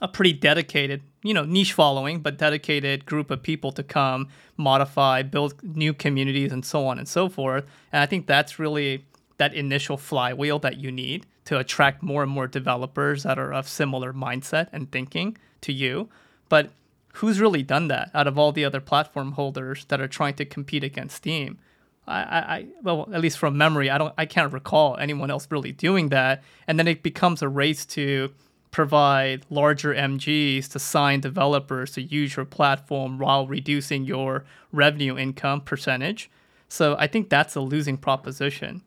a 0.01 0.09
pretty 0.09 0.33
dedicated, 0.33 1.03
you 1.23 1.33
know, 1.33 1.45
niche 1.45 1.73
following, 1.73 2.21
but 2.21 2.39
dedicated 2.39 3.07
group 3.07 3.31
of 3.31 3.43
people 3.43 3.71
to 3.73 3.83
come, 3.83 4.29
modify, 4.57 5.23
build 5.23 5.55
new 5.63 5.95
communities, 5.95 6.53
and 6.53 6.65
so 6.65 6.87
on 6.87 6.99
and 6.99 7.07
so 7.07 7.29
forth. 7.29 7.65
And 7.93 8.03
I 8.03 8.07
think 8.07 8.27
that's 8.27 8.59
really 8.59 9.05
that 9.39 9.55
initial 9.55 9.97
flywheel 9.97 10.59
that 10.61 10.79
you 10.79 10.91
need 10.91 11.27
to 11.45 11.59
attract 11.59 12.03
more 12.03 12.23
and 12.23 12.31
more 12.31 12.47
developers 12.47 13.25
that 13.25 13.39
are 13.39 13.53
of 13.53 13.69
similar 13.69 14.13
mindset 14.13 14.69
and 14.73 14.91
thinking 14.91 15.37
to 15.61 15.73
you. 15.73 16.09
But 16.49 16.71
who's 17.15 17.41
really 17.41 17.63
done 17.63 17.89
that 17.89 18.11
out 18.15 18.27
of 18.27 18.39
all 18.39 18.53
the 18.53 18.65
other 18.65 18.81
platform 18.81 19.33
holders 19.33 19.85
that 19.87 20.01
are 20.01 20.09
trying 20.09 20.35
to 20.35 20.45
compete 20.45 20.85
against 20.85 21.17
Steam? 21.17 21.59
I, 22.07 22.21
I, 22.21 22.67
well, 22.83 23.09
at 23.13 23.21
least 23.21 23.39
from 23.39 23.57
memory, 23.57 23.89
I 23.89 23.99
don't, 23.99 24.13
I 24.19 24.27
can't 24.27 24.53
recall 24.53 24.97
anyone 24.97 25.31
else 25.31 25.47
really 25.51 25.73
doing 25.73 26.09
that. 26.09 26.43
And 26.67 26.79
then 26.79 26.89
it 26.89 27.03
becomes 27.03 27.43
a 27.43 27.49
race 27.49 27.87
to 27.87 28.33
provide 28.73 29.45
larger 29.51 29.95
MGs 29.95 30.67
to 30.71 30.79
sign 30.79 31.21
developers 31.21 31.93
to 31.93 32.03
use 32.03 32.37
your 32.37 32.47
platform 32.47 33.19
while 33.19 33.47
reducing 33.47 34.05
your 34.05 34.45
revenue 34.73 35.17
income 35.17 35.61
percentage. 35.61 36.31
So 36.69 36.97
I 36.99 37.07
think 37.07 37.29
that's 37.29 37.55
a 37.55 37.61
losing 37.61 37.99
proposition, 37.99 38.83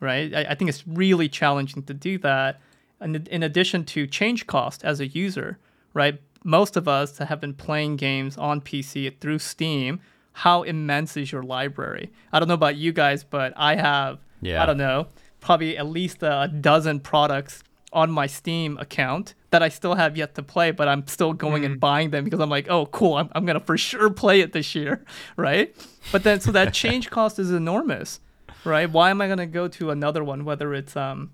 right? 0.00 0.34
I, 0.34 0.40
I 0.50 0.54
think 0.54 0.70
it's 0.70 0.88
really 0.88 1.28
challenging 1.28 1.82
to 1.84 1.94
do 1.94 2.16
that. 2.18 2.58
And 3.00 3.28
in 3.28 3.42
addition 3.42 3.84
to 3.84 4.06
change 4.06 4.46
cost 4.46 4.82
as 4.82 4.98
a 4.98 5.06
user, 5.06 5.58
right? 5.92 6.20
Most 6.42 6.76
of 6.76 6.88
us 6.88 7.12
that 7.18 7.26
have 7.28 7.40
been 7.40 7.54
playing 7.54 7.96
games 7.96 8.38
on 8.38 8.62
PC 8.62 9.20
through 9.20 9.40
Steam. 9.40 10.00
How 10.32 10.62
immense 10.62 11.16
is 11.16 11.32
your 11.32 11.42
library? 11.42 12.10
I 12.32 12.38
don't 12.38 12.48
know 12.48 12.54
about 12.54 12.76
you 12.76 12.92
guys, 12.92 13.24
but 13.24 13.52
I 13.56 13.74
have, 13.74 14.20
yeah. 14.40 14.62
I 14.62 14.66
don't 14.66 14.78
know, 14.78 15.08
probably 15.40 15.76
at 15.76 15.86
least 15.86 16.22
a 16.22 16.50
dozen 16.60 17.00
products 17.00 17.62
on 17.92 18.10
my 18.10 18.26
Steam 18.26 18.76
account 18.78 19.34
that 19.50 19.62
I 19.62 19.68
still 19.68 19.94
have 19.94 20.16
yet 20.16 20.34
to 20.34 20.42
play, 20.42 20.70
but 20.70 20.88
I'm 20.88 21.06
still 21.06 21.32
going 21.32 21.62
mm. 21.62 21.66
and 21.66 21.80
buying 21.80 22.10
them 22.10 22.24
because 22.24 22.40
I'm 22.40 22.50
like, 22.50 22.68
oh, 22.68 22.86
cool, 22.86 23.14
I'm, 23.16 23.28
I'm 23.32 23.46
going 23.46 23.58
to 23.58 23.64
for 23.64 23.78
sure 23.78 24.10
play 24.10 24.40
it 24.40 24.52
this 24.52 24.74
year, 24.74 25.04
right? 25.36 25.74
But 26.12 26.22
then, 26.22 26.40
so 26.40 26.52
that 26.52 26.74
change 26.74 27.10
cost 27.10 27.38
is 27.38 27.50
enormous, 27.50 28.20
right? 28.64 28.90
Why 28.90 29.10
am 29.10 29.20
I 29.20 29.26
going 29.26 29.38
to 29.38 29.46
go 29.46 29.68
to 29.68 29.90
another 29.90 30.22
one, 30.22 30.44
whether 30.44 30.74
it's, 30.74 30.96
um, 30.96 31.30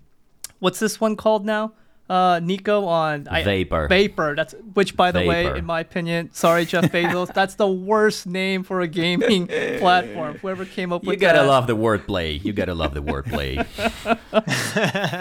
what's 0.59 0.79
this 0.79 1.01
one 1.01 1.15
called 1.15 1.45
now? 1.45 1.73
Uh, 2.09 2.39
Nico 2.43 2.85
on 2.85 3.27
I, 3.29 3.43
Vapor. 3.43 3.87
Vapor. 3.87 4.35
That's 4.35 4.53
which, 4.73 4.95
by 4.95 5.11
the 5.11 5.19
Vapor. 5.19 5.29
way, 5.29 5.57
in 5.57 5.65
my 5.65 5.79
opinion, 5.79 6.29
sorry, 6.33 6.65
Jeff 6.65 6.91
Bezos, 6.91 7.33
that's 7.33 7.55
the 7.55 7.67
worst 7.67 8.27
name 8.27 8.63
for 8.63 8.81
a 8.81 8.87
gaming 8.87 9.47
platform. 9.79 10.37
Whoever 10.37 10.65
came 10.65 10.93
up 10.93 11.01
with 11.01 11.07
that. 11.07 11.13
you 11.13 11.19
gotta 11.19 11.39
that. 11.39 11.47
love 11.47 11.67
the 11.67 11.75
wordplay. 11.75 12.43
You 12.43 12.53
gotta 12.53 12.75
love 12.75 12.93
the 12.93 13.01
wordplay. 13.01 13.65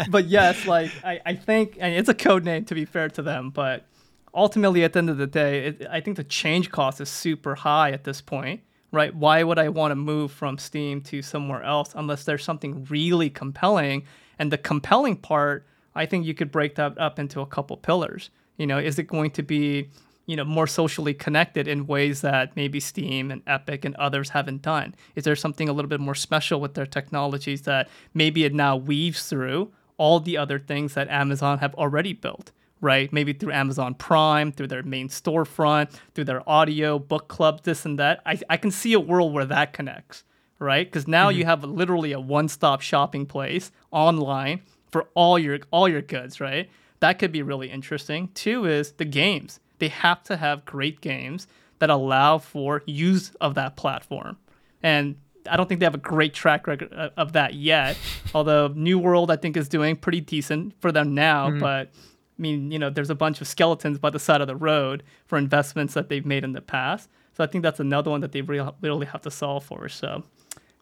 but 0.10 0.26
yes, 0.26 0.66
like 0.66 0.90
I, 1.02 1.20
I 1.24 1.34
think, 1.34 1.78
and 1.80 1.94
it's 1.94 2.08
a 2.08 2.14
code 2.14 2.44
name 2.44 2.64
to 2.66 2.74
be 2.74 2.84
fair 2.84 3.08
to 3.10 3.22
them, 3.22 3.50
but 3.50 3.86
ultimately, 4.34 4.84
at 4.84 4.92
the 4.92 4.98
end 4.98 5.10
of 5.10 5.16
the 5.16 5.26
day, 5.26 5.66
it, 5.66 5.86
I 5.90 6.00
think 6.00 6.16
the 6.16 6.24
change 6.24 6.70
cost 6.70 7.00
is 7.00 7.08
super 7.08 7.54
high 7.54 7.92
at 7.92 8.04
this 8.04 8.20
point. 8.20 8.60
Right? 8.92 9.12
Why 9.12 9.42
would 9.42 9.58
I 9.58 9.70
want 9.70 9.90
to 9.90 9.96
move 9.96 10.30
from 10.30 10.56
Steam 10.56 11.00
to 11.02 11.20
somewhere 11.20 11.64
else 11.64 11.94
unless 11.96 12.22
there's 12.24 12.44
something 12.44 12.84
really 12.84 13.28
compelling? 13.28 14.04
And 14.38 14.52
the 14.52 14.58
compelling 14.58 15.16
part 15.16 15.66
I 15.94 16.06
think 16.06 16.26
you 16.26 16.34
could 16.34 16.50
break 16.50 16.74
that 16.76 16.98
up 16.98 17.18
into 17.18 17.40
a 17.40 17.46
couple 17.46 17.76
pillars. 17.76 18.30
You 18.56 18.66
know, 18.66 18.78
is 18.78 18.98
it 18.98 19.06
going 19.06 19.30
to 19.32 19.42
be 19.42 19.90
you 20.26 20.36
know 20.36 20.44
more 20.44 20.66
socially 20.66 21.14
connected 21.14 21.68
in 21.68 21.86
ways 21.86 22.22
that 22.22 22.56
maybe 22.56 22.80
Steam 22.80 23.30
and 23.30 23.42
Epic 23.46 23.84
and 23.84 23.94
others 23.96 24.30
haven't 24.30 24.62
done? 24.62 24.94
Is 25.14 25.24
there 25.24 25.36
something 25.36 25.68
a 25.68 25.72
little 25.72 25.88
bit 25.88 26.00
more 26.00 26.14
special 26.14 26.60
with 26.60 26.74
their 26.74 26.86
technologies 26.86 27.62
that 27.62 27.88
maybe 28.12 28.44
it 28.44 28.54
now 28.54 28.76
weaves 28.76 29.28
through 29.28 29.72
all 29.96 30.20
the 30.20 30.36
other 30.36 30.58
things 30.58 30.94
that 30.94 31.08
Amazon 31.08 31.58
have 31.58 31.74
already 31.74 32.12
built? 32.12 32.52
Right, 32.80 33.10
maybe 33.14 33.32
through 33.32 33.52
Amazon 33.52 33.94
Prime, 33.94 34.52
through 34.52 34.66
their 34.66 34.82
main 34.82 35.08
storefront, 35.08 35.90
through 36.14 36.24
their 36.24 36.46
audio, 36.46 36.98
book 36.98 37.28
club, 37.28 37.62
this 37.62 37.86
and 37.86 37.98
that. 37.98 38.20
I, 38.26 38.38
I 38.50 38.58
can 38.58 38.70
see 38.70 38.92
a 38.92 39.00
world 39.00 39.32
where 39.32 39.46
that 39.46 39.72
connects, 39.72 40.22
right? 40.58 40.86
Because 40.86 41.08
now 41.08 41.30
mm-hmm. 41.30 41.38
you 41.38 41.44
have 41.46 41.64
literally 41.64 42.12
a 42.12 42.20
one-stop 42.20 42.82
shopping 42.82 43.24
place 43.24 43.72
online 43.90 44.60
for 44.94 45.08
all 45.14 45.36
your 45.40 45.58
all 45.72 45.88
your 45.88 46.02
goods, 46.02 46.40
right? 46.40 46.70
That 47.00 47.18
could 47.18 47.32
be 47.32 47.42
really 47.42 47.68
interesting. 47.68 48.28
Two 48.32 48.64
is 48.64 48.92
the 48.92 49.04
games 49.04 49.58
they 49.80 49.88
have 49.88 50.22
to 50.22 50.36
have 50.36 50.64
great 50.64 51.00
games 51.00 51.48
that 51.80 51.90
allow 51.90 52.38
for 52.38 52.84
use 52.86 53.32
of 53.40 53.56
that 53.56 53.74
platform. 53.74 54.36
And 54.84 55.16
I 55.50 55.56
don't 55.56 55.68
think 55.68 55.80
they 55.80 55.86
have 55.86 55.96
a 55.96 55.98
great 55.98 56.32
track 56.32 56.68
record 56.68 56.92
of 56.92 57.32
that 57.32 57.54
yet. 57.54 57.96
Although 58.36 58.68
New 58.68 59.00
World, 59.00 59.32
I 59.32 59.36
think, 59.36 59.56
is 59.56 59.68
doing 59.68 59.96
pretty 59.96 60.20
decent 60.20 60.80
for 60.80 60.92
them 60.92 61.12
now. 61.12 61.48
Mm-hmm. 61.48 61.58
But 61.58 61.88
I 61.88 62.38
mean, 62.38 62.70
you 62.70 62.78
know, 62.78 62.88
there's 62.88 63.10
a 63.10 63.16
bunch 63.16 63.40
of 63.40 63.48
skeletons 63.48 63.98
by 63.98 64.10
the 64.10 64.20
side 64.20 64.42
of 64.42 64.46
the 64.46 64.54
road 64.54 65.02
for 65.26 65.38
investments 65.38 65.94
that 65.94 66.08
they've 66.08 66.24
made 66.24 66.44
in 66.44 66.52
the 66.52 66.62
past. 66.62 67.08
So 67.36 67.42
I 67.42 67.48
think 67.48 67.62
that's 67.62 67.80
another 67.80 68.12
one 68.12 68.20
that 68.20 68.30
they 68.30 68.42
really, 68.42 68.70
really 68.80 69.06
have 69.06 69.22
to 69.22 69.30
solve 69.32 69.64
for. 69.64 69.88
So, 69.88 70.22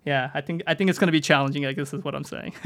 yeah, 0.05 0.31
I 0.35 0.43
think 0.43 0.63
I 0.67 0.75
think 0.75 0.91
it's 0.91 0.99
going 0.99 1.09
to 1.09 1.13
be 1.13 1.21
challenging. 1.23 1.65
I 1.65 1.73
guess 1.73 1.95
is 1.95 2.05
what 2.05 2.15
I'm 2.15 2.25
saying. 2.25 2.53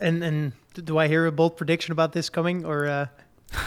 and 0.00 0.22
and 0.22 0.52
do 0.74 0.98
I 0.98 1.08
hear 1.08 1.26
a 1.26 1.32
bold 1.32 1.56
prediction 1.56 1.92
about 1.92 2.12
this 2.12 2.28
coming, 2.28 2.64
or? 2.64 2.86
Uh... 2.86 3.06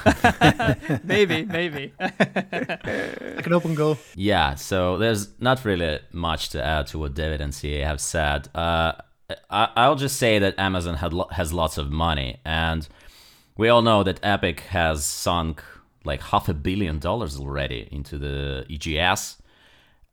maybe, 1.04 1.46
maybe. 1.46 1.94
like 2.00 3.46
an 3.46 3.54
open 3.54 3.76
goal. 3.76 3.98
Yeah, 4.13 4.56
so 4.56 4.98
there's 4.98 5.30
not 5.39 5.63
really 5.63 6.00
much 6.12 6.50
to 6.50 6.63
add 6.63 6.88
to 6.88 7.00
what 7.00 7.13
David 7.13 7.39
and 7.39 7.56
CA 7.56 7.80
have 7.82 8.02
said. 8.02 8.50
Uh, 8.54 8.94
I, 9.50 9.88
will 9.88 9.96
just 9.96 10.18
say 10.18 10.39
that 10.39 10.58
Amazon 10.58 10.96
had 10.96 11.13
lo- 11.13 11.30
has 11.32 11.54
lots 11.54 11.78
of 11.78 11.92
money, 11.92 12.39
and 12.44 12.88
we 13.58 13.70
all 13.70 13.82
know 13.82 14.04
that 14.04 14.20
Epic 14.24 14.62
has 14.62 15.06
sunk 15.06 15.63
like 16.04 16.22
half 16.22 16.50
a 16.50 16.54
billion 16.54 17.00
dollars 17.00 17.38
already 17.38 17.88
into 17.92 18.18
the 18.18 18.65
EGS, 18.70 19.38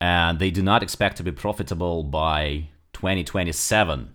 and 0.01 0.39
they 0.39 0.51
do 0.51 0.63
not 0.63 0.83
expect 0.83 1.17
to 1.17 1.23
be 1.23 1.33
profitable 1.33 2.03
by 2.03 2.69
2027. 2.93 4.15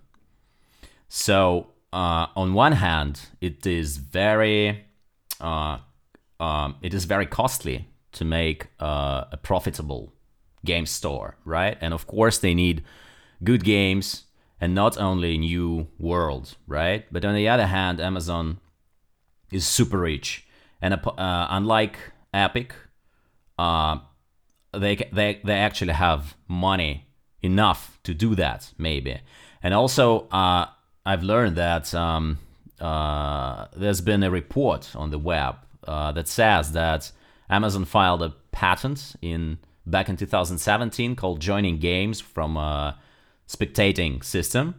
So, 1.10 1.68
uh, 1.93 2.27
on 2.36 2.54
one 2.54 2.73
hand, 2.73 3.30
it 3.41 3.65
is 3.65 3.97
very 3.97 4.86
uh, 5.39 5.77
um, 6.39 6.75
it 6.82 6.93
is 6.93 7.06
very 7.06 7.25
costly 7.25 7.88
to 8.13 8.25
make 8.25 8.67
uh, 8.80 9.25
a 9.32 9.38
profitable 9.38 10.13
game 10.65 10.86
store, 10.86 11.38
right? 11.45 11.77
And 11.82 11.93
of 11.93 12.08
course, 12.08 12.38
they 12.38 12.54
need 12.54 12.84
good 13.43 13.63
games 13.63 14.23
and 14.60 14.75
not 14.75 14.97
only 14.97 15.38
new 15.38 15.88
world, 15.97 16.56
right? 16.67 17.06
But 17.12 17.25
on 17.25 17.36
the 17.36 17.47
other 17.47 17.67
hand, 17.67 17.99
Amazon 17.99 18.60
is 19.51 19.65
super 19.65 19.99
rich, 19.99 20.45
and 20.82 20.93
uh, 20.93 21.47
unlike 21.49 21.97
Epic, 22.34 22.73
uh, 23.58 23.97
they 24.73 24.95
they 25.12 25.41
they 25.43 25.54
actually 25.60 25.93
have 25.93 26.36
money 26.47 27.08
enough 27.41 27.99
to 28.04 28.13
do 28.13 28.36
that, 28.36 28.71
maybe. 28.77 29.19
And 29.63 29.73
also, 29.73 30.27
uh, 30.30 30.67
I've 31.06 31.24
learned 31.24 31.56
that. 31.58 31.94
Um, 31.94 32.40
uh, 32.80 33.68
there's 33.76 34.02
been 34.02 34.24
a 34.24 34.32
report 34.32 34.96
on 34.96 35.12
the 35.12 35.20
web 35.20 35.56
uh, 35.88 36.12
that 36.14 36.28
says 36.28 36.72
that 36.72 37.12
Amazon 37.50 37.86
filed 37.86 38.24
a 38.24 38.34
patent 38.52 39.16
in 39.22 39.60
back 39.86 40.10
in 40.10 40.18
2017 40.18 41.16
called 41.16 41.40
joining 41.40 41.78
games 41.78 42.22
from 42.22 42.58
a 42.58 42.98
spectating 43.48 44.24
system, 44.24 44.76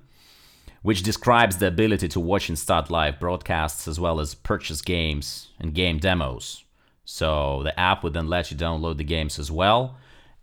which 0.82 1.02
describes 1.02 1.58
the 1.58 1.66
ability 1.66 2.08
to 2.08 2.20
watch 2.20 2.48
and 2.48 2.58
start 2.58 2.90
live 2.90 3.20
broadcasts 3.20 3.86
as 3.86 4.00
well 4.00 4.20
as 4.20 4.34
purchase 4.34 4.82
games 4.82 5.48
and 5.60 5.74
game 5.74 5.98
demos. 5.98 6.64
So 7.04 7.62
the 7.62 7.78
app 7.78 8.02
would 8.02 8.14
then 8.14 8.28
let 8.28 8.50
you 8.50 8.56
download 8.56 8.96
the 8.96 9.04
games 9.04 9.38
as 9.38 9.50
well. 9.50 9.96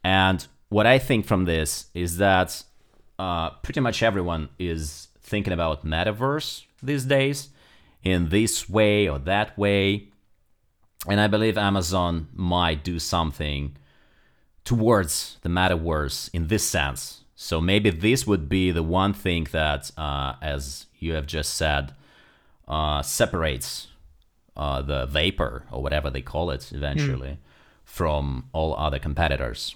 And 0.04 0.46
what 0.70 0.86
I 0.86 1.00
think 1.00 1.26
from 1.26 1.46
this 1.46 1.88
is 1.94 2.18
that 2.18 2.63
uh, 3.18 3.52
pretty 3.62 3.80
much 3.80 4.04
everyone 4.04 4.50
is 4.60 5.09
thinking 5.30 5.54
about 5.54 5.86
metaverse 5.86 6.65
these 6.82 7.06
days 7.06 7.50
in 8.04 8.30
this 8.30 8.70
way 8.70 9.08
or 9.08 9.20
that 9.20 9.58
way. 9.58 10.10
And 11.08 11.20
I 11.22 11.28
believe 11.28 11.58
Amazon 11.58 12.28
might 12.34 12.84
do 12.84 13.00
something 13.00 13.78
towards 14.65 15.38
the 15.42 15.50
metaverse 15.50 16.30
in 16.34 16.48
this 16.48 16.63
sense. 16.63 17.24
So 17.36 17.62
maybe 17.62 17.89
this 17.89 18.28
would 18.28 18.50
be 18.50 18.72
the 18.72 18.84
one 18.84 19.13
thing 19.13 19.48
that, 19.52 19.92
uh, 19.98 20.34
as 20.42 20.88
you 21.00 21.13
have 21.13 21.26
just 21.26 21.54
said, 21.54 21.94
uh, 22.68 23.02
separates 23.02 23.88
uh, 24.58 24.82
the 24.82 25.06
vapor 25.06 25.63
or 25.72 25.82
whatever 25.82 26.10
they 26.10 26.22
call 26.22 26.52
it 26.52 26.72
eventually 26.74 27.30
mm. 27.30 27.38
from 27.86 28.50
all 28.52 28.76
other 28.76 29.00
competitors. 29.00 29.76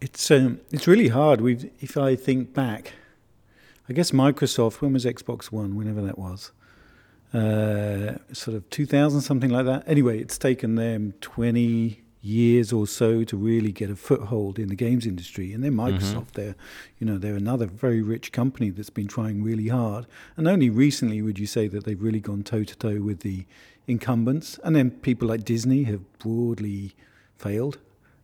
It's 0.00 0.30
um, 0.30 0.60
it's 0.70 0.86
really 0.86 1.08
hard. 1.08 1.40
We, 1.40 1.70
if 1.80 1.96
I 1.96 2.16
think 2.16 2.54
back, 2.54 2.92
I 3.90 3.92
guess 3.92 4.12
Microsoft, 4.12 4.74
when 4.74 4.92
was 4.92 5.04
Xbox 5.04 5.46
One, 5.46 5.74
whenever 5.74 6.00
that 6.02 6.16
was, 6.16 6.52
uh, 7.34 8.18
sort 8.32 8.56
of 8.56 8.70
2000, 8.70 9.20
something 9.20 9.50
like 9.50 9.66
that. 9.66 9.82
Anyway, 9.84 10.20
it's 10.20 10.38
taken 10.38 10.76
them 10.76 11.12
20 11.20 12.00
years 12.22 12.72
or 12.72 12.86
so 12.86 13.24
to 13.24 13.36
really 13.36 13.72
get 13.72 13.90
a 13.90 13.96
foothold 13.96 14.60
in 14.60 14.68
the 14.68 14.76
games 14.76 15.06
industry. 15.06 15.52
And 15.52 15.64
then 15.64 15.72
mm-hmm. 15.72 15.96
Microsoft, 15.96 16.14
mm-hmm. 16.14 16.40
they're, 16.40 16.54
you 17.00 17.06
know, 17.06 17.18
they're 17.18 17.34
another 17.34 17.66
very 17.66 18.00
rich 18.00 18.30
company 18.30 18.70
that's 18.70 18.90
been 18.90 19.08
trying 19.08 19.42
really 19.42 19.66
hard. 19.66 20.06
And 20.36 20.46
only 20.46 20.70
recently 20.70 21.20
would 21.20 21.40
you 21.40 21.46
say 21.46 21.66
that 21.66 21.84
they've 21.84 22.00
really 22.00 22.20
gone 22.20 22.44
toe 22.44 22.62
to 22.62 22.76
toe 22.76 23.00
with 23.00 23.20
the 23.20 23.44
incumbents. 23.88 24.60
And 24.62 24.76
then 24.76 24.92
people 24.92 25.26
like 25.26 25.42
Disney 25.42 25.82
have 25.84 26.02
broadly 26.20 26.94
failed. 27.38 27.78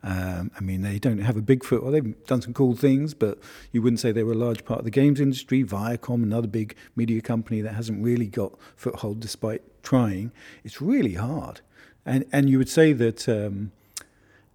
Um, 0.07 0.53
I 0.57 0.61
mean, 0.61 0.83
they 0.83 1.01
don't 1.01 1.19
have 1.19 1.37
a 1.37 1.43
big 1.43 1.65
foot. 1.65 1.83
Well, 1.83 1.91
they've 1.91 2.15
done 2.27 2.41
some 2.41 2.55
cool 2.55 2.77
things, 2.77 3.13
but 3.13 3.41
you 3.73 3.83
wouldn't 3.83 3.99
say 3.99 4.13
they 4.13 4.23
were 4.23 4.35
a 4.35 4.37
large 4.37 4.65
part 4.65 4.79
of 4.79 4.85
the 4.85 4.91
games 4.93 5.21
industry. 5.21 5.65
Viacom, 5.65 6.23
another 6.23 6.47
big 6.47 6.77
media 6.95 7.21
company 7.21 7.61
that 7.61 7.75
hasn't 7.75 8.01
really 8.01 8.27
got 8.27 8.57
foothold 8.77 9.19
despite 9.19 9.63
trying. 9.83 10.31
It's 10.63 10.81
really 10.81 11.15
hard. 11.15 11.61
And 12.05 12.25
and 12.33 12.49
you 12.49 12.57
would 12.59 12.69
say 12.69 12.93
that 12.93 13.29
um, 13.29 13.73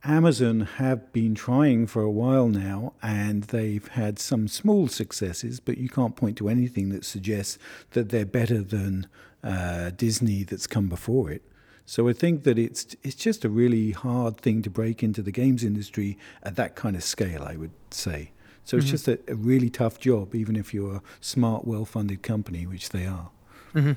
Amazon 0.06 0.62
have 0.62 1.12
been 1.12 1.36
trying 1.36 1.86
for 1.86 2.02
a 2.02 2.10
while 2.10 2.48
now, 2.48 2.94
and 3.04 3.44
they've 3.44 3.90
had 3.90 4.20
some 4.20 4.48
small 4.48 4.88
successes, 4.88 5.60
but 5.60 5.78
you 5.78 5.90
can't 5.90 6.16
point 6.16 6.38
to 6.38 6.48
anything 6.48 6.90
that 6.92 7.04
suggests 7.04 7.58
that 7.92 8.08
they're 8.08 8.26
better 8.26 8.62
than 8.62 9.06
uh, 9.44 9.90
Disney 9.90 10.44
that's 10.44 10.66
come 10.66 10.88
before 10.88 11.30
it. 11.30 11.42
So 11.92 12.08
I 12.08 12.14
think 12.14 12.44
that 12.44 12.58
it's 12.58 12.96
it's 13.04 13.16
just 13.16 13.44
a 13.44 13.50
really 13.50 13.92
hard 13.92 14.38
thing 14.38 14.62
to 14.62 14.70
break 14.70 15.04
into 15.04 15.22
the 15.22 15.30
games 15.30 15.62
industry 15.62 16.18
at 16.42 16.56
that 16.56 16.74
kind 16.74 16.96
of 16.96 17.04
scale. 17.04 17.44
I 17.44 17.58
would 17.58 17.74
say. 17.90 18.32
So 18.64 18.78
it's 18.78 18.86
mm-hmm. 18.86 18.92
just 18.92 19.08
a, 19.10 19.20
a, 19.28 19.36
really 19.36 19.70
tough 19.70 20.00
job, 20.00 20.34
even 20.34 20.56
if 20.56 20.74
you're 20.74 20.96
a 20.96 21.02
smart, 21.20 21.68
well-funded 21.68 22.22
company, 22.22 22.66
which 22.66 22.92
they 22.92 23.06
are. 23.06 23.30
Mm-hmm. 23.74 23.94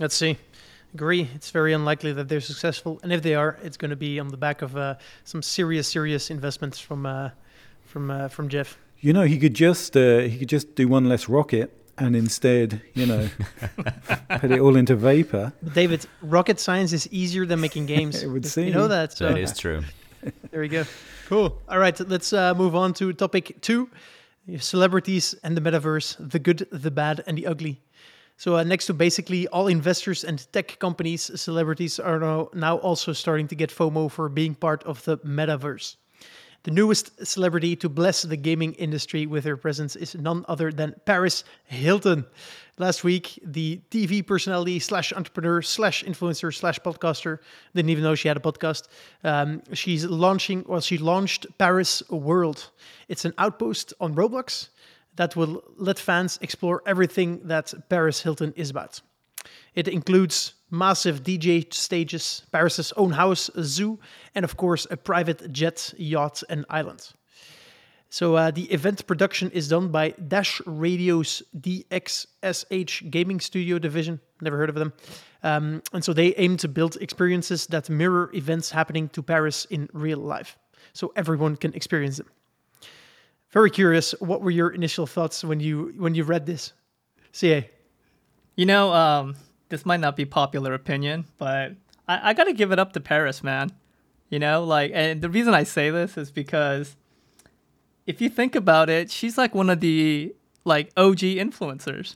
Let's 0.00 0.16
see. 0.16 0.36
Agree. 0.92 1.30
It's 1.34 1.50
very 1.50 1.72
unlikely 1.72 2.12
that 2.12 2.28
they're 2.28 2.42
successful, 2.42 3.00
and 3.02 3.10
if 3.10 3.22
they 3.22 3.34
are, 3.34 3.56
it's 3.62 3.78
going 3.78 3.92
to 3.92 3.96
be 3.96 4.20
on 4.20 4.28
the 4.28 4.36
back 4.36 4.60
of 4.60 4.76
uh, 4.76 4.96
some 5.22 5.40
serious, 5.40 5.88
serious 5.88 6.30
investments 6.30 6.78
from 6.78 7.06
uh, 7.06 7.30
from 7.86 8.10
uh, 8.10 8.28
from 8.28 8.50
Jeff. 8.50 8.76
You 9.00 9.14
know, 9.14 9.22
he 9.22 9.38
could 9.38 9.54
just 9.54 9.96
uh, 9.96 10.18
he 10.18 10.40
could 10.40 10.50
just 10.50 10.74
do 10.74 10.88
one 10.88 11.08
less 11.08 11.26
rocket 11.26 11.83
and 11.98 12.16
instead, 12.16 12.82
you 12.94 13.06
know, 13.06 13.28
put 14.38 14.50
it 14.50 14.60
all 14.60 14.76
into 14.76 14.96
vapor. 14.96 15.52
David, 15.74 16.06
rocket 16.22 16.60
science 16.60 16.92
is 16.92 17.08
easier 17.12 17.46
than 17.46 17.60
making 17.60 17.86
games. 17.86 18.22
it 18.22 18.28
would 18.28 18.46
seem. 18.46 18.68
You 18.68 18.74
know 18.74 18.88
that. 18.88 19.12
So. 19.12 19.28
That 19.28 19.38
is 19.38 19.56
true. 19.56 19.82
there 20.50 20.60
we 20.60 20.68
go. 20.68 20.84
Cool. 21.26 21.60
All 21.68 21.78
right, 21.78 21.98
let's 22.08 22.32
uh, 22.32 22.54
move 22.54 22.74
on 22.74 22.92
to 22.94 23.12
topic 23.12 23.60
two 23.60 23.88
celebrities 24.58 25.34
and 25.42 25.56
the 25.56 25.60
metaverse 25.60 26.16
the 26.30 26.38
good, 26.38 26.66
the 26.70 26.90
bad, 26.90 27.22
and 27.26 27.38
the 27.38 27.46
ugly. 27.46 27.80
So, 28.36 28.56
uh, 28.56 28.64
next 28.64 28.86
to 28.86 28.94
basically 28.94 29.46
all 29.48 29.68
investors 29.68 30.24
and 30.24 30.44
tech 30.52 30.78
companies, 30.80 31.30
celebrities 31.40 32.00
are 32.00 32.18
now, 32.18 32.48
now 32.52 32.78
also 32.78 33.12
starting 33.12 33.46
to 33.48 33.54
get 33.54 33.70
FOMO 33.70 34.10
for 34.10 34.28
being 34.28 34.54
part 34.54 34.82
of 34.84 35.04
the 35.04 35.18
metaverse. 35.18 35.96
The 36.64 36.70
newest 36.70 37.26
celebrity 37.26 37.76
to 37.76 37.90
bless 37.90 38.22
the 38.22 38.38
gaming 38.38 38.72
industry 38.74 39.26
with 39.26 39.44
her 39.44 39.54
presence 39.54 39.96
is 39.96 40.14
none 40.14 40.46
other 40.48 40.72
than 40.72 40.94
Paris 41.04 41.44
Hilton. 41.64 42.24
Last 42.78 43.04
week, 43.04 43.38
the 43.44 43.82
TV 43.90 44.26
personality 44.26 44.78
slash 44.78 45.12
entrepreneur 45.12 45.60
slash 45.60 46.02
influencer 46.04 46.54
slash 46.54 46.80
podcaster 46.80 47.40
didn't 47.74 47.90
even 47.90 48.02
know 48.02 48.14
she 48.14 48.28
had 48.28 48.38
a 48.38 48.40
podcast. 48.40 48.88
Um, 49.24 49.62
she's 49.74 50.06
launching, 50.06 50.64
well, 50.66 50.80
she 50.80 50.96
launched 50.96 51.46
Paris 51.58 52.02
World. 52.08 52.70
It's 53.08 53.26
an 53.26 53.34
outpost 53.36 53.92
on 54.00 54.14
Roblox 54.14 54.70
that 55.16 55.36
will 55.36 55.62
let 55.76 55.98
fans 55.98 56.38
explore 56.40 56.82
everything 56.86 57.40
that 57.44 57.74
Paris 57.90 58.22
Hilton 58.22 58.54
is 58.56 58.70
about. 58.70 59.02
It 59.74 59.88
includes 59.88 60.54
massive 60.70 61.22
DJ 61.22 61.72
stages, 61.72 62.42
Paris's 62.52 62.92
own 62.96 63.12
house, 63.12 63.48
a 63.50 63.64
zoo, 63.64 63.98
and 64.34 64.44
of 64.44 64.56
course 64.56 64.86
a 64.90 64.96
private 64.96 65.52
jet, 65.52 65.94
yacht, 65.96 66.42
and 66.48 66.64
island. 66.68 67.12
So 68.10 68.36
uh, 68.36 68.52
the 68.52 68.64
event 68.72 69.06
production 69.08 69.50
is 69.50 69.66
done 69.68 69.88
by 69.88 70.10
Dash 70.28 70.60
Radio's 70.66 71.42
DXSH 71.58 73.10
Gaming 73.10 73.40
Studio 73.40 73.80
division. 73.80 74.20
Never 74.40 74.56
heard 74.56 74.68
of 74.68 74.76
them. 74.76 74.92
Um, 75.42 75.82
and 75.92 76.04
so 76.04 76.12
they 76.12 76.32
aim 76.36 76.56
to 76.58 76.68
build 76.68 76.96
experiences 77.00 77.66
that 77.66 77.90
mirror 77.90 78.30
events 78.32 78.70
happening 78.70 79.08
to 79.10 79.22
Paris 79.22 79.64
in 79.64 79.88
real 79.92 80.18
life, 80.18 80.56
so 80.92 81.12
everyone 81.16 81.56
can 81.56 81.74
experience 81.74 82.18
them. 82.18 82.28
Very 83.50 83.70
curious. 83.70 84.14
What 84.20 84.42
were 84.42 84.50
your 84.50 84.70
initial 84.70 85.06
thoughts 85.06 85.42
when 85.42 85.58
you 85.60 85.92
when 85.96 86.14
you 86.14 86.22
read 86.22 86.46
this? 86.46 86.72
CA. 87.32 87.68
You 88.56 88.66
know, 88.66 88.92
um, 88.92 89.34
this 89.74 89.84
might 89.84 89.98
not 89.98 90.14
be 90.14 90.24
popular 90.24 90.72
opinion, 90.72 91.24
but 91.36 91.72
I, 92.06 92.30
I 92.30 92.32
got 92.32 92.44
to 92.44 92.52
give 92.52 92.70
it 92.70 92.78
up 92.78 92.92
to 92.92 93.00
Paris, 93.00 93.42
man. 93.42 93.72
You 94.28 94.38
know, 94.38 94.62
like, 94.62 94.92
and 94.94 95.20
the 95.20 95.28
reason 95.28 95.52
I 95.52 95.64
say 95.64 95.90
this 95.90 96.16
is 96.16 96.30
because 96.30 96.94
if 98.06 98.20
you 98.20 98.28
think 98.28 98.54
about 98.54 98.88
it, 98.88 99.10
she's 99.10 99.36
like 99.36 99.52
one 99.52 99.68
of 99.68 99.80
the 99.80 100.32
like 100.64 100.92
OG 100.96 101.18
influencers. 101.18 102.14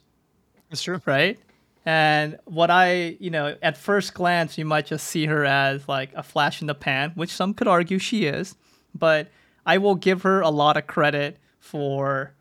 That's 0.71 0.85
true. 0.85 1.03
Right? 1.05 1.37
And 1.85 2.39
what 2.45 2.71
I, 2.71 3.17
you 3.19 3.31
know, 3.31 3.57
at 3.61 3.77
first 3.77 4.15
glance, 4.15 4.57
you 4.57 4.65
might 4.65 4.87
just 4.87 5.09
see 5.09 5.27
her 5.27 5.45
as 5.45 5.89
like 5.89 6.11
a 6.15 6.23
flash 6.23 6.61
in 6.61 6.69
the 6.69 6.77
pan, 6.77 7.11
which 7.17 7.31
some 7.31 7.55
could 7.55 7.67
argue 7.67 7.99
she 7.99 8.27
is. 8.27 8.55
But 8.95 9.31
I 9.67 9.79
will 9.79 9.97
give 9.97 10.23
her 10.23 10.43
a 10.43 10.51
lot 10.51 10.77
of 10.77 10.87
credit 10.87 11.39
for 11.59 12.35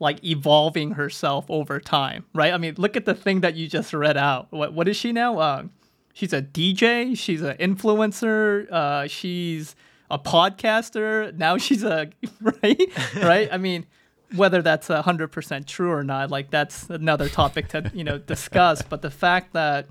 like 0.00 0.24
evolving 0.24 0.92
herself 0.92 1.46
over 1.48 1.80
time, 1.80 2.24
right? 2.34 2.52
I 2.52 2.58
mean, 2.58 2.74
look 2.78 2.96
at 2.96 3.04
the 3.04 3.14
thing 3.14 3.40
that 3.40 3.56
you 3.56 3.68
just 3.68 3.92
read 3.92 4.16
out. 4.16 4.48
What 4.50 4.72
what 4.72 4.88
is 4.88 4.96
she 4.96 5.12
now? 5.12 5.40
Um, 5.40 5.70
she's 6.12 6.32
a 6.32 6.42
DJ. 6.42 7.16
She's 7.16 7.42
an 7.42 7.56
influencer. 7.56 8.70
Uh, 8.70 9.08
she's 9.08 9.74
a 10.10 10.18
podcaster. 10.18 11.34
Now 11.36 11.56
she's 11.58 11.82
a 11.82 12.10
right, 12.40 12.92
right. 13.16 13.48
I 13.50 13.56
mean, 13.58 13.86
whether 14.34 14.62
that's 14.62 14.88
hundred 14.88 15.28
percent 15.28 15.66
true 15.66 15.90
or 15.90 16.04
not, 16.04 16.30
like 16.30 16.50
that's 16.50 16.88
another 16.90 17.28
topic 17.28 17.68
to 17.68 17.90
you 17.94 18.04
know 18.04 18.18
discuss. 18.18 18.82
But 18.82 19.02
the 19.02 19.10
fact 19.10 19.52
that 19.54 19.86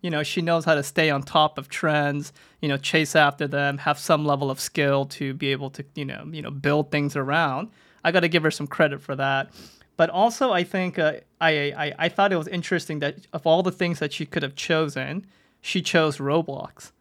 you 0.00 0.10
know 0.10 0.22
she 0.22 0.42
knows 0.42 0.64
how 0.64 0.74
to 0.74 0.82
stay 0.82 1.10
on 1.10 1.22
top 1.22 1.58
of 1.58 1.68
trends, 1.68 2.32
you 2.60 2.68
know, 2.68 2.76
chase 2.76 3.14
after 3.14 3.46
them, 3.46 3.78
have 3.78 3.98
some 3.98 4.24
level 4.24 4.50
of 4.50 4.58
skill 4.60 5.04
to 5.06 5.34
be 5.34 5.52
able 5.52 5.70
to 5.70 5.84
you 5.94 6.04
know 6.04 6.24
you 6.30 6.42
know 6.42 6.50
build 6.50 6.90
things 6.90 7.16
around. 7.16 7.70
I 8.04 8.12
got 8.12 8.20
to 8.20 8.28
give 8.28 8.42
her 8.42 8.50
some 8.50 8.66
credit 8.66 9.00
for 9.00 9.16
that. 9.16 9.50
But 9.96 10.10
also, 10.10 10.52
I 10.52 10.64
think 10.64 10.98
uh, 10.98 11.14
I, 11.40 11.50
I 11.50 11.94
I 11.98 12.08
thought 12.08 12.32
it 12.32 12.36
was 12.36 12.48
interesting 12.48 13.00
that 13.00 13.26
of 13.32 13.46
all 13.46 13.62
the 13.62 13.72
things 13.72 13.98
that 13.98 14.12
she 14.12 14.26
could 14.26 14.42
have 14.42 14.54
chosen, 14.54 15.26
she 15.60 15.82
chose 15.82 16.18
Roblox 16.18 16.92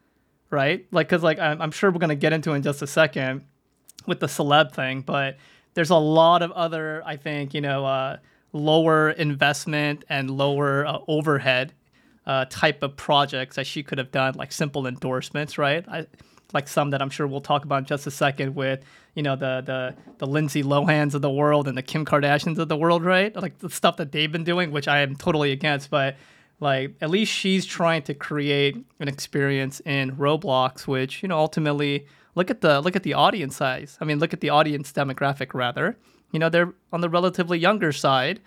right? 0.52 0.86
Like, 0.92 1.10
cause 1.10 1.24
like 1.24 1.40
I'm, 1.40 1.60
I'm 1.62 1.72
sure 1.72 1.90
we're 1.90 2.00
gonna 2.00 2.14
get 2.16 2.34
into 2.34 2.52
in 2.52 2.62
just 2.62 2.84
a 2.84 2.88
second 2.88 3.44
with 4.06 4.20
the 4.20 4.28
celeb 4.28 4.74
thing, 4.74 5.02
but 5.02 5.38
there's 5.74 5.90
a 5.90 5.96
lot 5.96 6.44
of 6.44 6.52
other, 6.52 7.02
I 7.06 7.16
think, 7.16 7.54
you 7.54 7.62
know, 7.62 7.86
uh, 7.86 8.18
lower 8.54 9.12
investment 9.12 10.04
and 10.10 10.30
lower 10.30 10.86
uh, 10.86 11.00
overhead 11.08 11.74
uh, 12.26 12.46
type 12.50 12.84
of 12.84 12.98
projects 12.98 13.56
that 13.56 13.66
she 13.66 13.82
could 13.82 13.98
have 13.98 14.12
done, 14.12 14.36
like 14.36 14.52
simple 14.52 14.86
endorsements, 14.86 15.58
right? 15.58 15.86
I, 15.88 16.06
like 16.54 16.68
some 16.68 16.90
that 16.92 17.02
I'm 17.02 17.10
sure 17.10 17.28
we'll 17.28 17.42
talk 17.42 17.66
about 17.66 17.80
in 17.80 17.86
just 17.86 18.08
a 18.08 18.12
second 18.12 18.56
with, 18.56 18.84
you 19.16 19.24
know, 19.24 19.36
the 19.36 19.62
the 19.62 19.96
the 20.18 20.28
Lindsay 20.28 20.64
Lohans 20.64 21.14
of 21.14 21.22
the 21.22 21.30
world 21.30 21.68
and 21.68 21.78
the 21.78 21.82
Kim 21.82 22.06
Kardashians 22.06 22.58
of 22.58 22.70
the 22.70 22.78
world, 22.78 23.04
right? 23.04 23.36
Like 23.36 23.60
the 23.60 23.70
stuff 23.70 23.98
that 23.98 24.12
they've 24.12 24.32
been 24.32 24.44
doing, 24.44 24.72
which 24.72 24.88
I 24.88 25.00
am 25.00 25.16
totally 25.16 25.52
against, 25.52 25.90
but 25.90 26.16
like 26.60 26.94
at 27.02 27.10
least 27.10 27.32
she's 27.32 27.66
trying 27.66 28.04
to 28.04 28.14
create 28.14 28.78
an 29.00 29.08
experience 29.08 29.82
in 29.86 30.16
Roblox, 30.16 30.88
which 30.88 31.24
you 31.24 31.30
know 31.30 31.38
ultimately 31.38 32.06
look 32.36 32.50
at 32.50 32.62
the 32.62 32.82
look 32.82 32.96
at 32.96 33.04
the 33.04 33.14
audience 33.14 33.56
size. 33.56 33.98
I 34.02 34.06
mean, 34.06 34.20
look 34.20 34.34
at 34.34 34.42
the 34.42 34.50
audience 34.50 34.92
demographic 34.92 35.54
rather. 35.54 35.98
You 36.32 36.40
know, 36.40 36.50
they're 36.50 36.74
on 36.94 37.02
the 37.02 37.10
relatively 37.10 37.60
younger 37.60 37.92
side. 37.92 38.40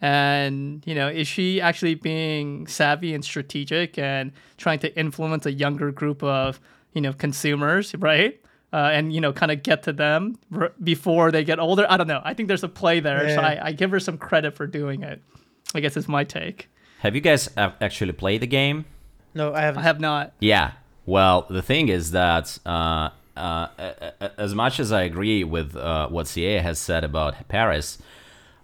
And, 0.00 0.82
you 0.84 0.96
know, 0.96 1.06
is 1.06 1.28
she 1.28 1.60
actually 1.60 1.94
being 1.94 2.66
savvy 2.66 3.14
and 3.14 3.24
strategic 3.24 3.96
and 3.98 4.32
trying 4.56 4.80
to 4.80 4.92
influence 4.98 5.46
a 5.46 5.52
younger 5.52 5.92
group 5.92 6.24
of, 6.24 6.60
you 6.92 7.00
know, 7.00 7.12
consumers, 7.12 7.94
right? 7.96 8.38
Uh, 8.72 8.90
and, 8.92 9.12
you 9.12 9.20
know, 9.20 9.32
kind 9.32 9.52
of 9.52 9.62
get 9.62 9.82
to 9.82 9.92
them 9.92 10.38
r- 10.54 10.72
before 10.82 11.30
they 11.30 11.44
get 11.44 11.58
older? 11.58 11.86
I 11.88 11.96
don't 11.98 12.06
know. 12.06 12.22
I 12.24 12.32
think 12.32 12.48
there's 12.48 12.64
a 12.64 12.68
play 12.68 13.00
there. 13.00 13.28
Yeah. 13.28 13.34
So 13.34 13.40
I, 13.42 13.66
I 13.66 13.72
give 13.72 13.90
her 13.90 14.00
some 14.00 14.16
credit 14.16 14.54
for 14.54 14.66
doing 14.66 15.02
it. 15.02 15.20
I 15.74 15.80
guess 15.80 15.96
it's 15.96 16.08
my 16.08 16.24
take. 16.24 16.68
Have 17.00 17.14
you 17.14 17.20
guys 17.20 17.48
actually 17.56 18.12
played 18.12 18.40
the 18.40 18.46
game? 18.46 18.84
No, 19.34 19.52
I 19.52 19.60
haven't. 19.62 19.80
I 19.80 19.82
have 19.82 20.00
not. 20.00 20.32
Yeah. 20.40 20.72
Well, 21.04 21.46
the 21.50 21.62
thing 21.62 21.88
is 21.88 22.12
that 22.12 22.58
uh, 22.64 23.10
uh, 23.36 23.68
as 24.38 24.54
much 24.54 24.78
as 24.78 24.92
I 24.92 25.02
agree 25.02 25.44
with 25.44 25.76
uh, 25.76 26.08
what 26.08 26.28
CA 26.28 26.58
has 26.58 26.78
said 26.78 27.02
about 27.04 27.48
Paris, 27.48 27.98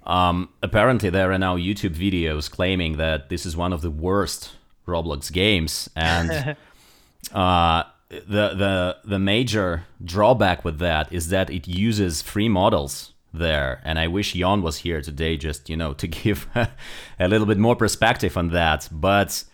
um, 0.04 0.48
apparently 0.62 1.10
there 1.10 1.32
are 1.32 1.38
now 1.38 1.56
YouTube 1.56 1.94
videos 1.94 2.50
claiming 2.50 2.96
that 2.96 3.28
this 3.28 3.44
is 3.44 3.56
one 3.56 3.72
of 3.72 3.82
the 3.82 3.90
worst 3.90 4.52
Roblox 4.86 5.32
games, 5.32 5.90
and 5.96 6.56
uh, 7.34 7.82
the 8.10 8.54
the 8.54 8.96
the 9.04 9.18
major 9.18 9.84
drawback 10.02 10.64
with 10.64 10.78
that 10.78 11.12
is 11.12 11.28
that 11.28 11.50
it 11.50 11.68
uses 11.68 12.22
free 12.22 12.48
models 12.48 13.12
there. 13.32 13.80
And 13.84 13.98
I 13.98 14.08
wish 14.08 14.32
Jon 14.32 14.62
was 14.62 14.78
here 14.78 15.00
today 15.00 15.36
just, 15.36 15.68
you 15.68 15.76
know, 15.76 15.92
to 16.02 16.08
give 16.08 16.48
a 16.54 17.28
little 17.28 17.46
bit 17.46 17.58
more 17.58 17.76
perspective 17.76 18.36
on 18.36 18.48
that. 18.48 18.88
But 18.90 19.44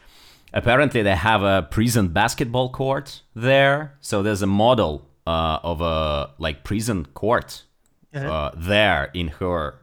apparently 0.53 1.03
they 1.03 1.17
have 1.17 1.43
a 1.43 1.67
prison 1.71 2.09
basketball 2.09 2.71
court 2.71 3.23
there. 3.35 3.97
So 4.01 4.23
there's 4.23 4.43
a 4.43 4.47
model 4.47 5.09
uh, 5.27 5.59
of 5.63 5.81
a 5.81 6.31
like 6.39 6.65
prison 6.65 7.07
court 7.07 7.65
uh-huh. 8.15 8.27
uh, 8.27 8.51
there 8.57 9.11
in 9.15 9.29
her, 9.29 9.81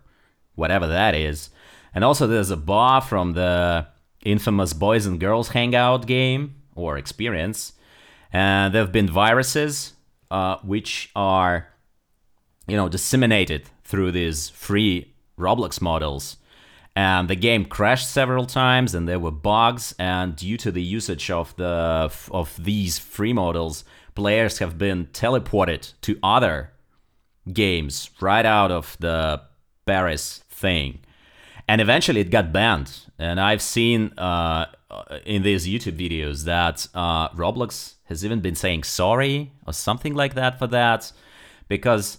whatever 0.55 0.87
that 0.87 1.15
is. 1.15 1.49
And 1.93 2.03
also 2.03 2.25
there's 2.25 2.51
a 2.51 2.57
bar 2.57 3.01
from 3.01 3.33
the 3.33 3.87
infamous 4.23 4.71
Boys 4.71 5.05
and 5.05 5.19
Girls 5.19 5.49
Hangout 5.49 6.07
game 6.07 6.55
or 6.73 6.97
experience. 6.97 7.73
And 8.33 8.73
there 8.73 8.81
have 8.81 8.91
been 8.91 9.09
viruses 9.09 9.93
uh, 10.31 10.57
which 10.63 11.11
are, 11.15 11.67
you 12.65 12.77
know, 12.77 12.87
disseminated 12.87 13.69
through 13.83 14.11
these 14.13 14.49
free 14.49 15.13
Roblox 15.37 15.81
models. 15.81 16.37
And 16.95 17.29
the 17.29 17.35
game 17.35 17.65
crashed 17.65 18.09
several 18.09 18.45
times, 18.45 18.95
and 18.95 19.07
there 19.07 19.19
were 19.19 19.31
bugs. 19.31 19.93
And 19.99 20.35
due 20.35 20.57
to 20.57 20.71
the 20.71 20.81
usage 20.81 21.29
of 21.29 21.55
the 21.57 22.11
of 22.31 22.55
these 22.61 22.97
free 22.97 23.33
models, 23.33 23.83
players 24.15 24.59
have 24.59 24.77
been 24.77 25.07
teleported 25.07 25.93
to 26.01 26.17
other 26.21 26.71
games 27.51 28.09
right 28.19 28.45
out 28.45 28.71
of 28.71 28.97
the 28.99 29.41
Paris 29.85 30.43
thing. 30.49 30.99
And 31.67 31.79
eventually, 31.79 32.21
it 32.21 32.29
got 32.29 32.51
banned. 32.51 32.91
And 33.17 33.39
I've 33.39 33.61
seen 33.61 34.11
uh, 34.17 34.65
in 35.25 35.43
these 35.43 35.67
YouTube 35.67 35.97
videos 35.97 36.45
that 36.45 36.87
uh, 36.93 37.29
Roblox 37.29 37.95
has 38.05 38.25
even 38.25 38.39
been 38.39 38.55
saying 38.55 38.83
sorry 38.83 39.51
or 39.65 39.73
something 39.73 40.13
like 40.13 40.33
that 40.35 40.59
for 40.59 40.67
that, 40.67 41.11
because 41.67 42.17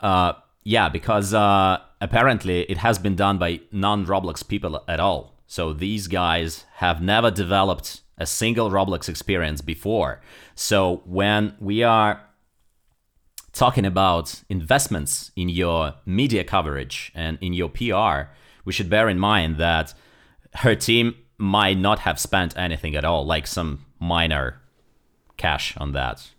uh, 0.00 0.34
yeah, 0.62 0.88
because 0.88 1.34
uh, 1.34 1.78
apparently 2.00 2.62
it 2.62 2.78
has 2.78 2.98
been 2.98 3.16
done 3.16 3.38
by 3.38 3.60
non 3.70 4.06
Roblox 4.06 4.46
people 4.46 4.82
at 4.88 5.00
all. 5.00 5.34
So 5.46 5.72
these 5.72 6.08
guys 6.08 6.64
have 6.76 7.02
never 7.02 7.30
developed 7.30 8.00
a 8.16 8.26
single 8.26 8.70
Roblox 8.70 9.08
experience 9.08 9.60
before. 9.60 10.20
So 10.54 11.02
when 11.04 11.54
we 11.60 11.82
are 11.82 12.20
talking 13.52 13.84
about 13.86 14.42
investments 14.48 15.30
in 15.36 15.48
your 15.48 15.94
media 16.06 16.44
coverage 16.44 17.12
and 17.14 17.38
in 17.40 17.52
your 17.52 17.68
PR, 17.68 18.30
we 18.64 18.72
should 18.72 18.90
bear 18.90 19.08
in 19.08 19.18
mind 19.18 19.58
that 19.58 19.94
her 20.56 20.74
team 20.74 21.14
might 21.38 21.78
not 21.78 22.00
have 22.00 22.18
spent 22.18 22.56
anything 22.56 22.94
at 22.94 23.04
all, 23.04 23.24
like 23.26 23.46
some 23.46 23.84
minor 23.98 24.60
cash 25.36 25.76
on 25.76 25.92
that. 25.92 26.30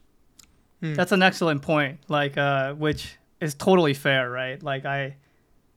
That's 0.82 1.12
an 1.12 1.24
excellent 1.24 1.62
point. 1.62 2.00
Like, 2.08 2.38
uh, 2.38 2.74
which 2.74 3.18
is 3.42 3.56
totally 3.56 3.94
fair, 3.94 4.30
right? 4.30 4.62
Like 4.62 4.86
I 4.86 5.16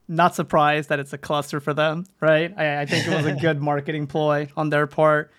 not 0.07 0.35
surprised 0.35 0.89
that 0.89 0.99
it's 0.99 1.13
a 1.13 1.17
cluster 1.17 1.59
for 1.59 1.73
them, 1.73 2.05
right? 2.19 2.53
I, 2.57 2.81
I 2.81 2.85
think 2.85 3.07
it 3.07 3.15
was 3.15 3.25
a 3.25 3.33
good 3.41 3.61
marketing 3.61 4.07
ploy 4.07 4.49
on 4.57 4.69
their 4.69 4.87
part. 4.87 5.31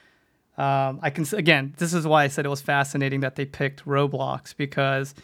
Um, 0.57 1.01
I 1.03 1.11
can 1.11 1.25
again, 1.33 1.75
this 1.79 1.95
is 1.95 2.07
why 2.07 2.25
I 2.25 2.29
said 2.29 2.47
it 2.47 2.51
was 2.51 2.61
fascinating 2.61 3.21
that 3.21 3.37
they 3.37 3.45
picked 3.45 3.85
Roblox 3.85 4.55
because, 4.57 5.15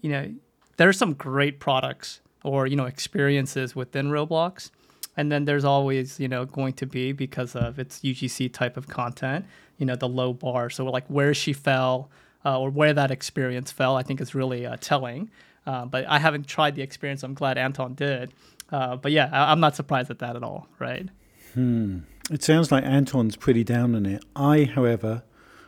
you 0.00 0.10
know, 0.10 0.32
there 0.76 0.88
are 0.88 0.94
some 0.94 1.14
great 1.14 1.60
products 1.60 2.20
or 2.42 2.66
you 2.66 2.76
know 2.76 2.86
experiences 2.86 3.76
within 3.76 4.10
Roblox, 4.10 4.70
and 5.16 5.30
then 5.30 5.44
there's 5.44 5.64
always 5.64 6.20
you 6.20 6.28
know 6.28 6.44
going 6.44 6.72
to 6.74 6.86
be 6.86 7.12
because 7.12 7.54
of 7.54 7.78
its 7.78 8.00
UGC 8.00 8.52
type 8.52 8.76
of 8.76 8.88
content, 8.88 9.46
you 9.78 9.86
know, 9.86 9.96
the 9.96 10.08
low 10.08 10.32
bar. 10.32 10.70
So 10.70 10.84
like 10.86 11.06
where 11.08 11.34
she 11.34 11.52
fell 11.52 12.10
uh, 12.44 12.58
or 12.58 12.70
where 12.70 12.92
that 12.92 13.10
experience 13.10 13.70
fell, 13.70 13.96
I 13.96 14.02
think 14.02 14.20
is 14.20 14.34
really 14.34 14.66
uh, 14.66 14.76
telling. 14.80 15.30
Uh, 15.66 15.84
but 15.84 16.06
I 16.06 16.18
haven't 16.18 16.46
tried 16.46 16.74
the 16.74 16.82
experience. 16.82 17.22
I'm 17.22 17.34
glad 17.34 17.58
Anton 17.58 17.94
did. 17.94 18.32
Uh, 18.72 18.96
but 18.96 19.12
yeah, 19.12 19.28
I, 19.32 19.52
am 19.52 19.60
not 19.60 19.76
surprised 19.76 20.10
at 20.10 20.20
that 20.20 20.36
at 20.36 20.42
all, 20.42 20.68
right? 20.78 21.08
Hmm. 21.54 22.00
It 22.30 22.42
sounds 22.42 22.70
like 22.70 22.84
Anton's 22.84 23.36
pretty 23.36 23.64
down 23.64 23.94
on 23.94 24.06
it. 24.06 24.24
I, 24.36 24.64
however, 24.64 25.22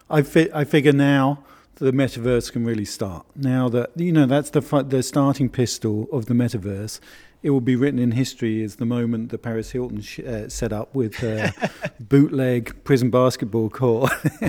I, 0.09 0.23
fi- 0.23 0.51
I 0.55 0.65
figure 0.65 0.93
now 0.93 1.45
the 1.77 1.93
metaverse 1.93 2.53
can 2.53 2.65
really 2.65 2.85
start. 2.85 3.27
Now 3.35 3.69
that 3.71 3.91
you 3.97 4.13
know 4.13 4.27
that's 4.27 4.51
the 4.51 4.61
the 4.61 5.03
starting 5.03 5.49
pistol 5.49 6.07
of 6.13 6.27
the 6.27 6.35
metaverse, 6.35 7.01
it 7.43 7.51
will 7.51 7.61
be 7.61 7.75
written 7.75 7.99
in 7.99 8.13
history 8.13 8.63
as 8.63 8.77
the 8.77 8.87
moment 8.87 9.31
that 9.31 9.39
Paris 9.39 9.73
Hilton 9.73 10.01
sh- 10.01 10.21
uh, 10.21 10.49
set 10.49 10.73
up 10.73 10.95
with 10.95 11.17
her 11.17 11.53
bootleg 12.01 12.85
prison 12.85 13.11
basketball 13.11 13.69
court 13.69 14.13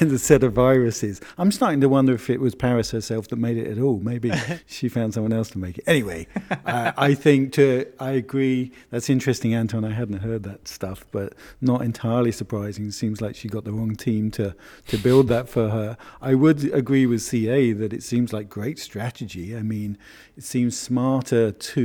and 0.00 0.12
a 0.12 0.18
set 0.18 0.42
of 0.42 0.52
viruses. 0.52 1.20
I'm 1.38 1.52
starting 1.52 1.80
to 1.82 1.88
wonder 1.88 2.14
if 2.14 2.28
it 2.28 2.40
was 2.40 2.54
Paris 2.54 2.90
herself 2.90 3.28
that 3.28 3.36
made 3.36 3.56
it 3.56 3.66
at 3.70 3.78
all. 3.78 4.00
Maybe 4.00 4.32
she 4.66 4.88
found 4.88 5.14
someone 5.14 5.32
else 5.32 5.48
to 5.50 5.58
make 5.58 5.78
it. 5.78 5.84
Anyway, 5.86 6.26
uh, 6.64 6.92
I 6.96 7.14
think 7.14 7.52
to, 7.52 7.86
I 8.00 8.12
agree. 8.12 8.72
That's 8.90 9.08
interesting, 9.08 9.54
Anton. 9.54 9.84
I 9.84 9.92
hadn't 9.92 10.20
heard 10.20 10.42
that 10.42 10.66
stuff, 10.66 11.04
but 11.12 11.34
not 11.60 11.82
entirely 11.82 12.32
surprising. 12.32 12.86
It 12.86 12.92
seems 12.92 13.20
like 13.20 13.36
she 13.36 13.48
got 13.48 13.64
the 13.64 13.72
wrong 13.72 13.94
team 13.94 14.32
to, 14.32 14.56
to 14.88 14.98
build 14.98 15.28
that 15.28 15.48
for 15.48 15.68
her. 15.68 15.96
I 16.20 16.34
would 16.34 16.64
agree 16.72 17.06
with 17.06 17.22
CA 17.22 17.72
that 17.72 17.92
it 17.92 18.02
seems 18.02 18.32
like 18.32 18.48
great 18.48 18.80
strategy. 18.80 19.56
I 19.56 19.62
mean, 19.62 19.98
it 20.36 20.42
seems 20.42 20.78
smarter 20.78 21.52
to 21.52 21.75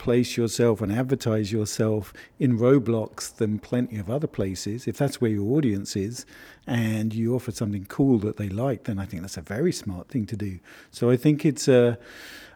place 0.00 0.34
yourself 0.34 0.80
and 0.80 0.90
advertise 0.90 1.52
yourself 1.52 2.14
in 2.38 2.58
Roblox 2.58 3.36
than 3.36 3.58
plenty 3.58 3.98
of 3.98 4.08
other 4.08 4.26
places. 4.26 4.88
If 4.88 4.96
that's 4.96 5.20
where 5.20 5.30
your 5.30 5.56
audience 5.58 5.94
is 5.94 6.24
and 6.66 7.12
you 7.12 7.34
offer 7.34 7.50
something 7.50 7.84
cool 7.84 8.18
that 8.20 8.38
they 8.38 8.48
like, 8.48 8.84
then 8.84 8.98
I 8.98 9.04
think 9.04 9.20
that's 9.20 9.36
a 9.36 9.42
very 9.42 9.72
smart 9.72 10.08
thing 10.08 10.24
to 10.26 10.36
do. 10.36 10.58
So 10.90 11.10
I 11.10 11.18
think 11.18 11.44
it's 11.44 11.68
a, 11.68 11.98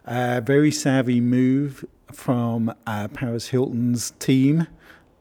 a 0.05 0.41
very 0.41 0.71
savvy 0.71 1.21
move 1.21 1.85
from 2.11 2.73
uh, 2.87 3.09
Paris 3.09 3.49
Hilton's 3.49 4.11
team. 4.17 4.65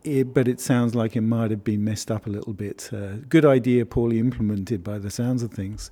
It, 0.02 0.32
but 0.32 0.48
it 0.48 0.60
sounds 0.60 0.94
like 0.94 1.16
it 1.16 1.22
might 1.22 1.50
have 1.50 1.64
been 1.64 1.84
messed 1.84 2.10
up 2.10 2.26
a 2.26 2.30
little 2.30 2.54
bit. 2.54 2.88
Uh, 2.90 3.16
good 3.28 3.44
idea, 3.44 3.84
poorly 3.84 4.18
implemented 4.18 4.82
by 4.82 4.98
the 4.98 5.10
sounds 5.10 5.42
of 5.42 5.50
things. 5.50 5.90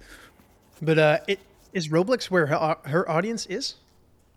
But 0.81 0.99
uh, 0.99 1.19
it, 1.29 1.41
is 1.75 1.89
Roblox 1.89 2.31
where 2.31 2.47
her, 2.47 2.77
her 2.85 3.11
audience 3.11 3.45
is? 3.47 3.75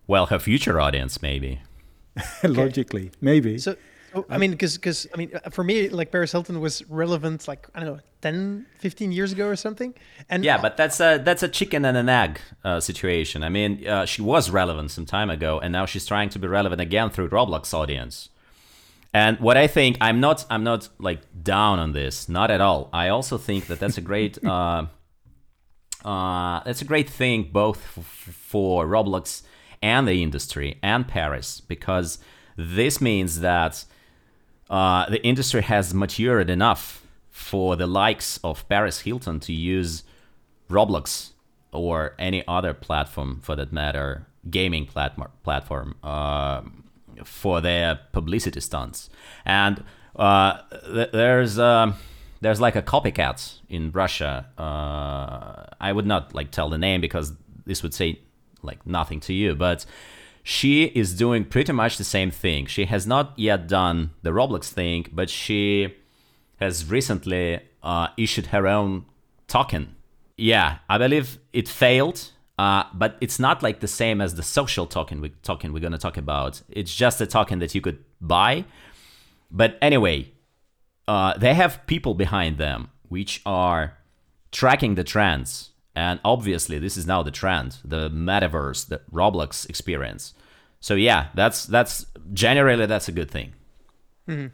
Well, 0.06 0.26
her 0.26 0.38
future 0.38 0.80
audience, 0.80 1.20
maybe. 1.22 1.60
Logically, 2.42 3.10
maybe. 3.20 3.58
So, 3.58 3.76
oh, 4.14 4.24
I 4.30 4.38
mean, 4.38 4.52
because 4.52 4.76
because 4.76 5.06
I 5.12 5.16
mean, 5.16 5.30
uh, 5.34 5.50
for 5.50 5.64
me, 5.64 5.88
like 5.88 6.10
Paris 6.10 6.32
Hilton 6.32 6.60
was 6.60 6.88
relevant, 6.88 7.46
like 7.48 7.66
I 7.74 7.80
don't 7.80 7.96
know, 7.96 8.00
10, 8.22 8.66
15 8.78 9.12
years 9.12 9.32
ago 9.32 9.46
or 9.46 9.56
something. 9.56 9.94
And 10.28 10.44
yeah, 10.44 10.60
but 10.60 10.76
that's 10.76 11.00
a 11.00 11.18
that's 11.18 11.42
a 11.42 11.48
chicken 11.48 11.84
and 11.84 11.96
an 11.96 12.08
egg 12.08 12.40
uh, 12.64 12.80
situation. 12.80 13.42
I 13.42 13.48
mean, 13.48 13.86
uh, 13.86 14.06
she 14.06 14.22
was 14.22 14.50
relevant 14.50 14.90
some 14.90 15.06
time 15.06 15.28
ago, 15.30 15.60
and 15.60 15.72
now 15.72 15.86
she's 15.86 16.06
trying 16.06 16.30
to 16.30 16.38
be 16.38 16.46
relevant 16.46 16.80
again 16.80 17.10
through 17.10 17.28
Roblox 17.28 17.74
audience. 17.74 18.30
And 19.12 19.38
what 19.40 19.56
I 19.56 19.66
think, 19.66 19.96
I'm 20.00 20.20
not 20.20 20.44
I'm 20.50 20.64
not 20.64 20.88
like 20.98 21.20
down 21.42 21.78
on 21.78 21.92
this, 21.92 22.28
not 22.28 22.50
at 22.50 22.60
all. 22.60 22.88
I 22.92 23.08
also 23.08 23.38
think 23.38 23.66
that 23.66 23.80
that's 23.80 23.98
a 23.98 24.02
great. 24.02 24.42
uh, 24.44 24.86
uh, 26.04 26.62
that's 26.64 26.82
a 26.82 26.84
great 26.84 27.10
thing 27.10 27.50
both 27.52 27.78
f- 27.98 28.04
for 28.04 28.86
Roblox 28.86 29.42
and 29.86 30.08
the 30.08 30.20
industry 30.20 30.78
and 30.82 31.06
Paris 31.06 31.60
because 31.60 32.18
this 32.56 33.00
means 33.00 33.40
that 33.40 33.84
uh, 34.68 35.08
the 35.08 35.22
industry 35.24 35.62
has 35.62 35.94
matured 35.94 36.50
enough 36.50 37.06
for 37.30 37.76
the 37.76 37.86
likes 37.86 38.40
of 38.42 38.68
Paris 38.68 39.00
Hilton 39.00 39.38
to 39.40 39.52
use 39.52 40.02
Roblox 40.68 41.30
or 41.72 42.14
any 42.18 42.42
other 42.48 42.74
platform 42.74 43.38
for 43.42 43.54
that 43.54 43.72
matter, 43.72 44.26
gaming 44.50 44.86
platform, 44.86 45.30
platform 45.44 45.94
uh, 46.02 46.62
for 47.24 47.60
their 47.60 48.00
publicity 48.10 48.60
stunts. 48.60 49.08
And 49.44 49.84
uh, 50.16 50.62
th- 50.94 51.12
there's 51.12 51.60
um, 51.60 51.94
there's 52.40 52.60
like 52.60 52.74
a 52.74 52.82
copycat 52.82 53.60
in 53.68 53.92
Russia. 53.92 54.46
Uh, 54.58 55.66
I 55.80 55.92
would 55.92 56.06
not 56.06 56.34
like 56.34 56.50
tell 56.50 56.68
the 56.70 56.78
name 56.78 57.00
because 57.00 57.32
this 57.66 57.82
would 57.84 57.94
say 57.94 58.18
like 58.66 58.86
nothing 58.86 59.20
to 59.20 59.32
you, 59.32 59.54
but 59.54 59.86
she 60.42 60.84
is 60.84 61.14
doing 61.14 61.44
pretty 61.44 61.72
much 61.72 61.96
the 61.96 62.04
same 62.04 62.30
thing. 62.30 62.66
She 62.66 62.84
has 62.84 63.06
not 63.06 63.32
yet 63.36 63.66
done 63.66 64.10
the 64.22 64.30
Roblox 64.30 64.68
thing, 64.68 65.06
but 65.12 65.28
she 65.28 65.94
has 66.60 66.88
recently 66.88 67.60
uh, 67.82 68.08
issued 68.16 68.46
her 68.46 68.66
own 68.66 69.06
token. 69.48 69.96
Yeah, 70.36 70.78
I 70.88 70.98
believe 70.98 71.38
it 71.52 71.68
failed, 71.68 72.30
uh, 72.58 72.84
but 72.94 73.16
it's 73.20 73.38
not 73.38 73.62
like 73.62 73.80
the 73.80 73.88
same 73.88 74.20
as 74.20 74.34
the 74.34 74.42
social 74.42 74.86
token 74.86 75.20
we 75.20 75.30
token 75.42 75.72
we're 75.72 75.80
gonna 75.80 75.98
talk 75.98 76.16
about. 76.16 76.62
It's 76.68 76.94
just 76.94 77.20
a 77.20 77.26
token 77.26 77.58
that 77.58 77.74
you 77.74 77.80
could 77.80 78.04
buy. 78.20 78.64
But 79.50 79.78
anyway, 79.82 80.32
uh, 81.08 81.36
they 81.38 81.54
have 81.54 81.86
people 81.86 82.14
behind 82.14 82.58
them 82.58 82.90
which 83.08 83.40
are 83.46 83.96
tracking 84.52 84.94
the 84.94 85.04
trends 85.04 85.70
and 85.96 86.20
obviously, 86.24 86.78
this 86.78 86.98
is 86.98 87.06
now 87.06 87.22
the 87.22 87.30
trend, 87.30 87.78
the 87.82 88.10
metaverse, 88.10 88.86
the 88.86 89.00
Roblox 89.10 89.66
experience. 89.68 90.34
So 90.78 90.94
yeah, 90.94 91.28
that's 91.34 91.64
that's 91.64 92.04
generally 92.34 92.84
that's 92.84 93.08
a 93.08 93.12
good 93.12 93.30
thing. 93.30 93.54
Mm-hmm. 94.28 94.48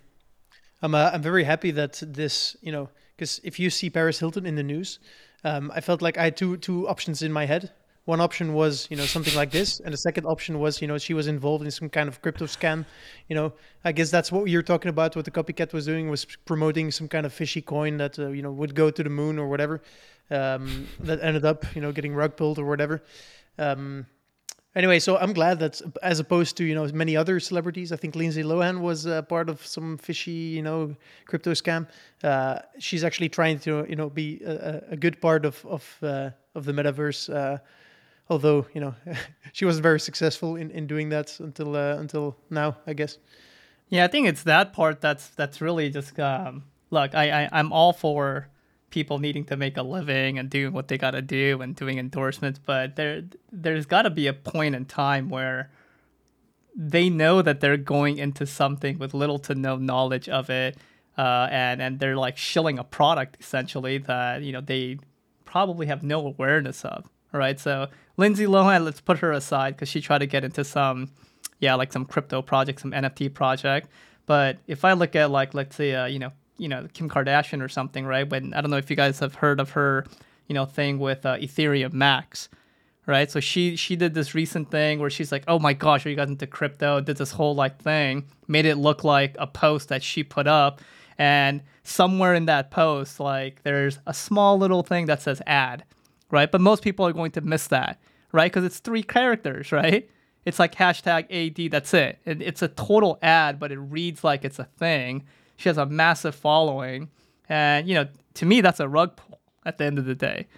I'm 0.82 0.94
uh, 0.94 1.10
I'm 1.12 1.20
very 1.20 1.42
happy 1.42 1.72
that 1.72 2.00
this 2.06 2.56
you 2.62 2.70
know 2.70 2.88
because 3.16 3.40
if 3.42 3.58
you 3.58 3.70
see 3.70 3.90
Paris 3.90 4.20
Hilton 4.20 4.46
in 4.46 4.54
the 4.54 4.62
news, 4.62 5.00
um, 5.42 5.72
I 5.74 5.80
felt 5.80 6.00
like 6.00 6.16
I 6.16 6.24
had 6.24 6.36
two 6.36 6.56
two 6.58 6.88
options 6.88 7.22
in 7.22 7.32
my 7.32 7.46
head. 7.46 7.72
One 8.04 8.20
option 8.20 8.52
was 8.52 8.88
you 8.90 8.96
know 8.96 9.04
something 9.04 9.34
like 9.34 9.52
this, 9.52 9.80
and 9.80 9.92
the 9.92 9.98
second 9.98 10.26
option 10.26 10.58
was 10.58 10.82
you 10.82 10.88
know 10.88 10.98
she 10.98 11.14
was 11.14 11.28
involved 11.28 11.64
in 11.64 11.70
some 11.70 11.88
kind 11.88 12.08
of 12.08 12.20
crypto 12.20 12.46
scam. 12.46 12.84
You 13.28 13.36
know, 13.36 13.52
I 13.84 13.92
guess 13.92 14.10
that's 14.10 14.32
what 14.32 14.48
you're 14.48 14.62
talking 14.62 14.88
about. 14.88 15.14
What 15.14 15.24
the 15.24 15.30
copycat 15.30 15.72
was 15.72 15.86
doing 15.86 16.10
was 16.10 16.24
promoting 16.44 16.90
some 16.90 17.06
kind 17.06 17.26
of 17.26 17.32
fishy 17.32 17.62
coin 17.62 17.98
that 17.98 18.18
uh, 18.18 18.28
you 18.28 18.42
know 18.42 18.50
would 18.50 18.74
go 18.74 18.90
to 18.90 19.02
the 19.02 19.10
moon 19.10 19.38
or 19.38 19.48
whatever 19.48 19.82
um, 20.32 20.88
that 21.00 21.22
ended 21.22 21.44
up, 21.44 21.64
you 21.74 21.82
know, 21.82 21.92
getting 21.92 22.14
rug 22.14 22.36
pulled 22.36 22.58
or 22.58 22.64
whatever. 22.64 23.02
Um, 23.58 24.06
anyway, 24.74 24.98
so 24.98 25.18
I'm 25.18 25.32
glad 25.32 25.58
that 25.60 25.80
as 26.02 26.20
opposed 26.20 26.56
to 26.56 26.64
you 26.64 26.74
know 26.74 26.86
many 26.92 27.16
other 27.16 27.38
celebrities, 27.38 27.92
I 27.92 27.96
think 27.96 28.16
Lindsay 28.16 28.42
Lohan 28.42 28.80
was 28.80 29.06
uh, 29.06 29.22
part 29.22 29.48
of 29.48 29.64
some 29.64 29.98
fishy 29.98 30.30
you 30.30 30.62
know 30.62 30.96
crypto 31.26 31.52
scam. 31.52 31.86
Uh, 32.22 32.60
she's 32.78 33.04
actually 33.04 33.28
trying 33.28 33.58
to 33.60 33.86
you 33.88 33.96
know 33.96 34.08
be 34.08 34.40
a, 34.44 34.82
a 34.90 34.96
good 34.96 35.20
part 35.20 35.44
of 35.44 35.64
of 35.66 35.98
uh, 36.02 36.30
of 36.54 36.64
the 36.64 36.72
metaverse. 36.72 37.60
Although 38.32 38.66
you 38.74 38.80
know 38.80 38.94
she 39.52 39.64
wasn't 39.64 39.82
very 39.82 40.00
successful 40.00 40.56
in, 40.56 40.70
in 40.70 40.86
doing 40.86 41.10
that 41.10 41.38
until 41.40 41.76
uh, 41.76 41.96
until 41.96 42.36
now, 42.50 42.76
I 42.86 42.94
guess. 42.94 43.18
Yeah, 43.88 44.04
I 44.04 44.08
think 44.08 44.26
it's 44.26 44.44
that 44.44 44.72
part 44.72 45.00
that's 45.00 45.28
that's 45.28 45.60
really 45.60 45.90
just 45.90 46.18
um, 46.18 46.64
look. 46.90 47.14
I, 47.14 47.44
I 47.44 47.48
I'm 47.52 47.72
all 47.72 47.92
for 47.92 48.48
people 48.92 49.18
needing 49.18 49.44
to 49.46 49.56
make 49.56 49.76
a 49.76 49.82
living 49.82 50.38
and 50.38 50.48
doing 50.48 50.72
what 50.72 50.86
they 50.86 50.98
got 50.98 51.12
to 51.12 51.22
do 51.22 51.60
and 51.62 51.74
doing 51.74 51.98
endorsements 51.98 52.60
but 52.64 52.94
there 52.94 53.24
there's 53.50 53.86
got 53.86 54.02
to 54.02 54.10
be 54.10 54.26
a 54.26 54.32
point 54.32 54.74
in 54.74 54.84
time 54.84 55.28
where 55.30 55.70
they 56.76 57.10
know 57.10 57.42
that 57.42 57.60
they're 57.60 57.76
going 57.76 58.18
into 58.18 58.46
something 58.46 58.98
with 58.98 59.14
little 59.14 59.38
to 59.38 59.54
no 59.54 59.76
knowledge 59.76 60.28
of 60.28 60.50
it 60.50 60.76
uh, 61.18 61.48
and 61.50 61.82
and 61.82 61.98
they're 61.98 62.16
like 62.16 62.36
shilling 62.36 62.78
a 62.78 62.84
product 62.84 63.36
essentially 63.40 63.98
that 63.98 64.42
you 64.42 64.52
know 64.52 64.60
they 64.60 64.98
probably 65.44 65.86
have 65.86 66.02
no 66.02 66.26
awareness 66.26 66.84
of 66.84 67.08
right 67.32 67.58
so 67.58 67.88
lindsay 68.22 68.46
lohan 68.46 68.84
let's 68.84 69.00
put 69.00 69.18
her 69.18 69.32
aside 69.32 69.74
because 69.74 69.88
she 69.88 70.00
tried 70.00 70.18
to 70.18 70.26
get 70.26 70.42
into 70.44 70.64
some 70.64 71.10
yeah 71.58 71.74
like 71.74 71.92
some 71.92 72.04
crypto 72.04 72.40
project 72.40 72.80
some 72.80 72.92
nft 72.92 73.34
project 73.34 73.88
but 74.26 74.58
if 74.66 74.84
i 74.84 74.92
look 74.92 75.14
at 75.14 75.30
like 75.30 75.54
let's 75.54 75.76
say 75.76 75.94
uh, 75.94 76.06
you 76.06 76.18
know 76.18 76.32
you 76.62 76.68
know 76.68 76.86
Kim 76.94 77.08
Kardashian 77.10 77.60
or 77.60 77.68
something, 77.68 78.06
right? 78.06 78.28
But 78.28 78.44
I 78.54 78.60
don't 78.60 78.70
know 78.70 78.76
if 78.76 78.88
you 78.88 78.96
guys 78.96 79.18
have 79.18 79.34
heard 79.34 79.58
of 79.58 79.70
her, 79.70 80.06
you 80.46 80.54
know, 80.54 80.64
thing 80.64 80.98
with 80.98 81.26
uh, 81.26 81.36
Ethereum 81.36 81.92
Max, 81.92 82.48
right? 83.04 83.28
So 83.30 83.40
she 83.40 83.74
she 83.74 83.96
did 83.96 84.14
this 84.14 84.34
recent 84.34 84.70
thing 84.70 85.00
where 85.00 85.10
she's 85.10 85.32
like, 85.32 85.44
"Oh 85.48 85.58
my 85.58 85.72
gosh, 85.72 86.06
are 86.06 86.10
you 86.10 86.16
guys 86.16 86.28
into 86.28 86.46
crypto?" 86.46 87.00
Did 87.00 87.16
this 87.16 87.32
whole 87.32 87.54
like 87.54 87.82
thing, 87.82 88.26
made 88.46 88.64
it 88.64 88.76
look 88.76 89.02
like 89.02 89.34
a 89.38 89.46
post 89.46 89.88
that 89.88 90.02
she 90.04 90.22
put 90.22 90.46
up, 90.46 90.80
and 91.18 91.62
somewhere 91.82 92.34
in 92.34 92.46
that 92.46 92.70
post, 92.70 93.18
like 93.18 93.62
there's 93.64 93.98
a 94.06 94.14
small 94.14 94.56
little 94.56 94.84
thing 94.84 95.06
that 95.06 95.20
says 95.20 95.42
ad, 95.46 95.84
right? 96.30 96.50
But 96.50 96.60
most 96.60 96.84
people 96.84 97.04
are 97.06 97.12
going 97.12 97.32
to 97.32 97.40
miss 97.40 97.66
that, 97.68 98.00
right? 98.32 98.50
Because 98.50 98.64
it's 98.64 98.78
three 98.78 99.02
characters, 99.02 99.70
right? 99.72 100.08
It's 100.44 100.58
like 100.58 100.74
hashtag 100.74 101.26
AD, 101.30 101.70
that's 101.70 101.94
it. 101.94 102.18
And 102.26 102.42
it's 102.42 102.62
a 102.62 102.68
total 102.68 103.18
ad, 103.22 103.60
but 103.60 103.70
it 103.70 103.78
reads 103.78 104.24
like 104.24 104.44
it's 104.44 104.58
a 104.58 104.64
thing 104.64 105.24
she 105.62 105.68
has 105.68 105.78
a 105.78 105.86
massive 105.86 106.34
following, 106.34 107.08
and 107.48 107.88
you 107.88 107.94
know, 107.94 108.08
to 108.34 108.46
me, 108.46 108.60
that's 108.60 108.80
a 108.80 108.88
rug 108.88 109.16
pull 109.16 109.40
at 109.64 109.78
the 109.78 109.84
end 109.84 109.98
of 109.98 110.04
the 110.06 110.14
day. 110.14 110.48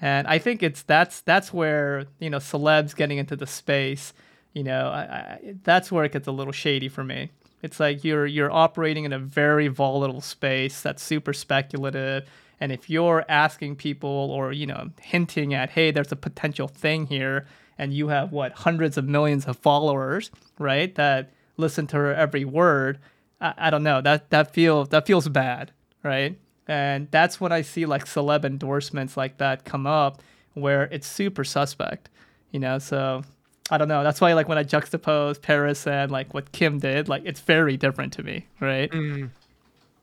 And 0.00 0.26
I 0.28 0.38
think 0.38 0.62
it's 0.62 0.82
that's 0.82 1.20
that's 1.22 1.52
where 1.52 2.06
you 2.20 2.30
know 2.30 2.38
celebs 2.38 2.94
getting 2.94 3.18
into 3.18 3.34
the 3.34 3.46
space, 3.46 4.12
you 4.52 4.62
know, 4.62 4.88
I, 4.88 5.00
I, 5.00 5.54
that's 5.64 5.90
where 5.90 6.04
it 6.04 6.12
gets 6.12 6.28
a 6.28 6.32
little 6.32 6.52
shady 6.52 6.88
for 6.88 7.02
me. 7.02 7.30
It's 7.62 7.80
like 7.80 8.04
you're 8.04 8.26
you're 8.26 8.52
operating 8.52 9.04
in 9.04 9.12
a 9.12 9.18
very 9.18 9.68
volatile 9.68 10.20
space 10.20 10.80
that's 10.80 11.02
super 11.02 11.32
speculative. 11.32 12.28
And 12.62 12.70
if 12.70 12.88
you're 12.88 13.24
asking 13.28 13.74
people 13.74 14.08
or 14.08 14.52
you 14.52 14.66
know 14.66 14.90
hinting 15.00 15.52
at, 15.52 15.70
hey, 15.70 15.90
there's 15.90 16.12
a 16.12 16.16
potential 16.16 16.68
thing 16.68 17.06
here, 17.06 17.44
and 17.76 17.92
you 17.92 18.06
have 18.06 18.30
what 18.30 18.52
hundreds 18.52 18.96
of 18.96 19.04
millions 19.04 19.46
of 19.46 19.56
followers, 19.56 20.30
right, 20.60 20.94
that 20.94 21.32
listen 21.56 21.88
to 21.88 21.96
her 21.96 22.14
every 22.14 22.44
word, 22.44 23.00
I, 23.40 23.54
I 23.58 23.70
don't 23.70 23.82
know 23.82 24.00
that 24.02 24.30
that 24.30 24.54
feels 24.54 24.90
that 24.90 25.08
feels 25.08 25.28
bad, 25.28 25.72
right? 26.04 26.38
And 26.68 27.08
that's 27.10 27.40
when 27.40 27.50
I 27.50 27.62
see 27.62 27.84
like 27.84 28.04
celeb 28.04 28.44
endorsements 28.44 29.16
like 29.16 29.38
that 29.38 29.64
come 29.64 29.84
up 29.84 30.22
where 30.54 30.84
it's 30.84 31.08
super 31.08 31.42
suspect, 31.42 32.10
you 32.52 32.60
know. 32.60 32.78
So 32.78 33.24
I 33.72 33.76
don't 33.76 33.88
know. 33.88 34.04
That's 34.04 34.20
why 34.20 34.34
like 34.34 34.46
when 34.46 34.58
I 34.58 34.62
juxtapose 34.62 35.42
Paris 35.42 35.84
and 35.88 36.12
like 36.12 36.32
what 36.32 36.52
Kim 36.52 36.78
did, 36.78 37.08
like 37.08 37.22
it's 37.24 37.40
very 37.40 37.76
different 37.76 38.12
to 38.12 38.22
me, 38.22 38.46
right? 38.60 38.88
Mm, 38.92 39.30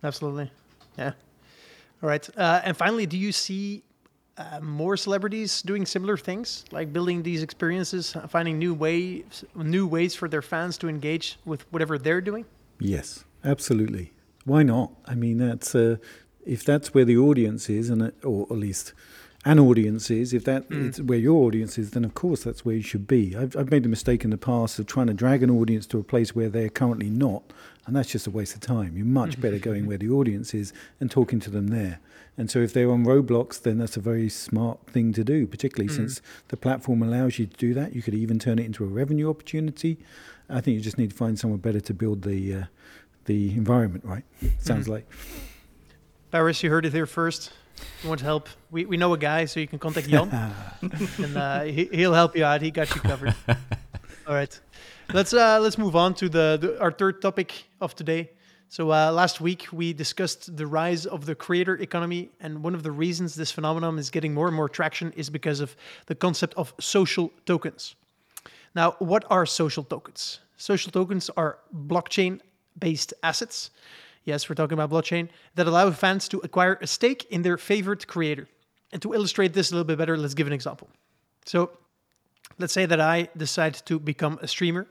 absolutely. 0.03 0.51
Yeah. 0.97 1.13
All 2.01 2.09
right. 2.09 2.27
Uh, 2.37 2.61
and 2.63 2.75
finally, 2.77 3.05
do 3.05 3.17
you 3.17 3.31
see 3.31 3.83
uh, 4.37 4.59
more 4.61 4.95
celebrities 4.95 5.61
doing 5.61 5.85
similar 5.85 6.15
things, 6.15 6.63
like 6.71 6.93
building 6.93 7.23
these 7.23 7.43
experiences, 7.43 8.15
finding 8.29 8.57
new 8.57 8.73
ways, 8.73 9.43
new 9.55 9.85
ways 9.85 10.15
for 10.15 10.29
their 10.29 10.41
fans 10.41 10.77
to 10.77 10.87
engage 10.87 11.37
with 11.45 11.71
whatever 11.73 11.97
they're 11.97 12.21
doing? 12.21 12.45
Yes, 12.79 13.25
absolutely. 13.43 14.13
Why 14.45 14.63
not? 14.63 14.93
I 15.05 15.15
mean, 15.15 15.39
that's 15.39 15.75
uh, 15.75 15.97
if 16.45 16.63
that's 16.63 16.93
where 16.93 17.03
the 17.03 17.17
audience 17.17 17.69
is, 17.69 17.89
and 17.89 18.13
or 18.23 18.43
at 18.49 18.57
least 18.57 18.93
an 19.45 19.57
audience 19.57 20.11
is, 20.11 20.33
if 20.33 20.43
that 20.43 20.69
mm. 20.69 20.89
is 20.89 21.01
where 21.01 21.17
your 21.17 21.45
audience 21.45 21.77
is, 21.77 21.91
then 21.91 22.03
of 22.03 22.13
course 22.13 22.43
that's 22.43 22.65
where 22.65 22.75
you 22.75 22.81
should 22.81 23.07
be. 23.07 23.35
I've, 23.35 23.55
I've 23.55 23.71
made 23.71 23.83
the 23.83 23.89
mistake 23.89 24.25
in 24.25 24.31
the 24.31 24.37
past 24.37 24.79
of 24.79 24.85
trying 24.85 25.07
to 25.07 25.13
drag 25.13 25.43
an 25.43 25.49
audience 25.49 25.85
to 25.87 25.99
a 25.99 26.03
place 26.03 26.35
where 26.35 26.49
they're 26.49 26.69
currently 26.69 27.09
not, 27.09 27.43
and 27.85 27.95
that's 27.95 28.09
just 28.09 28.27
a 28.27 28.31
waste 28.31 28.55
of 28.55 28.61
time. 28.61 28.97
You're 28.97 29.05
much 29.05 29.39
better 29.41 29.57
going 29.57 29.85
where 29.85 29.97
the 29.97 30.09
audience 30.09 30.53
is 30.53 30.73
and 30.99 31.09
talking 31.09 31.39
to 31.41 31.49
them 31.49 31.67
there. 31.67 31.99
And 32.37 32.51
so 32.51 32.59
if 32.59 32.73
they're 32.73 32.91
on 32.91 33.05
Roblox, 33.05 33.61
then 33.61 33.77
that's 33.77 33.97
a 33.97 34.01
very 34.01 34.29
smart 34.29 34.87
thing 34.87 35.13
to 35.13 35.23
do, 35.23 35.47
particularly 35.47 35.91
mm. 35.91 35.95
since 35.95 36.21
the 36.49 36.57
platform 36.57 37.01
allows 37.01 37.39
you 37.39 37.45
to 37.45 37.57
do 37.57 37.73
that. 37.73 37.95
You 37.95 38.01
could 38.01 38.13
even 38.13 38.39
turn 38.39 38.59
it 38.59 38.65
into 38.65 38.83
a 38.83 38.87
revenue 38.87 39.29
opportunity. 39.29 39.97
I 40.49 40.61
think 40.61 40.75
you 40.75 40.81
just 40.81 40.97
need 40.97 41.11
to 41.11 41.15
find 41.15 41.39
somewhere 41.39 41.57
better 41.57 41.79
to 41.79 41.93
build 41.93 42.23
the 42.23 42.53
uh, 42.53 42.63
the 43.25 43.51
environment, 43.51 44.03
right? 44.05 44.23
Sounds 44.59 44.87
mm. 44.87 44.91
like. 44.91 45.09
Paris, 46.31 46.61
you 46.61 46.69
heard 46.69 46.85
it 46.85 46.93
here 46.93 47.05
first. 47.05 47.51
You 48.03 48.09
want 48.09 48.21
help? 48.21 48.47
We, 48.71 48.85
we 48.85 48.97
know 48.97 49.13
a 49.13 49.17
guy, 49.17 49.45
so 49.45 49.59
you 49.59 49.67
can 49.67 49.79
contact 49.79 50.07
Jan, 50.07 50.29
and 51.17 51.37
uh, 51.37 51.63
he, 51.63 51.89
he'll 51.91 52.13
help 52.13 52.35
you 52.35 52.45
out. 52.45 52.61
He 52.61 52.71
got 52.71 52.93
you 52.95 53.01
covered. 53.01 53.35
All 54.27 54.35
right, 54.35 54.59
let's 55.13 55.33
uh, 55.33 55.59
let's 55.59 55.77
move 55.77 55.95
on 55.95 56.13
to 56.15 56.29
the, 56.29 56.57
the 56.61 56.81
our 56.81 56.91
third 56.91 57.21
topic 57.21 57.65
of 57.81 57.95
today. 57.95 58.29
So 58.71 58.91
uh, 58.91 59.11
last 59.11 59.41
week 59.41 59.67
we 59.71 59.93
discussed 59.93 60.55
the 60.55 60.67
rise 60.67 61.07
of 61.07 61.25
the 61.25 61.33
creator 61.33 61.75
economy, 61.75 62.29
and 62.39 62.63
one 62.63 62.75
of 62.75 62.83
the 62.83 62.91
reasons 62.91 63.33
this 63.33 63.51
phenomenon 63.51 63.97
is 63.97 64.09
getting 64.11 64.33
more 64.33 64.47
and 64.47 64.55
more 64.55 64.69
traction 64.69 65.11
is 65.13 65.29
because 65.29 65.59
of 65.59 65.75
the 66.05 66.15
concept 66.15 66.53
of 66.53 66.73
social 66.79 67.33
tokens. 67.45 67.95
Now, 68.75 68.95
what 68.99 69.25
are 69.29 69.45
social 69.47 69.83
tokens? 69.83 70.39
Social 70.57 70.91
tokens 70.91 71.29
are 71.35 71.57
blockchain-based 71.75 73.13
assets 73.23 73.71
yes, 74.25 74.49
we're 74.49 74.55
talking 74.55 74.77
about 74.79 74.89
blockchain, 74.89 75.29
that 75.55 75.67
allow 75.67 75.89
fans 75.91 76.27
to 76.29 76.39
acquire 76.39 76.77
a 76.81 76.87
stake 76.87 77.25
in 77.29 77.41
their 77.41 77.57
favorite 77.57 78.07
creator. 78.07 78.47
And 78.91 79.01
to 79.01 79.13
illustrate 79.13 79.53
this 79.53 79.71
a 79.71 79.75
little 79.75 79.85
bit 79.85 79.97
better, 79.97 80.17
let's 80.17 80.33
give 80.33 80.47
an 80.47 80.53
example. 80.53 80.89
So 81.45 81.71
let's 82.57 82.73
say 82.73 82.85
that 82.85 82.99
I 82.99 83.29
decide 83.37 83.75
to 83.85 83.99
become 83.99 84.39
a 84.41 84.47
streamer 84.47 84.87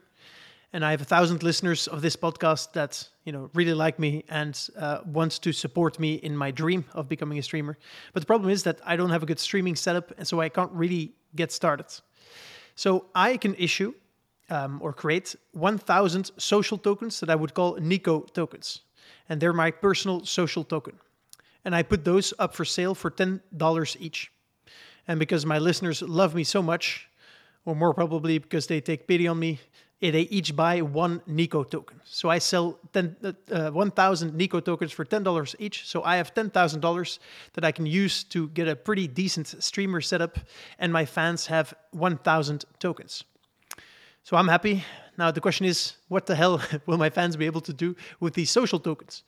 and 0.73 0.85
I 0.85 0.91
have 0.91 1.01
a 1.01 1.05
thousand 1.05 1.41
listeners 1.43 1.87
of 1.87 2.01
this 2.01 2.15
podcast 2.15 2.73
that 2.73 3.07
you 3.23 3.31
know 3.31 3.49
really 3.53 3.73
like 3.73 3.99
me 3.99 4.23
and 4.29 4.69
uh, 4.77 4.99
wants 5.05 5.39
to 5.39 5.51
support 5.51 5.99
me 5.99 6.15
in 6.15 6.35
my 6.35 6.51
dream 6.51 6.85
of 6.93 7.09
becoming 7.09 7.39
a 7.39 7.43
streamer. 7.43 7.77
But 8.13 8.21
the 8.21 8.27
problem 8.27 8.51
is 8.51 8.63
that 8.63 8.79
I 8.85 8.95
don't 8.95 9.09
have 9.09 9.23
a 9.23 9.25
good 9.25 9.39
streaming 9.39 9.75
setup, 9.75 10.11
and 10.17 10.27
so 10.27 10.39
I 10.39 10.49
can't 10.49 10.71
really 10.71 11.13
get 11.35 11.51
started. 11.51 11.87
So 12.75 13.05
I 13.15 13.37
can 13.37 13.55
issue 13.55 13.93
um, 14.49 14.79
or 14.81 14.93
create 14.93 15.35
1,000 15.51 16.31
social 16.37 16.77
tokens 16.77 17.19
that 17.19 17.29
I 17.29 17.35
would 17.35 17.53
call 17.53 17.75
Nico 17.75 18.21
tokens 18.21 18.81
and 19.29 19.39
they're 19.39 19.53
my 19.53 19.71
personal 19.71 20.25
social 20.25 20.63
token. 20.63 20.95
And 21.63 21.75
I 21.75 21.83
put 21.83 22.03
those 22.03 22.33
up 22.39 22.55
for 22.55 22.65
sale 22.65 22.95
for 22.95 23.11
$10 23.11 23.97
each. 23.99 24.31
And 25.07 25.19
because 25.19 25.45
my 25.45 25.59
listeners 25.59 26.01
love 26.01 26.35
me 26.35 26.43
so 26.43 26.61
much, 26.61 27.07
or 27.65 27.75
more 27.75 27.93
probably 27.93 28.37
because 28.39 28.67
they 28.67 28.81
take 28.81 29.07
pity 29.07 29.27
on 29.27 29.39
me, 29.39 29.59
eh, 30.01 30.11
they 30.11 30.21
each 30.21 30.55
buy 30.55 30.81
one 30.81 31.21
Nico 31.27 31.63
token. 31.63 31.99
So 32.05 32.29
I 32.29 32.39
sell 32.39 32.79
10, 32.93 33.15
uh, 33.51 33.71
1,000 33.71 34.35
Nico 34.35 34.59
tokens 34.59 34.91
for 34.91 35.05
$10 35.05 35.55
each. 35.59 35.85
So 35.87 36.03
I 36.03 36.15
have 36.17 36.33
$10,000 36.33 37.19
that 37.53 37.65
I 37.65 37.71
can 37.71 37.85
use 37.85 38.23
to 38.25 38.47
get 38.49 38.67
a 38.67 38.75
pretty 38.75 39.07
decent 39.07 39.47
streamer 39.63 40.01
setup, 40.01 40.39
and 40.79 40.93
my 40.93 41.05
fans 41.05 41.47
have 41.47 41.73
1,000 41.91 42.65
tokens. 42.79 43.23
So 44.23 44.37
I'm 44.37 44.47
happy. 44.47 44.83
Now 45.19 45.31
the 45.31 45.41
question 45.41 45.65
is, 45.65 45.97
what 46.07 46.25
the 46.27 46.35
hell 46.35 46.61
will 46.85 46.97
my 46.97 47.09
fans 47.09 47.35
be 47.35 47.45
able 47.45 47.61
to 47.61 47.73
do 47.73 47.95
with 48.21 48.33
these 48.33 48.49
social 48.49 48.79
tokens? 48.79 49.23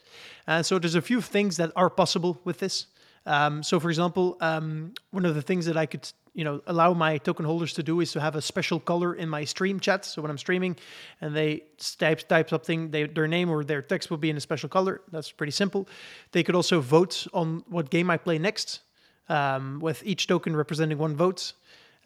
Uh, 0.48 0.64
so 0.64 0.80
there's 0.80 0.96
a 0.96 1.02
few 1.02 1.20
things 1.20 1.58
that 1.58 1.72
are 1.76 1.90
possible 1.90 2.40
with 2.46 2.60
this. 2.60 2.88
Um, 3.26 3.62
so 3.62 3.78
for 3.78 3.90
example, 3.90 4.38
um, 4.40 4.94
one 5.12 5.26
of 5.26 5.36
the 5.36 5.42
things 5.42 5.66
that 5.66 5.76
I 5.76 5.86
could 5.86 6.10
you 6.34 6.46
know 6.46 6.62
allow 6.66 6.94
my 6.94 7.18
token 7.18 7.46
holders 7.46 7.74
to 7.74 7.84
do 7.84 8.00
is 8.00 8.14
to 8.14 8.22
have 8.22 8.38
a 8.38 8.42
special 8.42 8.80
color 8.80 9.16
in 9.16 9.28
my 9.28 9.44
stream 9.44 9.82
chat. 9.82 10.06
So 10.06 10.22
when 10.22 10.32
I'm 10.32 10.38
streaming 10.38 10.78
and 11.20 11.36
they 11.36 11.64
type 11.78 12.26
type 12.30 12.50
something, 12.50 12.90
they, 12.92 13.04
their 13.04 13.28
name 13.28 13.50
or 13.50 13.66
their 13.66 13.82
text 13.82 14.10
will 14.10 14.22
be 14.26 14.30
in 14.30 14.38
a 14.38 14.42
special 14.50 14.70
color. 14.70 15.02
That's 15.12 15.30
pretty 15.30 15.52
simple. 15.52 15.90
They 16.32 16.42
could 16.42 16.56
also 16.56 16.80
vote 16.80 17.28
on 17.34 17.66
what 17.68 17.90
game 17.90 18.10
I 18.10 18.16
play 18.16 18.40
next, 18.40 18.80
um, 19.28 19.80
with 19.82 20.04
each 20.06 20.28
token 20.28 20.56
representing 20.56 20.98
one 20.98 21.18
vote. 21.18 21.52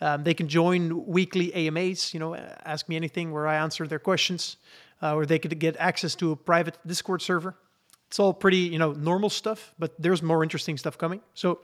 Um, 0.01 0.23
they 0.23 0.33
can 0.33 0.47
join 0.47 1.05
weekly 1.05 1.53
AMAs, 1.53 2.13
you 2.13 2.19
know, 2.19 2.35
ask 2.65 2.89
me 2.89 2.95
anything 2.95 3.31
where 3.31 3.47
I 3.47 3.55
answer 3.55 3.87
their 3.87 3.99
questions, 3.99 4.57
uh, 5.01 5.15
or 5.15 5.25
they 5.25 5.39
could 5.39 5.57
get 5.59 5.77
access 5.77 6.15
to 6.15 6.31
a 6.31 6.35
private 6.35 6.77
Discord 6.85 7.21
server. 7.21 7.55
It's 8.07 8.19
all 8.19 8.33
pretty, 8.33 8.57
you 8.57 8.77
know, 8.77 8.91
normal 8.91 9.29
stuff, 9.29 9.73
but 9.79 9.93
there's 9.99 10.21
more 10.21 10.43
interesting 10.43 10.77
stuff 10.77 10.97
coming. 10.97 11.21
So 11.33 11.59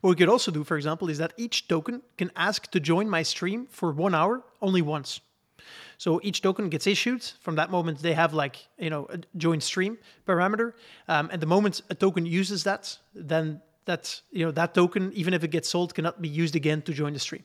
what 0.00 0.10
we 0.10 0.16
could 0.16 0.28
also 0.28 0.50
do, 0.50 0.62
for 0.62 0.76
example, 0.76 1.08
is 1.08 1.18
that 1.18 1.32
each 1.36 1.68
token 1.68 2.02
can 2.16 2.30
ask 2.36 2.70
to 2.70 2.80
join 2.80 3.08
my 3.08 3.22
stream 3.22 3.66
for 3.70 3.92
one 3.92 4.14
hour 4.14 4.42
only 4.60 4.82
once. 4.82 5.20
So 5.98 6.20
each 6.22 6.42
token 6.42 6.68
gets 6.68 6.86
issued. 6.86 7.24
From 7.40 7.56
that 7.56 7.70
moment, 7.70 7.98
they 8.00 8.12
have 8.12 8.34
like 8.34 8.68
you 8.78 8.90
know 8.90 9.06
a 9.10 9.18
join 9.36 9.60
stream 9.60 9.98
parameter, 10.26 10.74
um, 11.08 11.30
and 11.32 11.40
the 11.40 11.46
moment 11.46 11.80
a 11.90 11.94
token 11.94 12.26
uses 12.26 12.64
that, 12.64 12.98
then 13.14 13.60
that 13.86 14.20
you 14.30 14.44
know 14.44 14.52
that 14.52 14.74
token, 14.74 15.12
even 15.14 15.34
if 15.34 15.42
it 15.42 15.50
gets 15.50 15.68
sold, 15.68 15.94
cannot 15.94 16.20
be 16.20 16.28
used 16.28 16.54
again 16.54 16.82
to 16.82 16.92
join 16.92 17.12
the 17.12 17.18
stream. 17.18 17.44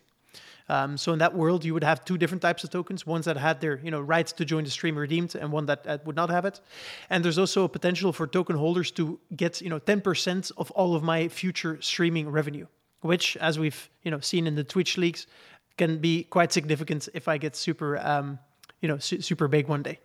Um, 0.70 0.98
so 0.98 1.12
in 1.12 1.20
that 1.20 1.34
world, 1.34 1.66
you 1.66 1.74
would 1.74 1.84
have 1.84 2.06
two 2.06 2.18
different 2.18 2.42
types 2.42 2.64
of 2.64 2.70
tokens: 2.70 3.06
ones 3.06 3.26
that 3.26 3.38
had 3.38 3.62
their 3.62 3.80
you 3.84 3.92
know 3.92 4.02
rights 4.02 4.32
to 4.34 4.46
join 4.46 4.64
the 4.64 4.70
stream 4.70 4.98
redeemed, 4.98 5.36
and 5.36 5.52
one 5.52 5.66
that, 5.68 5.84
that 5.84 6.06
would 6.06 6.16
not 6.16 6.30
have 6.30 6.46
it. 6.46 6.62
And 7.10 7.24
there's 7.24 7.38
also 7.38 7.64
a 7.64 7.70
potential 7.70 8.14
for 8.14 8.28
token 8.28 8.56
holders 8.56 8.92
to 8.92 9.20
get 9.36 9.62
you 9.62 9.70
know 9.70 9.80
10% 9.80 10.52
of 10.58 10.72
all 10.72 10.96
of 10.96 11.04
my 11.04 11.28
future 11.28 11.82
streaming 11.82 12.30
revenue, 12.30 12.68
which, 13.02 13.38
as 13.38 13.60
we've 13.60 13.90
you 14.04 14.12
know 14.12 14.20
seen 14.20 14.48
in 14.48 14.56
the 14.56 14.64
Twitch 14.64 14.98
leaks, 14.98 15.28
can 15.78 16.00
be 16.00 16.24
quite 16.24 16.52
significant 16.52 17.10
if 17.14 17.28
I 17.28 17.38
get 17.38 17.56
super 17.56 17.98
um, 17.98 18.40
you 18.82 18.88
know 18.88 18.98
su- 18.98 19.22
super 19.22 19.48
big 19.48 19.68
one 19.68 19.84
day. 19.84 20.00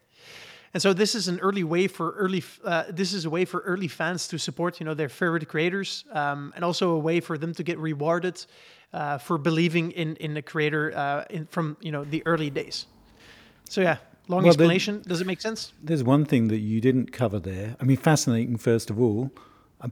And 0.76 0.82
so 0.82 0.92
this 0.92 1.14
is 1.14 1.26
an 1.26 1.40
early 1.40 1.64
way 1.64 1.88
for 1.88 2.10
early. 2.16 2.44
Uh, 2.62 2.84
this 2.90 3.14
is 3.14 3.24
a 3.24 3.30
way 3.30 3.46
for 3.46 3.60
early 3.60 3.88
fans 3.88 4.28
to 4.28 4.38
support, 4.38 4.78
you 4.78 4.84
know, 4.84 4.92
their 4.92 5.08
favorite 5.08 5.48
creators, 5.48 6.04
um, 6.12 6.52
and 6.54 6.62
also 6.62 6.90
a 6.90 6.98
way 6.98 7.18
for 7.20 7.38
them 7.38 7.54
to 7.54 7.62
get 7.62 7.78
rewarded 7.78 8.44
uh, 8.92 9.16
for 9.16 9.38
believing 9.38 9.92
in 9.92 10.16
in 10.16 10.34
the 10.34 10.42
creator 10.42 10.92
uh, 10.94 11.24
in, 11.30 11.46
from 11.46 11.78
you 11.80 11.90
know 11.90 12.04
the 12.04 12.22
early 12.26 12.50
days. 12.50 12.84
So 13.70 13.80
yeah, 13.80 13.96
long 14.28 14.42
well, 14.42 14.48
explanation. 14.48 15.02
Does 15.06 15.22
it 15.22 15.26
make 15.26 15.40
sense? 15.40 15.72
There's 15.82 16.04
one 16.04 16.26
thing 16.26 16.48
that 16.48 16.58
you 16.58 16.82
didn't 16.82 17.10
cover 17.10 17.40
there. 17.40 17.76
I 17.80 17.84
mean, 17.84 17.96
fascinating 17.96 18.58
first 18.58 18.90
of 18.90 19.00
all, 19.00 19.30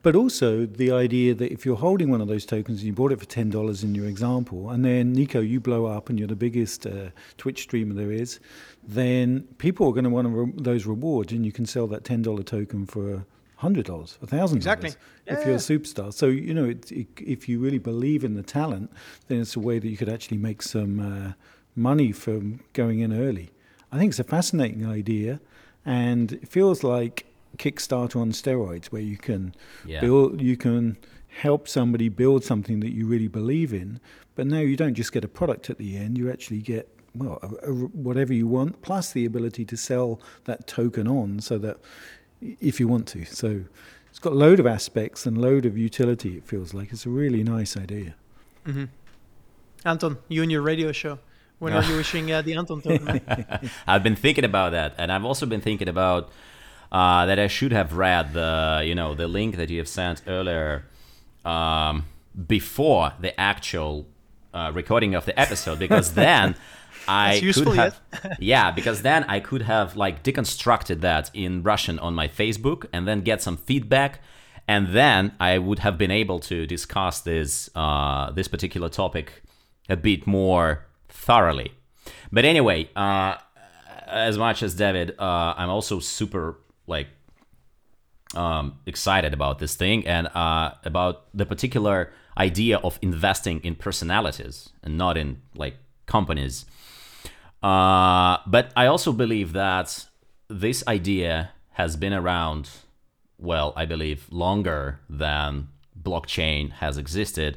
but 0.02 0.16
also 0.16 0.64
the 0.64 0.90
idea 0.90 1.34
that 1.34 1.52
if 1.52 1.66
you're 1.66 1.76
holding 1.76 2.10
one 2.10 2.20
of 2.20 2.28
those 2.28 2.46
tokens 2.46 2.78
and 2.78 2.86
you 2.86 2.92
bought 2.92 3.12
it 3.12 3.20
for 3.20 3.26
ten 3.26 3.50
dollars 3.50 3.84
in 3.84 3.94
your 3.94 4.06
example, 4.06 4.70
and 4.70 4.84
then 4.84 5.12
Nico, 5.12 5.40
you 5.40 5.60
blow 5.60 5.86
up 5.86 6.08
and 6.08 6.18
you're 6.18 6.28
the 6.28 6.36
biggest 6.36 6.86
uh, 6.86 7.10
Twitch 7.36 7.62
streamer 7.62 7.94
there 7.94 8.10
is, 8.10 8.40
then 8.82 9.42
people 9.58 9.86
are 9.88 9.92
going 9.92 10.04
to 10.04 10.10
want 10.10 10.28
re- 10.28 10.52
those 10.56 10.86
rewards, 10.86 11.32
and 11.32 11.44
you 11.44 11.52
can 11.52 11.66
sell 11.66 11.86
that 11.88 12.04
ten 12.04 12.22
dollar 12.22 12.42
token 12.42 12.86
for 12.86 13.26
hundred 13.56 13.84
dollars, 13.84 14.18
a 14.22 14.26
thousand 14.26 14.56
exactly. 14.56 14.92
Yeah. 15.26 15.38
If 15.38 15.46
you're 15.46 15.54
a 15.56 15.58
superstar, 15.58 16.12
so 16.12 16.26
you 16.26 16.54
know, 16.54 16.64
it, 16.64 16.90
it, 16.90 17.08
if 17.18 17.48
you 17.48 17.58
really 17.60 17.78
believe 17.78 18.24
in 18.24 18.34
the 18.34 18.42
talent, 18.42 18.90
then 19.28 19.40
it's 19.40 19.56
a 19.56 19.60
way 19.60 19.78
that 19.78 19.88
you 19.88 19.96
could 19.96 20.08
actually 20.08 20.38
make 20.38 20.62
some 20.62 21.00
uh, 21.00 21.32
money 21.76 22.12
from 22.12 22.60
going 22.72 23.00
in 23.00 23.12
early. 23.12 23.50
I 23.92 23.98
think 23.98 24.10
it's 24.10 24.18
a 24.18 24.24
fascinating 24.24 24.86
idea, 24.86 25.40
and 25.84 26.32
it 26.32 26.48
feels 26.48 26.82
like 26.82 27.26
Kickstarter 27.58 28.20
on 28.20 28.32
steroids, 28.32 28.86
where 28.86 29.02
you 29.02 29.16
can 29.16 29.54
yeah. 29.84 30.00
build, 30.00 30.40
you 30.40 30.56
can 30.56 30.96
help 31.28 31.68
somebody 31.68 32.08
build 32.08 32.44
something 32.44 32.80
that 32.80 32.92
you 32.92 33.06
really 33.06 33.28
believe 33.28 33.72
in. 33.72 34.00
But 34.34 34.46
now 34.46 34.58
you 34.58 34.76
don't 34.76 34.94
just 34.94 35.12
get 35.12 35.24
a 35.24 35.28
product 35.28 35.70
at 35.70 35.78
the 35.78 35.96
end; 35.96 36.18
you 36.18 36.30
actually 36.30 36.60
get 36.60 36.88
well 37.14 37.38
a, 37.42 37.70
a, 37.70 37.72
whatever 37.72 38.32
you 38.32 38.46
want, 38.46 38.82
plus 38.82 39.12
the 39.12 39.24
ability 39.24 39.64
to 39.66 39.76
sell 39.76 40.20
that 40.44 40.66
token 40.66 41.06
on, 41.06 41.40
so 41.40 41.58
that 41.58 41.78
if 42.40 42.80
you 42.80 42.88
want 42.88 43.06
to. 43.08 43.24
So 43.24 43.64
it's 44.10 44.18
got 44.18 44.32
a 44.32 44.36
load 44.36 44.60
of 44.60 44.66
aspects 44.66 45.26
and 45.26 45.38
load 45.38 45.66
of 45.66 45.76
utility. 45.76 46.36
It 46.36 46.44
feels 46.44 46.74
like 46.74 46.92
it's 46.92 47.06
a 47.06 47.10
really 47.10 47.42
nice 47.42 47.76
idea. 47.76 48.14
Mm-hmm. 48.66 48.84
Anton, 49.84 50.18
you 50.28 50.42
and 50.42 50.50
your 50.50 50.62
radio 50.62 50.92
show. 50.92 51.18
When 51.58 51.72
are 51.72 51.82
you 51.84 51.96
wishing 52.02 52.30
uh, 52.32 52.42
the 52.42 52.54
Anton 52.54 52.80
token? 52.80 53.20
I've 53.86 54.02
been 54.02 54.16
thinking 54.16 54.44
about 54.44 54.72
that, 54.72 54.94
and 54.98 55.12
I've 55.12 55.24
also 55.24 55.46
been 55.46 55.60
thinking 55.60 55.88
about 55.88 56.30
uh, 56.94 57.26
that 57.26 57.40
I 57.40 57.48
should 57.48 57.72
have 57.72 57.94
read 57.94 58.34
the 58.34 58.84
you 58.86 58.94
know 58.94 59.14
the 59.16 59.26
link 59.26 59.56
that 59.56 59.68
you 59.68 59.78
have 59.78 59.88
sent 59.88 60.22
earlier 60.28 60.84
um, 61.44 62.06
before 62.46 63.12
the 63.20 63.38
actual 63.38 64.06
uh, 64.54 64.70
recording 64.72 65.16
of 65.16 65.24
the 65.24 65.38
episode 65.38 65.80
because 65.80 66.14
then 66.24 66.54
I 67.08 67.34
useful, 67.34 67.72
could 67.72 67.80
have 67.80 68.00
yeah 68.38 68.70
because 68.70 69.02
then 69.02 69.24
I 69.24 69.40
could 69.40 69.62
have 69.62 69.96
like 69.96 70.22
deconstructed 70.22 71.00
that 71.00 71.32
in 71.34 71.64
Russian 71.64 71.98
on 71.98 72.14
my 72.14 72.28
Facebook 72.28 72.86
and 72.92 73.08
then 73.08 73.22
get 73.22 73.42
some 73.42 73.56
feedback 73.56 74.20
and 74.68 74.94
then 74.94 75.32
I 75.40 75.58
would 75.58 75.80
have 75.80 75.98
been 75.98 76.12
able 76.12 76.38
to 76.50 76.64
discuss 76.64 77.20
this 77.22 77.70
uh, 77.74 78.30
this 78.30 78.46
particular 78.46 78.88
topic 78.88 79.42
a 79.88 79.96
bit 79.96 80.28
more 80.28 80.86
thoroughly. 81.08 81.72
But 82.30 82.44
anyway, 82.44 82.88
uh, 82.94 83.38
as 84.06 84.38
much 84.38 84.62
as 84.62 84.74
David, 84.74 85.14
uh, 85.18 85.54
I'm 85.56 85.70
also 85.70 85.98
super 85.98 86.58
like 86.86 87.08
um, 88.34 88.78
excited 88.86 89.32
about 89.32 89.58
this 89.58 89.76
thing 89.76 90.06
and 90.06 90.26
uh, 90.28 90.72
about 90.84 91.26
the 91.34 91.46
particular 91.46 92.12
idea 92.36 92.78
of 92.78 92.98
investing 93.00 93.60
in 93.60 93.74
personalities 93.74 94.70
and 94.82 94.98
not 94.98 95.16
in 95.16 95.40
like 95.54 95.76
companies. 96.06 96.66
Uh, 97.62 98.38
but 98.46 98.72
I 98.76 98.86
also 98.86 99.12
believe 99.12 99.52
that 99.52 100.06
this 100.48 100.84
idea 100.86 101.50
has 101.72 101.96
been 101.96 102.12
around, 102.12 102.70
well, 103.38 103.72
I 103.76 103.86
believe 103.86 104.26
longer 104.30 105.00
than 105.08 105.68
blockchain 106.00 106.72
has 106.72 106.98
existed, 106.98 107.56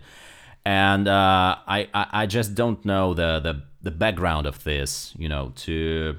and 0.64 1.08
uh, 1.08 1.58
I, 1.68 1.90
I 1.94 2.26
just 2.26 2.56
don't 2.56 2.84
know 2.86 3.14
the 3.14 3.40
the 3.40 3.64
the 3.82 3.92
background 3.92 4.48
of 4.48 4.64
this, 4.64 5.14
you 5.18 5.30
know, 5.30 5.52
to 5.56 6.18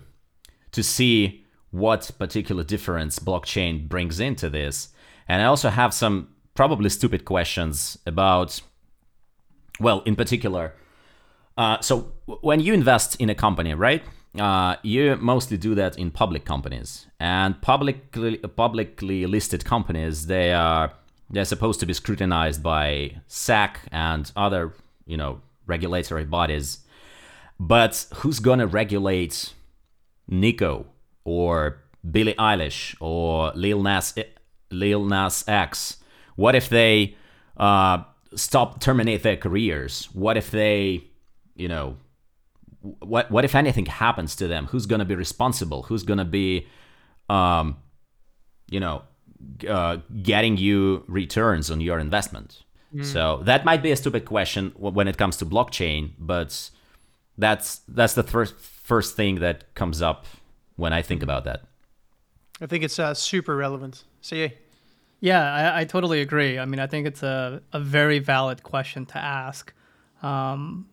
to 0.73 0.83
see 0.83 1.45
what 1.71 2.11
particular 2.19 2.64
difference 2.64 3.19
blockchain 3.19 3.89
brings 3.89 4.21
into 4.21 4.49
this. 4.49 4.89
And 5.29 5.43
I 5.43 5.47
also 5.47 5.69
have 5.69 5.93
some 5.93 6.29
probably 6.55 6.89
stupid 6.89 7.25
questions 7.25 7.99
about, 8.07 8.61
well, 9.79 10.03
in 10.07 10.16
particular, 10.16 10.75
uh, 11.59 11.81
so 11.81 12.12
when 12.41 12.61
you 12.61 12.73
invest 12.73 13.16
in 13.21 13.29
a 13.29 13.35
company, 13.35 13.75
right? 13.75 14.03
Uh, 14.39 14.77
you 14.83 15.16
mostly 15.16 15.57
do 15.57 15.75
that 15.75 15.99
in 15.99 16.11
public 16.11 16.45
companies, 16.45 17.07
and 17.19 17.61
publicly 17.61 18.37
publicly 18.37 19.27
listed 19.27 19.64
companies 19.64 20.27
they 20.27 20.53
are 20.53 20.93
they're 21.31 21.47
supposed 21.47 21.81
to 21.81 21.87
be 21.87 21.93
scrutinized 21.93 22.62
by 22.62 23.16
SEC 23.27 23.81
and 23.91 24.31
other 24.37 24.75
you 25.07 25.16
know 25.16 25.41
regulatory 25.66 26.25
bodies. 26.25 26.81
But 27.59 28.07
who's 28.16 28.39
gonna 28.39 28.66
regulate 28.66 29.55
Nico 30.29 30.87
or 31.29 31.79
Billie 32.11 32.35
Eilish 32.35 32.97
or 33.01 33.53
Lil 33.55 33.83
Nas 33.83 34.14
Lil 34.70 35.05
Nas 35.05 35.45
X? 35.47 35.99
What 36.37 36.55
if 36.55 36.68
they 36.68 37.16
uh, 37.57 38.03
stop 38.35 38.81
terminate 38.81 39.22
their 39.22 39.37
careers? 39.37 40.09
What 40.12 40.37
if 40.37 40.51
they, 40.51 41.05
you 41.55 41.68
know, 41.68 41.97
what 43.01 43.31
what 43.31 43.45
if 43.45 43.55
anything 43.55 43.87
happens 43.87 44.37
to 44.37 44.49
them? 44.49 44.66
Who's 44.66 44.87
gonna 44.87 45.05
be 45.05 45.14
responsible? 45.14 45.83
Who's 45.85 46.03
gonna 46.05 46.24
be, 46.24 46.66
um, 47.29 47.76
you 48.70 48.81
know, 48.81 49.03
uh, 49.68 49.99
getting 50.22 50.57
you 50.57 51.05
returns 51.09 51.70
on 51.70 51.81
your 51.81 51.99
investment? 51.99 52.62
So 53.03 53.43
that 53.45 53.66
might 53.66 53.83
be 53.83 53.91
a 53.91 53.97
stupid 53.97 54.24
question 54.24 54.72
when 54.76 55.09
it 55.09 55.18
comes 55.18 55.37
to 55.39 55.47
blockchain, 55.47 56.12
but 56.18 56.70
that's 57.37 57.81
that's 57.87 58.14
the 58.14 58.22
first 58.22 58.59
first 58.59 59.14
thing 59.14 59.41
that 59.41 59.74
comes 59.74 60.01
up 60.01 60.24
when 60.79 60.93
I 60.93 61.03
think 61.03 61.22
about 61.22 61.45
that. 61.45 61.64
I 62.61 62.66
think 62.66 62.85
it's 62.85 62.99
uh, 62.99 63.12
super 63.12 63.57
relevant. 63.57 64.05
So 64.20 64.37
yeah, 64.37 64.49
Yeah, 65.20 65.53
I, 65.53 65.81
I 65.81 65.85
totally 65.85 66.20
agree. 66.22 66.59
I 66.59 66.64
mean, 66.64 66.81
I 66.81 66.87
think 66.87 67.07
it's 67.07 67.22
a, 67.22 67.61
a 67.72 67.81
very 67.81 68.20
valid 68.20 68.62
question 68.62 69.05
to 69.07 69.18
ask. 69.18 69.72
Because 70.20 70.85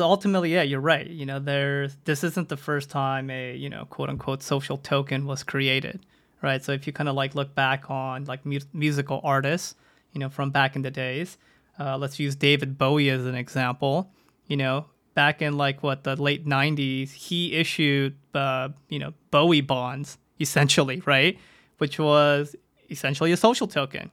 ultimately, 0.00 0.52
yeah, 0.52 0.62
you're 0.62 0.80
right. 0.80 1.06
You 1.06 1.26
know, 1.26 1.38
there's 1.38 1.96
this 2.04 2.24
isn't 2.24 2.48
the 2.48 2.56
first 2.56 2.90
time 2.90 3.30
a 3.30 3.54
you 3.56 3.70
know 3.70 3.84
quote 3.86 4.10
unquote 4.10 4.42
social 4.42 4.76
token 4.76 5.26
was 5.26 5.42
created, 5.44 6.04
right? 6.42 6.62
So 6.62 6.72
if 6.72 6.86
you 6.86 6.92
kind 6.92 7.08
of 7.08 7.14
like 7.14 7.34
look 7.36 7.54
back 7.54 7.88
on 7.88 8.24
like 8.24 8.44
mu- 8.44 8.68
musical 8.72 9.20
artists, 9.22 9.76
you 10.12 10.18
know, 10.20 10.28
from 10.28 10.50
back 10.50 10.74
in 10.76 10.82
the 10.82 10.90
days, 10.90 11.38
uh, 11.78 11.96
let's 11.96 12.18
use 12.18 12.34
David 12.34 12.78
Bowie 12.78 13.10
as 13.10 13.24
an 13.26 13.36
example. 13.36 14.10
You 14.48 14.56
know, 14.56 14.86
back 15.16 15.42
in 15.42 15.56
like 15.56 15.82
what 15.82 16.04
the 16.04 16.14
late 16.14 16.46
'90s, 16.46 17.10
he 17.10 17.54
issued 17.54 18.14
uh, 18.34 18.68
you 18.88 19.00
know 19.00 19.12
Bowie 19.32 19.62
bonds 19.62 20.18
essentially, 20.38 21.02
right? 21.04 21.36
Which 21.78 21.98
was 21.98 22.54
essentially 22.88 23.32
a 23.32 23.36
social 23.36 23.66
token. 23.66 24.12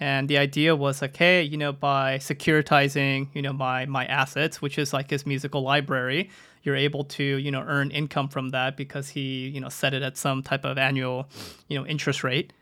And 0.00 0.28
the 0.28 0.38
idea 0.38 0.74
was 0.74 1.02
like, 1.02 1.16
hey, 1.16 1.42
you 1.42 1.56
know, 1.56 1.72
by 1.72 2.18
securitizing, 2.18 3.28
you 3.34 3.42
know, 3.42 3.52
my 3.52 3.84
my 3.86 4.06
assets, 4.06 4.62
which 4.62 4.78
is 4.78 4.92
like 4.92 5.10
his 5.10 5.26
musical 5.26 5.62
library, 5.62 6.30
you're 6.62 6.76
able 6.76 7.04
to, 7.04 7.24
you 7.24 7.50
know, 7.50 7.62
earn 7.66 7.90
income 7.90 8.28
from 8.28 8.48
that 8.50 8.76
because 8.76 9.10
he, 9.10 9.48
you 9.48 9.60
know, 9.60 9.68
set 9.68 9.94
it 9.94 10.02
at 10.02 10.16
some 10.16 10.42
type 10.42 10.64
of 10.64 10.78
annual, 10.78 11.28
you 11.68 11.78
know, 11.78 11.86
interest 11.86 12.24
rate, 12.24 12.52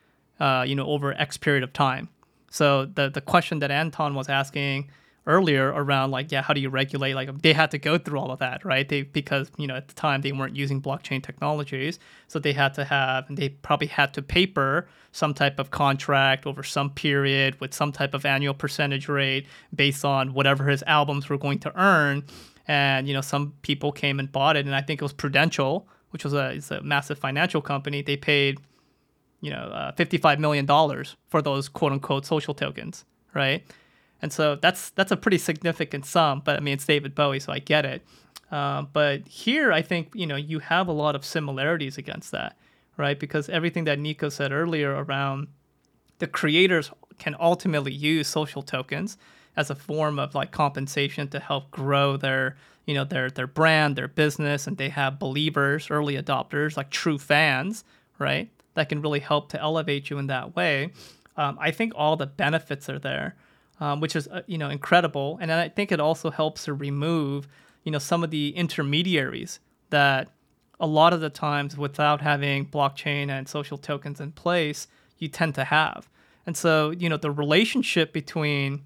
uh, 0.40 0.64
you 0.66 0.74
know, 0.74 0.86
over 0.86 1.14
X 1.14 1.36
period 1.36 1.62
of 1.62 1.72
time. 1.72 2.08
So 2.50 2.84
the 2.84 3.08
the 3.08 3.22
question 3.22 3.60
that 3.60 3.70
Anton 3.70 4.14
was 4.14 4.28
asking 4.28 4.90
earlier 5.26 5.68
around 5.68 6.10
like, 6.10 6.32
yeah, 6.32 6.42
how 6.42 6.52
do 6.52 6.60
you 6.60 6.68
regulate? 6.68 7.14
Like 7.14 7.42
they 7.42 7.52
had 7.52 7.70
to 7.72 7.78
go 7.78 7.98
through 7.98 8.18
all 8.18 8.30
of 8.30 8.38
that, 8.40 8.64
right? 8.64 8.88
They 8.88 9.02
because 9.02 9.50
you 9.56 9.66
know 9.66 9.76
at 9.76 9.88
the 9.88 9.94
time 9.94 10.22
they 10.22 10.32
weren't 10.32 10.56
using 10.56 10.82
blockchain 10.82 11.22
technologies, 11.22 11.98
so 12.28 12.38
they 12.38 12.52
had 12.52 12.74
to 12.74 12.84
have 12.84 13.28
and 13.28 13.36
they 13.36 13.50
probably 13.50 13.86
had 13.86 14.14
to 14.14 14.22
paper 14.22 14.86
some 15.12 15.34
type 15.34 15.58
of 15.58 15.70
contract 15.70 16.46
over 16.46 16.62
some 16.62 16.90
period 16.90 17.60
with 17.60 17.74
some 17.74 17.92
type 17.92 18.14
of 18.14 18.24
annual 18.24 18.54
percentage 18.54 19.08
rate 19.08 19.46
based 19.74 20.04
on 20.04 20.34
whatever 20.34 20.68
his 20.68 20.82
albums 20.86 21.28
were 21.28 21.38
going 21.38 21.58
to 21.60 21.80
earn. 21.80 22.24
And 22.66 23.06
you 23.08 23.14
know, 23.14 23.20
some 23.20 23.54
people 23.62 23.92
came 23.92 24.18
and 24.18 24.30
bought 24.30 24.56
it, 24.56 24.66
and 24.66 24.74
I 24.74 24.80
think 24.80 25.00
it 25.00 25.04
was 25.04 25.12
Prudential, 25.12 25.88
which 26.10 26.24
was 26.24 26.32
a 26.34 26.50
it's 26.50 26.70
a 26.70 26.80
massive 26.82 27.18
financial 27.18 27.60
company. 27.60 28.02
They 28.02 28.16
paid 28.16 28.58
you 29.42 29.50
know, 29.50 29.56
uh, 29.56 29.92
$55 29.92 30.38
million 30.38 30.66
for 31.28 31.42
those 31.42 31.68
quote 31.68 31.92
unquote 31.92 32.24
social 32.24 32.54
tokens, 32.54 33.04
right? 33.34 33.62
And 34.22 34.32
so 34.32 34.54
that's 34.56 34.90
that's 34.90 35.10
a 35.10 35.16
pretty 35.16 35.38
significant 35.38 36.06
sum, 36.06 36.42
but 36.44 36.56
I 36.56 36.60
mean 36.60 36.74
it's 36.74 36.86
David 36.86 37.14
Bowie, 37.14 37.40
so 37.40 37.52
I 37.52 37.58
get 37.58 37.84
it. 37.84 38.02
Uh, 38.50 38.82
but 38.82 39.26
here, 39.26 39.72
I 39.72 39.82
think 39.82 40.12
you 40.14 40.26
know 40.26 40.36
you 40.36 40.60
have 40.60 40.88
a 40.88 40.92
lot 40.92 41.16
of 41.16 41.24
similarities 41.24 41.98
against 41.98 42.30
that, 42.30 42.56
right? 42.96 43.18
Because 43.18 43.48
everything 43.48 43.84
that 43.84 43.98
Nico 43.98 44.28
said 44.28 44.52
earlier 44.52 44.92
around 44.92 45.48
the 46.18 46.28
creators 46.28 46.90
can 47.18 47.34
ultimately 47.40 47.92
use 47.92 48.28
social 48.28 48.62
tokens 48.62 49.18
as 49.56 49.70
a 49.70 49.74
form 49.74 50.18
of 50.18 50.34
like 50.34 50.50
compensation 50.50 51.28
to 51.28 51.40
help 51.40 51.70
grow 51.70 52.16
their 52.16 52.56
you 52.86 52.94
know 52.94 53.04
their 53.04 53.30
their 53.30 53.46
brand 53.46 53.96
their 53.96 54.08
business 54.08 54.66
and 54.66 54.76
they 54.76 54.88
have 54.88 55.18
believers 55.18 55.88
early 55.90 56.16
adopters 56.16 56.76
like 56.76 56.90
true 56.90 57.18
fans 57.18 57.84
right 58.18 58.50
that 58.74 58.88
can 58.88 59.02
really 59.02 59.20
help 59.20 59.48
to 59.48 59.60
elevate 59.60 60.10
you 60.10 60.18
in 60.18 60.26
that 60.26 60.56
way 60.56 60.90
um, 61.36 61.56
i 61.60 61.70
think 61.70 61.92
all 61.94 62.16
the 62.16 62.26
benefits 62.26 62.88
are 62.88 62.98
there 62.98 63.36
um, 63.82 63.98
which 63.98 64.14
is 64.14 64.28
uh, 64.28 64.42
you 64.46 64.56
know 64.56 64.70
incredible. 64.70 65.38
And 65.40 65.50
i 65.52 65.68
think 65.68 65.90
it 65.90 65.98
also 65.98 66.30
helps 66.30 66.64
to 66.66 66.72
remove 66.72 67.48
you 67.82 67.90
know 67.90 67.98
some 67.98 68.22
of 68.22 68.30
the 68.30 68.50
intermediaries 68.56 69.58
that 69.90 70.28
a 70.78 70.86
lot 70.86 71.12
of 71.12 71.20
the 71.20 71.30
times 71.30 71.76
without 71.76 72.20
having 72.20 72.64
blockchain 72.66 73.28
and 73.28 73.48
social 73.48 73.76
tokens 73.76 74.20
in 74.20 74.32
place 74.32 74.86
you 75.18 75.28
tend 75.28 75.54
to 75.56 75.64
have. 75.64 76.08
And 76.46 76.56
so 76.56 76.90
you 76.90 77.08
know 77.08 77.16
the 77.16 77.32
relationship 77.32 78.12
between 78.12 78.82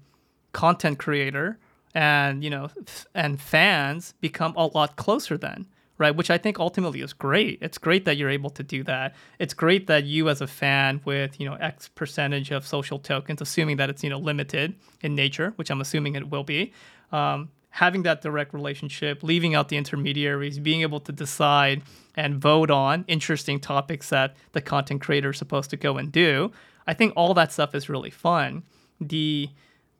content 0.51 0.97
creator 0.97 1.59
and 1.93 2.43
you 2.43 2.49
know 2.49 2.69
f- 2.87 3.05
and 3.13 3.39
fans 3.39 4.15
become 4.19 4.53
a 4.57 4.65
lot 4.65 4.95
closer 4.95 5.37
then 5.37 5.67
right? 5.97 6.15
Which 6.15 6.29
i 6.29 6.37
think 6.37 6.59
ultimately 6.59 7.01
is 7.01 7.13
great. 7.13 7.59
It's 7.61 7.77
great 7.77 8.05
that 8.05 8.17
you're 8.17 8.29
able 8.29 8.49
to 8.51 8.63
do 8.63 8.83
that. 8.83 9.15
It's 9.39 9.53
great 9.53 9.87
that 9.87 10.05
you 10.05 10.29
as 10.29 10.41
a 10.41 10.47
fan 10.47 11.01
with 11.05 11.39
you 11.39 11.49
know 11.49 11.55
x 11.55 11.89
percentage 11.89 12.51
of 12.51 12.65
social 12.65 12.99
tokens 12.99 13.41
assuming 13.41 13.77
that 13.77 13.89
it's 13.89 14.03
you 14.03 14.09
know 14.09 14.19
limited 14.19 14.75
in 15.01 15.15
nature 15.15 15.53
which 15.55 15.69
i'm 15.69 15.81
assuming 15.81 16.15
it 16.15 16.29
will 16.29 16.43
be 16.43 16.73
um, 17.11 17.49
having 17.69 18.03
that 18.03 18.21
direct 18.21 18.53
relationship 18.53 19.23
leaving 19.23 19.55
out 19.55 19.69
the 19.69 19.77
intermediaries 19.77 20.59
being 20.59 20.81
able 20.81 20.99
to 20.99 21.11
decide 21.11 21.81
and 22.15 22.35
vote 22.35 22.71
on 22.71 23.05
interesting 23.07 23.59
topics 23.59 24.09
that 24.09 24.35
the 24.53 24.61
content 24.61 25.01
creator 25.01 25.29
is 25.29 25.37
supposed 25.37 25.69
to 25.69 25.77
go 25.77 25.97
and 25.97 26.11
do 26.11 26.51
i 26.87 26.93
think 26.93 27.13
all 27.15 27.33
that 27.33 27.51
stuff 27.51 27.75
is 27.75 27.89
really 27.89 28.09
fun. 28.09 28.63
The 28.99 29.49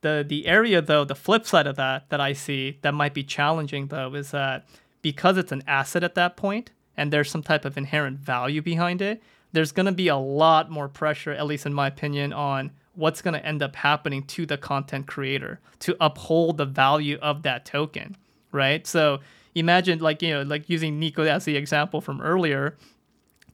the 0.01 0.25
the 0.27 0.47
area 0.47 0.81
though 0.81 1.03
the 1.05 1.15
flip 1.15 1.45
side 1.45 1.67
of 1.67 1.75
that 1.75 2.09
that 2.09 2.21
i 2.21 2.33
see 2.33 2.77
that 2.81 2.93
might 2.93 3.13
be 3.13 3.23
challenging 3.23 3.87
though 3.87 4.13
is 4.13 4.31
that 4.31 4.67
because 5.07 5.37
it's 5.37 5.53
an 5.53 5.63
asset 5.67 6.03
at 6.03 6.15
that 6.15 6.35
point 6.35 6.71
and 6.97 7.13
there's 7.13 7.31
some 7.31 7.41
type 7.41 7.63
of 7.63 7.77
inherent 7.77 8.19
value 8.19 8.61
behind 8.61 9.01
it 9.01 9.23
there's 9.53 9.71
going 9.71 9.85
to 9.85 9.91
be 9.93 10.09
a 10.09 10.17
lot 10.17 10.69
more 10.69 10.89
pressure 10.89 11.31
at 11.31 11.45
least 11.45 11.65
in 11.65 11.73
my 11.73 11.87
opinion 11.87 12.33
on 12.33 12.69
what's 12.93 13.21
going 13.21 13.33
to 13.33 13.45
end 13.45 13.63
up 13.63 13.73
happening 13.77 14.21
to 14.21 14.45
the 14.45 14.57
content 14.57 15.07
creator 15.07 15.61
to 15.79 15.95
uphold 16.01 16.57
the 16.57 16.65
value 16.65 17.17
of 17.21 17.43
that 17.43 17.63
token 17.63 18.17
right? 18.51 18.85
So 18.85 19.19
imagine 19.55 19.99
like 19.99 20.21
you 20.21 20.33
know 20.33 20.41
like 20.41 20.69
using 20.69 20.99
nico 20.99 21.23
as 21.23 21.45
the 21.45 21.55
example 21.55 22.01
from 22.01 22.21
earlier 22.21 22.75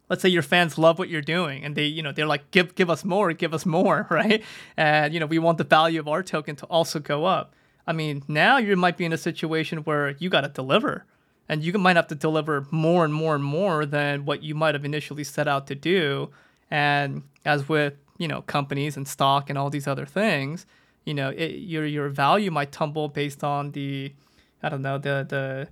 let's 0.10 0.22
say 0.22 0.30
your 0.30 0.42
fans 0.42 0.78
love 0.78 1.00
what 1.00 1.08
you're 1.08 1.22
doing 1.22 1.64
and 1.64 1.76
they 1.76 1.86
you 1.86 2.02
know 2.02 2.12
they're 2.12 2.26
like 2.26 2.50
give 2.50 2.74
give 2.74 2.90
us 2.90 3.06
more 3.06 3.32
give 3.32 3.54
us 3.54 3.64
more 3.64 4.08
right? 4.20 4.44
And 4.76 5.14
you 5.14 5.20
know 5.20 5.28
we 5.28 5.38
want 5.38 5.60
the 5.60 5.64
value 5.64 6.00
of 6.00 6.08
our 6.08 6.24
token 6.24 6.56
to 6.58 6.66
also 6.66 7.00
go 7.00 7.26
up. 7.26 7.54
I 7.86 7.94
mean 7.94 8.24
now 8.28 8.58
you 8.58 8.76
might 8.76 8.98
be 8.98 9.06
in 9.06 9.14
a 9.14 9.18
situation 9.20 9.80
where 9.80 10.12
you 10.18 10.32
got 10.32 10.42
to 10.42 10.50
deliver 10.50 11.06
and 11.50 11.64
you 11.64 11.74
might 11.74 11.96
have 11.96 12.08
to 12.08 12.16
deliver 12.16 12.66
more 12.72 13.04
and 13.06 13.14
more 13.14 13.36
and 13.36 13.44
more 13.44 13.86
than 13.86 14.26
what 14.26 14.44
you 14.44 14.56
might 14.56 14.76
have 14.76 14.86
initially 14.86 15.24
set 15.24 15.48
out 15.48 15.68
to 15.68 15.76
do. 15.76 16.30
And 16.72 17.24
as 17.46 17.68
with 17.68 17.96
you 18.18 18.28
know 18.28 18.42
companies 18.44 18.98
and 18.98 19.08
stock 19.08 19.50
and 19.50 19.58
all 19.58 19.70
these 19.70 19.88
other 19.88 20.06
things 20.06 20.66
you 21.06 21.14
know 21.14 21.30
it, 21.30 21.52
your 21.56 21.86
your 21.86 22.10
value 22.10 22.52
might 22.52 22.72
tumble 22.72 23.08
based 23.08 23.44
on 23.44 23.72
the 23.72 24.14
i 24.62 24.70
don't 24.70 24.82
know 24.82 24.98
the 24.98 25.26
the 25.28 25.68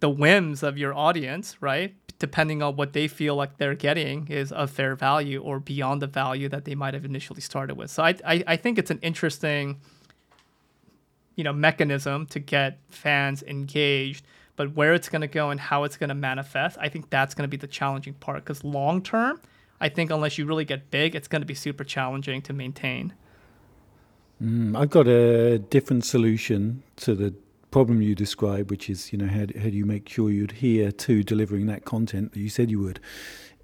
the 0.00 0.08
whims 0.08 0.62
of 0.62 0.78
your 0.78 0.94
audience 0.94 1.56
right? 1.60 1.94
Depending 2.20 2.62
on 2.62 2.74
what 2.74 2.92
they 2.92 3.06
feel 3.06 3.36
like 3.36 3.58
they're 3.58 3.74
getting 3.74 4.26
is 4.28 4.52
a 4.52 4.66
fair 4.66 4.96
value 4.96 5.40
or 5.40 5.60
beyond 5.60 6.02
the 6.02 6.06
value 6.06 6.48
that 6.48 6.64
they 6.64 6.74
might 6.74 6.94
have 6.94 7.04
initially 7.04 7.40
started 7.40 7.76
with. 7.76 7.90
So 7.90 8.02
i 8.02 8.14
i, 8.24 8.44
I 8.46 8.56
think 8.56 8.78
it's 8.78 8.90
an 8.90 8.98
interesting 9.02 9.80
you 11.36 11.44
know 11.44 11.52
mechanism 11.52 12.26
to 12.26 12.38
get 12.40 12.78
fans 12.90 13.42
engaged 13.44 14.24
but 14.58 14.74
where 14.74 14.92
it's 14.92 15.08
going 15.08 15.22
to 15.22 15.28
go 15.28 15.48
and 15.48 15.58
how 15.58 15.84
it's 15.84 15.96
going 15.96 16.10
to 16.10 16.14
manifest 16.14 16.76
i 16.80 16.88
think 16.88 17.08
that's 17.08 17.34
going 17.34 17.44
to 17.44 17.48
be 17.48 17.56
the 17.56 17.66
challenging 17.66 18.12
part 18.14 18.44
because 18.44 18.62
long 18.62 19.00
term 19.00 19.40
i 19.80 19.88
think 19.88 20.10
unless 20.10 20.36
you 20.36 20.44
really 20.44 20.66
get 20.66 20.90
big 20.90 21.14
it's 21.14 21.28
going 21.28 21.40
to 21.40 21.46
be 21.46 21.54
super 21.54 21.84
challenging 21.84 22.42
to 22.42 22.52
maintain. 22.52 23.14
Mm, 24.42 24.76
i've 24.76 24.90
got 24.90 25.08
a 25.08 25.58
different 25.58 26.04
solution 26.04 26.82
to 26.96 27.14
the 27.14 27.32
problem 27.70 28.00
you 28.02 28.14
described 28.14 28.70
which 28.70 28.88
is 28.88 29.12
you 29.12 29.18
know 29.18 29.26
how, 29.26 29.40
how 29.40 29.70
do 29.70 29.76
you 29.76 29.86
make 29.86 30.08
sure 30.08 30.30
you 30.30 30.44
adhere 30.44 30.90
to 30.90 31.22
delivering 31.22 31.66
that 31.66 31.84
content 31.84 32.32
that 32.32 32.40
you 32.40 32.48
said 32.48 32.70
you 32.70 32.80
would? 32.80 33.00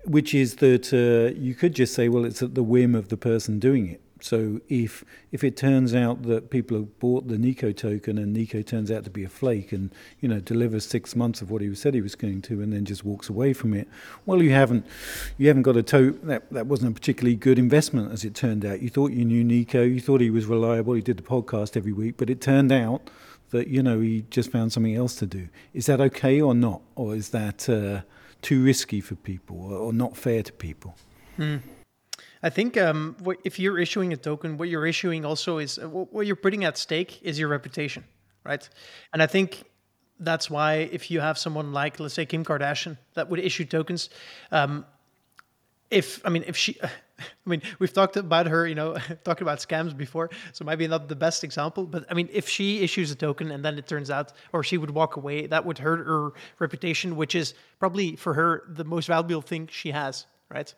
Which 0.05 0.35
is 0.35 0.57
that 0.57 0.93
uh, 0.93 1.35
you 1.39 1.55
could 1.55 1.75
just 1.75 1.95
say 1.95 2.09
well 2.09 2.25
it's 2.25 2.43
at 2.43 2.55
the 2.55 2.63
whim 2.63 2.95
of 2.95 3.09
the 3.09 3.17
person 3.17 3.59
doing 3.59 3.89
it 3.89 4.03
so 4.25 4.59
if 4.71 5.05
if 5.33 5.45
it 5.45 5.55
turns 5.55 5.95
out 5.95 6.23
that 6.23 6.49
people 6.49 6.79
have 6.79 6.99
bought 6.99 7.29
the 7.29 7.37
Nico 7.37 7.73
token 7.73 8.17
and 8.17 8.33
Nico 8.33 8.63
turns 8.63 8.91
out 8.91 9.05
to 9.05 9.11
be 9.11 9.23
a 9.23 9.29
flake 9.29 9.71
and 9.71 9.91
you 10.19 10.31
know 10.31 10.41
delivers 10.41 10.87
six 10.87 11.15
months 11.15 11.43
of 11.43 11.51
what 11.51 11.61
he 11.61 11.75
said 11.75 11.93
he 11.93 12.01
was 12.01 12.15
going 12.15 12.41
to 12.41 12.63
and 12.63 12.73
then 12.73 12.87
just 12.87 13.05
walks 13.05 13.29
away 13.29 13.53
from 13.53 13.75
it, 13.75 13.87
well 14.25 14.43
you 14.43 14.51
haven't 14.51 14.87
you 15.37 15.49
haven't 15.49 15.65
got 15.65 15.77
a 15.77 15.83
toe 15.83 16.09
that 16.23 16.51
that 16.51 16.67
wasn't 16.67 16.91
a 16.91 16.95
particularly 16.95 17.37
good 17.37 17.59
investment 17.59 18.13
as 18.13 18.25
it 18.25 18.35
turned 18.35 18.65
out. 18.65 18.81
You 18.81 18.89
thought 18.89 19.13
you 19.13 19.27
knew 19.27 19.45
Nico, 19.45 19.83
you 19.83 20.01
thought 20.01 20.23
he 20.23 20.31
was 20.31 20.47
reliable, 20.47 20.95
he 20.95 21.03
did 21.03 21.19
the 21.19 21.23
podcast 21.23 21.77
every 21.77 21.93
week, 21.93 22.15
but 22.17 22.31
it 22.31 22.41
turned 22.41 22.73
out 22.73 23.11
that 23.51 23.69
you 23.69 23.83
know 23.83 24.01
he 24.01 24.25
just 24.31 24.51
found 24.51 24.73
something 24.73 24.95
else 24.95 25.17
to 25.17 25.27
do. 25.27 25.51
Is 25.75 25.85
that 25.85 26.01
okay 26.01 26.41
or 26.41 26.55
not, 26.55 26.81
or 26.95 27.15
is 27.15 27.29
that 27.29 27.69
uh, 27.69 28.01
too 28.41 28.65
risky 28.65 29.03
for 29.03 29.17
people 29.17 29.71
or, 29.71 29.77
or 29.77 29.93
not 29.93 30.17
fair 30.17 30.43
to 30.43 30.53
people? 30.55 30.97
Hmm. 31.37 31.59
I 32.45 32.51
think 32.51 32.77
um, 32.77 33.17
if 33.43 33.59
you're 33.59 33.79
issuing 33.79 34.13
a 34.13 34.19
token, 34.19 34.59
what 34.59 34.69
you're 34.69 34.87
issuing 34.87 35.25
also 35.25 35.57
is 35.57 35.79
uh, 35.79 35.89
what 35.89 36.27
you're 36.27 36.37
putting 36.37 36.65
at 36.65 36.77
stake 36.77 37.19
is 37.23 37.39
your 37.39 37.49
reputation, 37.49 38.05
right? 38.45 38.69
And 39.15 39.23
I 39.23 39.27
think 39.27 39.65
that's 40.21 40.51
why 40.51 40.91
if 40.93 41.11
you 41.11 41.21
have 41.21 41.39
someone 41.39 41.73
like, 41.73 41.99
let's 41.99 42.13
say, 42.13 42.27
Kim 42.27 42.45
Kardashian 42.45 42.99
that 43.15 43.31
would 43.31 43.41
issue 43.41 43.65
tokens, 43.65 44.11
um, 44.53 44.85
if 45.91 46.21
I 46.27 46.29
mean, 46.29 46.45
if 46.47 46.55
she, 46.55 46.77
I 47.19 47.47
mean, 47.47 47.63
we've 47.79 47.95
talked 47.95 48.19
about 48.19 48.47
her, 48.49 48.67
you 48.67 48.75
know, 48.75 48.99
talking 49.25 49.47
about 49.47 49.61
scams 49.61 49.97
before, 49.97 50.29
so 50.53 50.67
maybe 50.67 50.87
not 50.87 51.09
the 51.09 51.17
best 51.17 51.45
example. 51.45 51.87
But 51.87 52.05
I 52.11 52.15
mean, 52.15 52.29
if 52.31 52.47
she 52.47 52.81
issues 52.81 53.11
a 53.11 53.15
token 53.15 53.53
and 53.53 53.65
then 53.65 53.79
it 53.79 53.87
turns 53.87 54.11
out, 54.11 54.35
or 54.53 54.63
she 54.63 54.77
would 54.77 54.91
walk 54.91 55.17
away, 55.17 55.47
that 55.47 55.65
would 55.65 55.79
hurt 55.79 56.07
her 56.07 56.33
reputation, 56.59 57.17
which 57.17 57.35
is 57.35 57.55
probably 57.79 58.17
for 58.17 58.35
her 58.35 58.65
the 58.69 58.85
most 58.85 59.07
valuable 59.07 59.41
thing 59.41 59.67
she 59.73 59.93
has, 59.93 60.27
right? 60.55 60.73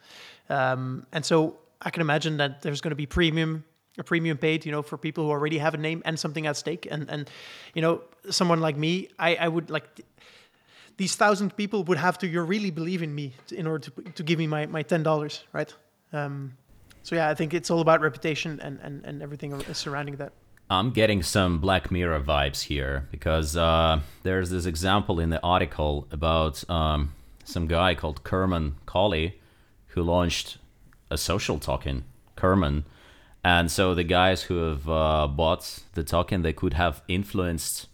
Um, 0.48 1.06
and 1.12 1.24
so 1.24 1.58
I 1.82 1.90
can 1.90 2.00
imagine 2.00 2.38
that 2.38 2.62
there's 2.62 2.80
going 2.80 2.90
to 2.90 2.96
be 2.96 3.06
premium 3.06 3.64
a 3.98 4.04
premium 4.04 4.36
paid, 4.36 4.66
you 4.66 4.72
know, 4.72 4.82
for 4.82 4.98
people 4.98 5.24
who 5.24 5.30
already 5.30 5.58
have 5.58 5.74
a 5.74 5.78
name 5.78 6.02
and 6.04 6.18
something 6.18 6.46
at 6.46 6.56
stake. 6.56 6.86
And 6.90 7.08
and 7.10 7.30
you 7.74 7.82
know, 7.82 8.02
someone 8.30 8.60
like 8.60 8.76
me, 8.76 9.08
I, 9.18 9.36
I 9.36 9.48
would 9.48 9.70
like 9.70 9.86
these 10.96 11.16
thousand 11.16 11.56
people 11.56 11.84
would 11.84 11.98
have 11.98 12.18
to 12.18 12.40
really 12.42 12.70
believe 12.70 13.02
in 13.02 13.14
me 13.14 13.34
in 13.50 13.66
order 13.66 13.90
to 13.90 14.02
to 14.12 14.22
give 14.22 14.38
me 14.38 14.46
my 14.46 14.66
my 14.66 14.82
ten 14.82 15.02
dollars, 15.02 15.44
right? 15.52 15.72
Um, 16.12 16.56
so 17.02 17.14
yeah, 17.14 17.28
I 17.28 17.34
think 17.34 17.54
it's 17.54 17.70
all 17.70 17.80
about 17.80 18.00
reputation 18.00 18.60
and 18.60 18.78
and 18.82 19.04
and 19.04 19.22
everything 19.22 19.58
surrounding 19.72 20.16
that. 20.16 20.32
I'm 20.68 20.90
getting 20.90 21.22
some 21.22 21.60
Black 21.60 21.92
Mirror 21.92 22.22
vibes 22.22 22.62
here 22.62 23.06
because 23.12 23.56
uh, 23.56 24.00
there's 24.24 24.50
this 24.50 24.66
example 24.66 25.20
in 25.20 25.30
the 25.30 25.40
article 25.40 26.08
about 26.10 26.68
um, 26.68 27.12
some 27.44 27.68
guy 27.68 27.94
called 27.94 28.24
Kerman 28.24 28.74
Kohli 28.84 29.34
who 29.96 30.02
launched 30.02 30.58
a 31.10 31.16
social 31.16 31.58
token, 31.58 32.04
Kerman. 32.36 32.84
And 33.42 33.70
so 33.70 33.94
the 33.94 34.04
guys 34.04 34.42
who 34.42 34.58
have 34.58 34.88
uh, 34.88 35.26
bought 35.26 35.80
the 35.94 36.04
token, 36.04 36.42
they 36.42 36.52
could 36.52 36.74
have 36.74 37.02
influenced 37.08 37.86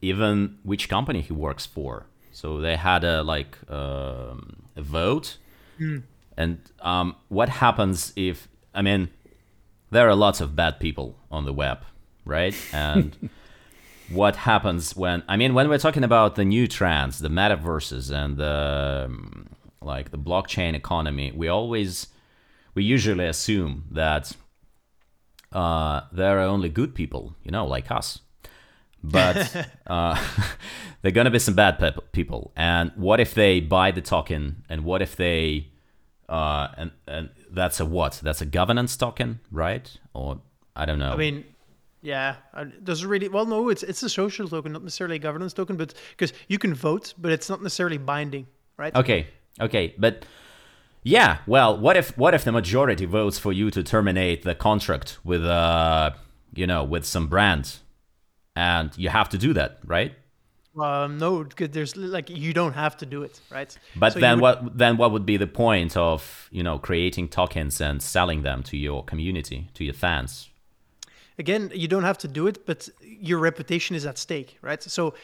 even 0.00 0.58
which 0.62 0.88
company 0.88 1.20
he 1.20 1.32
works 1.32 1.66
for. 1.66 2.06
So 2.32 2.60
they 2.60 2.76
had 2.76 3.04
a 3.04 3.22
like 3.22 3.58
um, 3.70 4.62
a 4.74 4.82
vote. 4.82 5.36
Mm. 5.78 6.02
And 6.36 6.58
um, 6.80 7.16
what 7.28 7.48
happens 7.48 8.12
if 8.16 8.48
I 8.74 8.80
mean 8.80 9.10
there 9.90 10.08
are 10.08 10.14
lots 10.14 10.40
of 10.40 10.56
bad 10.56 10.80
people 10.80 11.16
on 11.30 11.44
the 11.44 11.52
web, 11.52 11.84
right? 12.24 12.54
And 12.72 13.30
what 14.08 14.36
happens 14.36 14.96
when 14.96 15.24
I 15.28 15.36
mean 15.36 15.52
when 15.52 15.68
we're 15.68 15.78
talking 15.78 16.04
about 16.04 16.36
the 16.36 16.44
new 16.44 16.66
trends, 16.66 17.18
the 17.18 17.28
metaverses, 17.28 18.10
and 18.10 18.38
the 18.38 19.06
um, 19.06 19.48
like 19.80 20.10
the 20.10 20.18
blockchain 20.18 20.74
economy, 20.74 21.32
we 21.34 21.48
always 21.48 22.08
we 22.74 22.84
usually 22.84 23.26
assume 23.26 23.84
that 23.90 24.32
uh, 25.52 26.02
there 26.12 26.38
are 26.38 26.42
only 26.42 26.68
good 26.68 26.94
people, 26.94 27.34
you 27.42 27.50
know, 27.50 27.66
like 27.66 27.90
us. 27.90 28.20
But 29.02 29.36
uh, 29.86 30.14
there 31.02 31.10
are 31.10 31.12
gonna 31.12 31.30
be 31.30 31.38
some 31.38 31.54
bad 31.54 31.78
pe- 31.78 31.92
people. 32.12 32.52
And 32.56 32.92
what 32.96 33.20
if 33.20 33.34
they 33.34 33.60
buy 33.60 33.90
the 33.90 34.02
token? 34.02 34.64
And 34.68 34.84
what 34.84 35.02
if 35.02 35.16
they 35.16 35.68
uh, 36.28 36.68
and 36.76 36.90
and 37.06 37.30
that's 37.50 37.80
a 37.80 37.86
what? 37.86 38.20
That's 38.22 38.40
a 38.40 38.46
governance 38.46 38.96
token, 38.96 39.40
right? 39.50 39.90
Or 40.14 40.40
I 40.76 40.84
don't 40.84 40.98
know. 40.98 41.12
I 41.12 41.16
mean, 41.16 41.44
yeah, 42.02 42.36
does 42.84 43.02
it 43.02 43.06
really? 43.06 43.28
Well, 43.28 43.46
no, 43.46 43.70
it's 43.70 43.82
it's 43.82 44.02
a 44.02 44.08
social 44.08 44.48
token, 44.48 44.72
not 44.72 44.82
necessarily 44.82 45.16
a 45.16 45.18
governance 45.18 45.52
token, 45.52 45.76
but 45.76 45.94
because 46.10 46.32
you 46.48 46.58
can 46.58 46.74
vote, 46.74 47.14
but 47.18 47.32
it's 47.32 47.48
not 47.48 47.62
necessarily 47.62 47.98
binding, 47.98 48.46
right? 48.76 48.94
Okay, 48.94 49.28
Okay, 49.60 49.94
but 49.98 50.24
yeah, 51.02 51.38
well, 51.46 51.78
what 51.78 51.96
if 51.96 52.16
what 52.18 52.34
if 52.34 52.44
the 52.44 52.52
majority 52.52 53.06
votes 53.06 53.38
for 53.38 53.52
you 53.52 53.70
to 53.70 53.82
terminate 53.82 54.42
the 54.42 54.54
contract 54.54 55.18
with 55.24 55.44
uh 55.44 56.10
you 56.54 56.66
know 56.66 56.84
with 56.84 57.04
some 57.04 57.28
brands, 57.28 57.80
and 58.56 58.96
you 58.96 59.08
have 59.08 59.28
to 59.30 59.38
do 59.38 59.52
that, 59.54 59.78
right? 59.84 60.12
Um, 60.78 61.18
no, 61.18 61.44
there's 61.44 61.96
like 61.96 62.30
you 62.30 62.52
don't 62.52 62.74
have 62.74 62.96
to 62.98 63.06
do 63.06 63.22
it, 63.22 63.40
right? 63.50 63.76
But 63.96 64.12
so 64.12 64.20
then 64.20 64.40
would... 64.40 64.62
what 64.62 64.78
then 64.78 64.96
what 64.96 65.12
would 65.12 65.26
be 65.26 65.36
the 65.36 65.46
point 65.46 65.96
of 65.96 66.48
you 66.52 66.62
know 66.62 66.78
creating 66.78 67.28
tokens 67.28 67.80
and 67.80 68.02
selling 68.02 68.42
them 68.42 68.62
to 68.64 68.76
your 68.76 69.04
community, 69.04 69.68
to 69.74 69.84
your 69.84 69.94
fans? 69.94 70.50
Again, 71.38 71.70
you 71.72 71.86
don't 71.86 72.02
have 72.02 72.18
to 72.18 72.28
do 72.28 72.48
it, 72.48 72.66
but 72.66 72.88
your 73.00 73.38
reputation 73.38 73.94
is 73.94 74.04
at 74.04 74.18
stake, 74.18 74.58
right? 74.60 74.82
So 74.82 75.14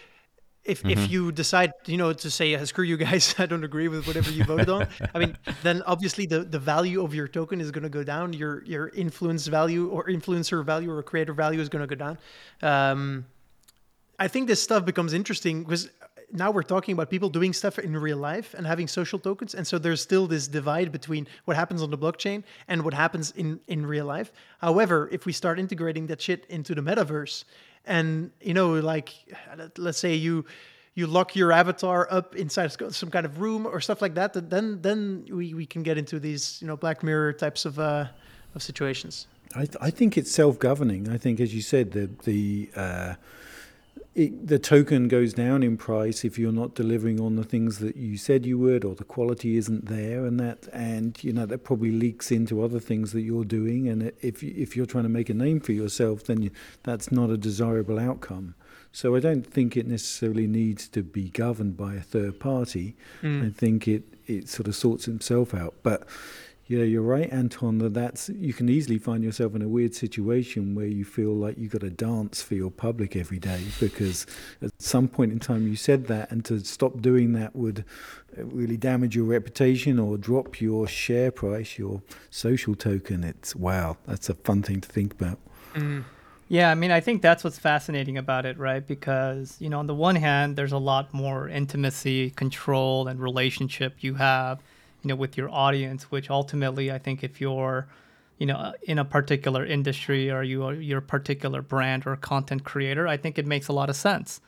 if 0.65 0.81
mm-hmm. 0.81 0.91
if 0.91 1.11
you 1.11 1.31
decide 1.31 1.73
you 1.87 1.97
know 1.97 2.13
to 2.13 2.31
say 2.31 2.63
screw 2.65 2.85
you 2.85 2.97
guys 2.97 3.35
i 3.39 3.47
don't 3.47 3.65
agree 3.65 3.89
with 3.89 4.07
whatever 4.07 4.31
you 4.31 4.45
voted 4.45 4.69
on 4.69 4.87
i 5.15 5.19
mean 5.19 5.37
then 5.63 5.83
obviously 5.83 6.27
the 6.27 6.41
the 6.41 6.59
value 6.59 7.05
of 7.05 7.15
your 7.15 7.29
token 7.29 7.61
is 7.61 7.71
going 7.71 7.83
to 7.83 7.89
go 7.89 8.03
down 8.03 8.33
your 8.33 8.65
your 8.65 8.89
influence 8.89 9.47
value 9.47 9.89
or 9.89 10.07
influencer 10.07 10.65
value 10.65 10.91
or 10.91 11.03
creator 11.03 11.33
value 11.33 11.61
is 11.61 11.69
going 11.69 11.87
to 11.87 11.97
go 11.97 11.99
down 11.99 12.19
um, 12.63 13.27
i 14.19 14.29
think 14.29 14.49
this 14.49 14.63
stuff 14.63 14.85
becomes 14.85 15.13
interesting 15.13 15.63
because 15.63 15.91
now 16.35 16.51
we're 16.51 16.63
talking 16.63 16.93
about 16.93 17.09
people 17.09 17.31
doing 17.31 17.53
stuff 17.53 17.79
in 17.79 17.97
real 17.97 18.19
life 18.19 18.55
and 18.55 18.67
having 18.67 18.89
social 18.89 19.19
tokens 19.19 19.55
and 19.55 19.67
so 19.67 19.79
there's 19.79 20.03
still 20.03 20.27
this 20.27 20.49
divide 20.49 20.91
between 20.91 21.27
what 21.45 21.57
happens 21.57 21.83
on 21.83 21.91
the 21.91 21.99
blockchain 21.99 22.43
and 22.69 22.85
what 22.85 22.93
happens 22.93 23.31
in 23.33 23.61
in 23.69 23.87
real 23.87 24.07
life. 24.07 24.33
However 24.59 25.09
if 25.13 25.25
we 25.27 25.33
start 25.33 25.59
integrating 25.59 26.07
that 26.09 26.21
shit 26.21 26.45
into 26.49 26.75
the 26.75 26.83
metaverse 26.83 27.45
and 27.87 28.31
you 28.41 28.55
know 28.55 28.75
like 28.75 29.15
let's 29.79 29.99
say 29.99 30.15
you 30.15 30.45
you 30.95 31.07
lock 31.07 31.35
your 31.35 31.51
avatar 31.53 32.07
up 32.11 32.37
inside 32.37 32.71
some 32.93 33.11
kind 33.11 33.27
of 33.27 33.41
room 33.41 33.67
or 33.67 33.81
stuff 33.81 34.03
like 34.03 34.15
that 34.15 34.33
then 34.51 34.81
then 34.83 35.27
we, 35.31 35.55
we 35.55 35.67
can 35.67 35.83
get 35.83 35.97
into 35.99 36.19
these 36.19 36.61
you 36.61 36.67
know 36.67 36.77
black 36.77 37.03
mirror 37.03 37.33
types 37.33 37.65
of 37.65 37.79
uh, 37.79 38.07
of 38.55 38.63
situations. 38.63 39.27
I, 39.57 39.67
th- 39.67 39.77
I 39.81 39.91
think 39.91 40.17
it's 40.17 40.33
self-governing. 40.33 41.09
I 41.09 41.19
think 41.19 41.41
as 41.41 41.55
you 41.55 41.63
said 41.63 41.93
the 41.93 42.11
the 42.25 42.71
uh, 42.75 43.15
it, 44.15 44.47
the 44.47 44.59
token 44.59 45.09
goes 45.09 45.35
down 45.35 45.63
in 45.63 45.77
price 45.77 46.25
if 46.25 46.39
you're 46.39 46.53
not 46.53 46.75
delivering 46.75 47.21
on 47.21 47.35
the 47.35 47.43
things 47.43 47.81
that 47.81 47.97
you 47.97 48.17
said 48.17 48.47
you 48.47 48.59
would, 48.59 48.85
or 48.85 48.95
the 48.95 49.05
quality 49.05 49.57
isn't 49.57 49.87
there, 49.87 50.25
and 50.25 50.39
that 50.39 50.69
and 50.73 51.23
you 51.25 51.33
know 51.33 51.47
that 51.47 51.65
probably 51.65 51.91
leaks 51.91 52.31
into 52.31 52.63
other 52.63 52.79
things 52.79 53.13
that 53.13 53.23
you're 53.23 53.45
doing. 53.45 53.89
And 53.89 54.13
if 54.23 54.43
if 54.43 54.77
you're 54.77 54.87
trying 54.87 55.05
to 55.05 55.11
make 55.11 55.29
a 55.29 55.35
name 55.35 55.61
for 55.61 55.73
yourself, 55.73 56.25
then 56.25 56.43
you, 56.43 56.51
that's 56.85 57.11
not 57.11 57.31
a 57.31 57.37
desirable 57.37 57.99
outcome. 57.99 58.55
So 58.93 59.17
I 59.17 59.21
don't 59.21 59.45
think 59.45 59.77
it 59.77 59.89
necessarily 59.89 60.47
needs 60.47 60.87
to 60.91 61.03
be 61.03 61.31
governed 61.31 61.77
by 61.77 61.95
a 61.95 62.01
third 62.01 62.39
party. 62.39 62.97
Mm. 63.23 63.47
I 63.49 63.51
think 63.51 63.89
it 63.89 64.05
it 64.27 64.49
sort 64.49 64.69
of 64.69 64.77
sorts 64.77 65.09
itself 65.09 65.55
out. 65.55 65.75
But 65.83 66.07
yeah, 66.67 66.83
you're 66.83 67.03
right, 67.03 67.31
Anton. 67.31 67.79
That 67.79 67.93
that's 67.93 68.31
you 68.31 68.55
can 68.55 68.71
easily 68.71 68.99
find 68.99 69.23
yourself 69.23 69.55
in 69.55 69.61
a 69.61 69.69
weird 69.69 69.95
situation 69.95 70.75
where 70.75 70.87
you 70.87 71.05
feel 71.05 71.35
like 71.35 71.59
you 71.59 71.65
have 71.65 71.73
got 71.73 71.81
to 71.83 71.91
dance 71.91 72.43
for 72.43 72.55
your 72.55 72.71
public 72.71 73.17
every 73.17 73.39
day 73.39 73.61
because 73.81 74.27
at 74.63 74.71
some 74.81 75.07
point 75.07 75.31
in 75.33 75.39
time 75.39 75.69
you 75.69 75.77
said 75.77 76.07
that, 76.07 76.31
and 76.31 76.43
to 76.47 76.61
stop 76.61 77.03
doing 77.03 77.35
that 77.35 77.55
would 77.55 77.85
uh, 78.39 78.45
really 78.45 78.79
damage 78.79 79.15
your 79.15 79.27
reputation 79.27 79.99
or 79.99 80.17
drop 80.17 80.61
your 80.61 80.89
share 80.89 81.31
price, 81.31 81.79
your 81.79 82.01
social 82.31 82.75
token. 82.75 83.25
It's 83.25 83.55
wow, 83.55 83.99
that's 84.07 84.31
a 84.31 84.35
fun 84.35 84.63
thing 84.63 84.81
to 84.81 84.89
think 84.89 85.13
about. 85.13 85.39
Mm. 85.75 86.05
Yeah, 86.49 86.71
I 86.71 86.75
mean, 86.75 86.91
I 86.91 87.01
think 87.01 87.21
that's 87.21 87.43
what's 87.43 87.59
fascinating 87.59 88.19
about 88.19 88.45
it, 88.47 88.59
right? 88.59 88.87
Because, 88.87 89.57
you 89.61 89.71
know, 89.71 89.79
on 89.79 89.87
the 89.87 89.95
one 89.95 90.15
hand, 90.15 90.57
there's 90.57 90.73
a 90.73 90.79
lot 90.79 91.13
more 91.13 91.49
intimacy, 91.49 92.31
control, 92.31 93.09
and 93.09 93.19
relationship 93.19 93.97
you 94.01 94.15
have 94.15 94.61
you 95.05 95.09
know 95.09 95.15
with 95.15 95.37
your 95.37 95.51
audience 95.51 96.11
which 96.11 96.31
ultimately 96.31 96.91
i 96.91 96.99
think 96.99 97.23
if 97.23 97.41
you're 97.41 97.87
you 98.39 98.47
know 98.47 98.73
in 98.83 98.99
a 98.99 99.05
particular 99.05 99.65
industry 99.65 100.31
or 100.31 100.43
you 100.43 100.65
are 100.65 100.75
your 100.75 101.01
particular 101.01 101.63
brand 101.63 102.07
or 102.07 102.17
content 102.17 102.65
creator 102.65 103.07
i 103.07 103.17
think 103.17 103.39
it 103.39 103.47
makes 103.47 103.69
a 103.69 103.73
lot 103.73 103.89
of 103.91 103.97
sense 103.97 104.41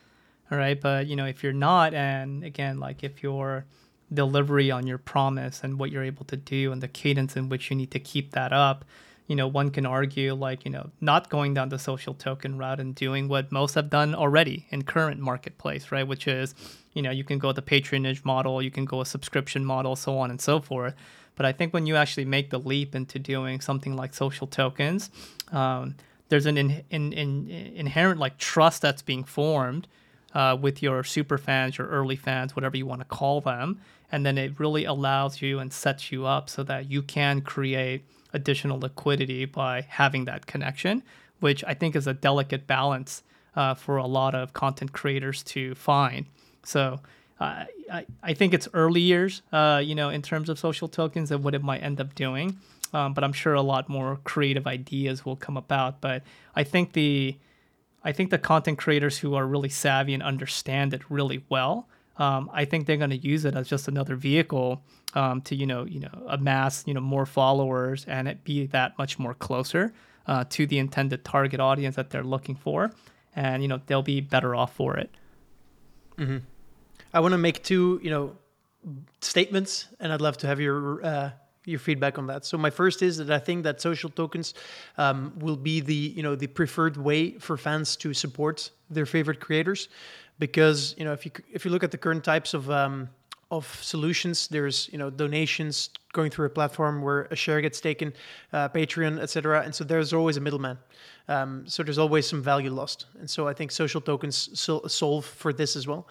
all 0.51 0.59
right? 0.59 0.81
But 0.81 1.07
you 1.07 1.17
know 1.17 1.27
if 1.27 1.43
you're 1.43 1.53
not 1.53 1.95
and 1.95 2.45
again 2.45 2.79
like 2.79 3.03
if 3.03 3.23
your 3.23 3.65
delivery 4.13 4.71
on 4.71 4.87
your 4.87 4.99
promise 4.99 5.63
and 5.65 5.79
what 5.79 5.91
you're 5.91 6.05
able 6.05 6.25
to 6.27 6.37
do 6.37 6.71
and 6.71 6.81
the 6.81 6.89
cadence 6.89 7.37
in 7.37 7.49
which 7.49 7.71
you 7.71 7.77
need 7.77 7.91
to 7.91 7.99
keep 7.99 8.31
that 8.33 8.53
up 8.53 8.85
you 9.27 9.35
know 9.35 9.49
one 9.49 9.71
can 9.71 9.85
argue 9.85 10.33
like 10.33 10.65
you 10.65 10.71
know 10.71 10.91
not 11.01 11.29
going 11.29 11.55
down 11.55 11.69
the 11.71 11.79
social 11.79 12.15
token 12.15 12.57
route 12.57 12.79
and 12.79 12.95
doing 12.95 13.27
what 13.27 13.51
most 13.51 13.75
have 13.75 13.91
done 13.91 14.15
already 14.15 14.67
in 14.71 14.83
current 14.83 15.21
marketplace 15.21 15.91
right? 15.91 16.07
Which 16.07 16.29
is 16.29 16.55
you 16.97 17.03
know 17.03 17.11
you 17.11 17.25
can 17.25 17.39
go 17.39 17.53
the 17.53 17.63
patronage 17.63 18.25
model 18.25 18.63
you 18.63 18.71
can 18.71 18.85
go 18.85 19.01
a 19.01 19.07
subscription 19.07 19.65
model 19.65 19.95
so 19.95 20.19
on 20.19 20.31
and 20.31 20.41
so 20.41 20.61
forth. 20.61 20.95
But 21.37 21.45
i 21.45 21.53
think 21.53 21.75
when 21.75 21.87
you 21.87 21.97
actually 21.97 22.25
make 22.25 22.51
the 22.51 22.59
leap 22.59 22.95
into 22.95 23.19
doing 23.19 23.61
something 23.61 23.95
like 23.95 24.15
social 24.15 24.47
tokens 24.47 25.11
um, 25.53 25.95
there's 26.29 26.47
an 26.47 26.57
in, 26.57 26.83
in, 26.91 27.13
in, 27.13 27.51
inherent 27.51 28.19
like 28.19 28.39
trust 28.39 28.83
that's 28.83 29.03
being 29.03 29.23
formed 29.23 29.87
uh, 30.35 30.57
with 30.61 30.83
your 30.83 31.05
super 31.05 31.39
fans 31.39 31.79
your 31.79 31.89
early 31.89 32.17
fans 32.17 32.57
whatever 32.57 32.77
you 32.77 32.87
want 32.87 33.01
to 33.01 33.07
call 33.07 33.41
them. 33.41 33.81
And 34.13 34.25
then 34.25 34.39
it 34.39 34.61
really 34.61 34.85
allows 34.85 35.43
you 35.43 35.59
and 35.59 35.73
sets 35.73 36.13
you 36.13 36.27
up 36.27 36.49
so 36.49 36.63
that 36.63 36.91
you 36.91 37.03
can 37.03 37.41
create 37.41 38.05
additional 38.33 38.79
liquidity 38.79 39.45
by 39.45 39.81
having 39.89 40.25
that 40.27 40.47
connection 40.47 41.03
which 41.41 41.65
i 41.65 41.75
think 41.75 41.97
is 41.97 42.07
a 42.07 42.15
delicate 42.15 42.67
balance 42.67 43.23
uh, 43.55 43.75
for 43.75 43.97
a 43.97 44.07
lot 44.07 44.35
of 44.35 44.53
content 44.53 44.93
creators 44.93 45.43
to 45.43 45.75
find 45.75 46.27
so 46.67 47.01
uh, 47.41 47.65
I, 47.93 48.07
I 48.23 48.35
think 48.35 48.55
it's 48.55 48.69
early 48.73 49.01
years, 49.01 49.43
uh, 49.53 49.81
you 49.85 49.95
know, 49.95 50.09
in 50.09 50.23
terms 50.23 50.49
of 50.49 50.59
social 50.59 50.89
tokens 50.89 51.31
and 51.31 51.45
what 51.45 51.55
it 51.55 51.63
might 51.63 51.83
end 51.83 52.01
up 52.01 52.15
doing. 52.15 52.59
Um, 52.93 53.15
but 53.15 53.25
I'm 53.25 53.33
sure 53.33 53.55
a 53.55 53.63
lot 53.63 53.89
more 53.89 54.19
creative 54.25 54.67
ideas 54.67 55.25
will 55.25 55.37
come 55.37 55.57
about. 55.57 56.01
But 56.01 56.23
I 56.55 56.65
think 56.65 56.93
the 56.93 57.37
I 58.05 58.13
think 58.13 58.31
the 58.31 58.39
content 58.39 58.79
creators 58.79 59.19
who 59.19 59.35
are 59.35 59.47
really 59.47 59.69
savvy 59.69 60.15
and 60.15 60.23
understand 60.23 60.95
it 60.95 61.03
really 61.11 61.45
well, 61.49 61.89
um, 62.19 62.49
I 62.53 62.65
think 62.65 62.87
they're 62.87 62.97
going 62.97 63.11
to 63.11 63.17
use 63.17 63.45
it 63.45 63.57
as 63.57 63.69
just 63.69 63.89
another 63.89 64.15
vehicle 64.15 64.83
um, 65.15 65.41
to 65.43 65.55
you 65.55 65.67
know 65.67 65.85
you 65.85 66.01
know 66.01 66.23
amass 66.29 66.85
you 66.87 66.95
know 66.95 67.01
more 67.01 67.27
followers 67.27 68.05
and 68.09 68.29
it 68.29 68.45
be 68.45 68.67
that 68.67 68.97
much 68.99 69.19
more 69.19 69.35
closer 69.35 69.93
uh, 70.27 70.45
to 70.51 70.67
the 70.67 70.79
intended 70.79 71.25
target 71.25 71.61
audience 71.61 71.97
that 71.97 72.11
they're 72.11 72.25
looking 72.25 72.55
for, 72.55 72.93
and 73.35 73.63
you 73.63 73.69
know 73.69 73.81
they'll 73.87 74.03
be 74.03 74.21
better 74.21 74.55
off 74.55 74.75
for 74.75 74.97
it. 74.97 75.11
Mm-hmm. 76.17 76.39
I 77.17 77.21
want 77.21 77.33
to 77.33 77.39
make 77.39 77.63
two, 77.63 77.99
you 78.03 78.11
know, 78.11 78.37
statements, 79.23 79.87
and 80.01 80.13
I'd 80.13 80.21
love 80.21 80.37
to 80.39 80.47
have 80.47 80.61
your 80.61 81.03
uh, 81.03 81.31
your 81.65 81.79
feedback 81.79 82.19
on 82.19 82.27
that. 82.27 82.45
So 82.45 82.59
my 82.59 82.69
first 82.69 83.03
is 83.03 83.17
that 83.17 83.31
I 83.31 83.39
think 83.39 83.65
that 83.65 83.81
social 83.81 84.11
tokens 84.11 84.53
um, 84.99 85.33
will 85.39 85.57
be 85.57 85.81
the 85.81 85.95
you 85.95 86.23
know 86.23 86.35
the 86.37 86.47
preferred 86.47 86.99
way 86.99 87.39
for 87.39 87.57
fans 87.57 87.97
to 87.97 88.13
support 88.13 88.71
their 88.91 89.07
favorite 89.07 89.41
creators, 89.41 89.89
because 90.39 90.95
you 90.99 91.07
know 91.07 91.15
if 91.15 91.25
you 91.25 91.33
if 91.51 91.65
you 91.65 91.71
look 91.71 91.83
at 91.83 91.91
the 91.91 91.97
current 91.97 92.23
types 92.23 92.53
of 92.53 92.71
um, 92.71 93.09
of 93.51 93.65
solutions, 93.83 94.49
there's 94.49 94.91
you 94.93 94.99
know 94.99 95.09
donations 95.09 95.89
going 96.13 96.31
through 96.31 96.47
a 96.47 96.51
platform 96.51 97.01
where 97.01 97.23
a 97.31 97.37
share 97.37 97.63
gets 97.63 97.81
taken, 97.81 98.13
uh, 98.53 98.69
Patreon, 98.69 99.19
etc. 99.21 99.63
And 99.63 99.75
so 99.75 99.85
there's 99.85 100.13
always 100.13 100.37
a 100.37 100.41
middleman. 100.41 100.77
Um, 101.29 101.67
so 101.67 101.83
there's 101.83 101.99
always 101.99 102.27
some 102.29 102.43
value 102.43 102.71
lost. 102.71 103.07
And 103.19 103.29
so 103.29 103.49
I 103.49 103.55
think 103.55 103.71
social 103.71 104.03
tokens 104.03 104.51
sol- 104.59 104.87
solve 104.89 105.25
for 105.25 105.53
this 105.53 105.77
as 105.77 105.87
well. 105.87 106.07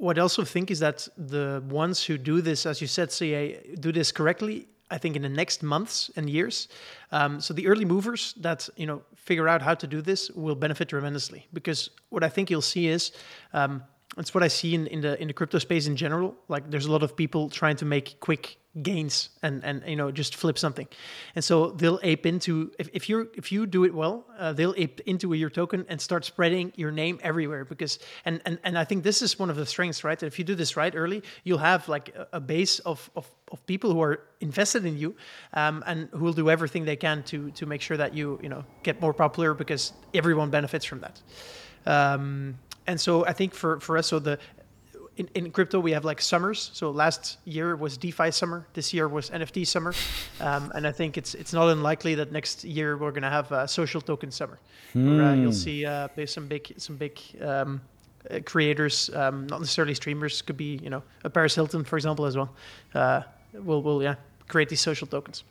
What 0.00 0.18
I 0.18 0.22
also 0.22 0.44
think 0.44 0.70
is 0.70 0.78
that 0.78 1.06
the 1.18 1.62
ones 1.68 2.02
who 2.02 2.16
do 2.16 2.40
this, 2.40 2.64
as 2.64 2.80
you 2.80 2.86
said, 2.86 3.12
CA, 3.12 3.60
do 3.78 3.92
this 3.92 4.10
correctly. 4.10 4.66
I 4.90 4.98
think 4.98 5.14
in 5.14 5.22
the 5.22 5.28
next 5.28 5.62
months 5.62 6.10
and 6.16 6.28
years. 6.28 6.68
Um, 7.12 7.40
so 7.40 7.54
the 7.54 7.68
early 7.68 7.84
movers 7.84 8.34
that 8.40 8.68
you 8.76 8.86
know 8.86 9.02
figure 9.14 9.46
out 9.46 9.62
how 9.62 9.74
to 9.74 9.86
do 9.86 10.00
this 10.02 10.30
will 10.30 10.56
benefit 10.56 10.88
tremendously 10.88 11.46
because 11.52 11.90
what 12.08 12.24
I 12.24 12.28
think 12.28 12.50
you'll 12.50 12.70
see 12.76 12.88
is 12.88 13.12
um, 13.52 13.84
it's 14.16 14.34
what 14.34 14.42
I 14.42 14.48
see 14.48 14.74
in, 14.74 14.86
in 14.86 15.00
the 15.02 15.20
in 15.20 15.28
the 15.28 15.34
crypto 15.34 15.58
space 15.58 15.86
in 15.86 15.96
general. 15.96 16.34
Like 16.48 16.70
there's 16.70 16.86
a 16.86 16.92
lot 16.92 17.02
of 17.02 17.14
people 17.14 17.50
trying 17.50 17.76
to 17.76 17.84
make 17.84 18.18
quick 18.20 18.56
gains 18.82 19.30
and 19.42 19.64
and 19.64 19.82
you 19.86 19.96
know 19.96 20.12
just 20.12 20.36
flip 20.36 20.56
something, 20.56 20.86
and 21.34 21.44
so 21.44 21.70
they'll 21.70 21.98
ape 22.02 22.24
into 22.24 22.70
if, 22.78 22.88
if 22.92 23.08
you 23.08 23.28
if 23.34 23.50
you 23.50 23.66
do 23.66 23.84
it 23.84 23.92
well, 23.92 24.24
uh, 24.38 24.52
they'll 24.52 24.74
ape 24.76 25.00
into 25.06 25.32
your 25.32 25.50
token 25.50 25.84
and 25.88 26.00
start 26.00 26.24
spreading 26.24 26.72
your 26.76 26.92
name 26.92 27.18
everywhere 27.22 27.64
because 27.64 27.98
and 28.24 28.40
and 28.46 28.58
and 28.62 28.78
I 28.78 28.84
think 28.84 29.02
this 29.02 29.22
is 29.22 29.38
one 29.38 29.50
of 29.50 29.56
the 29.56 29.66
strengths, 29.66 30.04
right? 30.04 30.18
That 30.18 30.26
if 30.26 30.38
you 30.38 30.44
do 30.44 30.54
this 30.54 30.76
right 30.76 30.94
early, 30.94 31.22
you'll 31.42 31.58
have 31.58 31.88
like 31.88 32.14
a, 32.14 32.28
a 32.34 32.40
base 32.40 32.78
of, 32.80 33.10
of 33.16 33.28
of 33.50 33.64
people 33.66 33.92
who 33.92 34.00
are 34.02 34.20
invested 34.40 34.86
in 34.86 34.96
you 34.96 35.16
um, 35.54 35.82
and 35.86 36.08
who 36.12 36.24
will 36.24 36.32
do 36.32 36.48
everything 36.48 36.84
they 36.84 36.96
can 36.96 37.22
to 37.24 37.50
to 37.52 37.66
make 37.66 37.82
sure 37.82 37.96
that 37.96 38.14
you 38.14 38.38
you 38.42 38.48
know 38.48 38.64
get 38.82 39.00
more 39.00 39.12
popular 39.12 39.52
because 39.52 39.92
everyone 40.14 40.50
benefits 40.50 40.84
from 40.84 41.00
that. 41.00 41.20
Um, 41.86 42.58
and 42.86 43.00
so 43.00 43.26
I 43.26 43.32
think 43.32 43.54
for 43.54 43.80
for 43.80 43.98
us, 43.98 44.06
so 44.06 44.18
the 44.20 44.38
in, 45.20 45.28
in, 45.34 45.50
crypto 45.50 45.78
we 45.78 45.92
have 45.92 46.04
like 46.04 46.20
summers. 46.20 46.70
So 46.72 46.90
last 46.90 47.38
year 47.44 47.76
was 47.76 47.96
DeFi 47.98 48.30
summer. 48.30 48.66
This 48.72 48.94
year 48.94 49.06
was 49.06 49.30
NFT 49.30 49.66
summer, 49.66 49.92
um, 50.40 50.72
and 50.74 50.86
I 50.86 50.92
think 50.92 51.18
it's 51.18 51.34
it's 51.34 51.52
not 51.52 51.68
unlikely 51.68 52.14
that 52.16 52.32
next 52.32 52.64
year 52.64 52.96
we're 52.96 53.10
going 53.10 53.22
to 53.22 53.30
have 53.30 53.52
a 53.52 53.68
social 53.68 54.00
token 54.00 54.30
summer. 54.30 54.58
Hmm. 54.92 55.18
Where, 55.18 55.26
uh, 55.26 55.34
you'll 55.34 55.52
see 55.52 55.84
uh, 55.84 56.08
some 56.26 56.46
big 56.48 56.72
some 56.78 56.96
big 56.96 57.20
um, 57.42 57.80
uh, 58.30 58.40
creators, 58.44 59.10
um, 59.14 59.46
not 59.46 59.60
necessarily 59.60 59.94
streamers. 59.94 60.42
Could 60.42 60.56
be 60.56 60.80
you 60.82 60.90
know 60.90 61.02
a 61.24 61.30
Paris 61.30 61.54
Hilton, 61.54 61.84
for 61.84 61.96
example, 61.96 62.24
as 62.24 62.36
well. 62.36 62.50
Uh, 62.94 63.22
will 63.52 63.82
will 63.82 64.02
yeah 64.02 64.14
create 64.48 64.68
these 64.68 64.80
social 64.80 65.06
tokens. 65.06 65.44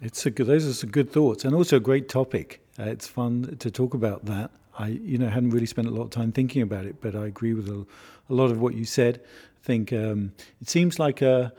It's 0.00 0.26
a 0.26 0.30
good. 0.30 0.46
Those 0.46 0.66
are 0.66 0.74
some 0.74 0.90
good 0.90 1.10
thoughts, 1.10 1.44
and 1.44 1.54
also 1.54 1.76
a 1.76 1.80
great 1.80 2.08
topic. 2.08 2.60
Uh, 2.78 2.84
it's 2.84 3.06
fun 3.06 3.56
to 3.58 3.70
talk 3.70 3.94
about 3.94 4.24
that. 4.26 4.50
I, 4.78 4.88
you 4.88 5.18
know, 5.18 5.28
hadn't 5.28 5.50
really 5.50 5.66
spent 5.66 5.88
a 5.88 5.90
lot 5.90 6.04
of 6.04 6.10
time 6.10 6.32
thinking 6.32 6.62
about 6.62 6.86
it, 6.86 7.00
but 7.00 7.14
I 7.14 7.26
agree 7.26 7.54
with 7.54 7.68
a, 7.68 7.86
a 8.30 8.34
lot 8.34 8.50
of 8.50 8.60
what 8.60 8.74
you 8.74 8.84
said. 8.84 9.20
I 9.62 9.66
think 9.66 9.92
um, 9.92 10.32
it 10.60 10.68
seems 10.68 10.98
like 10.98 11.22
a 11.22 11.52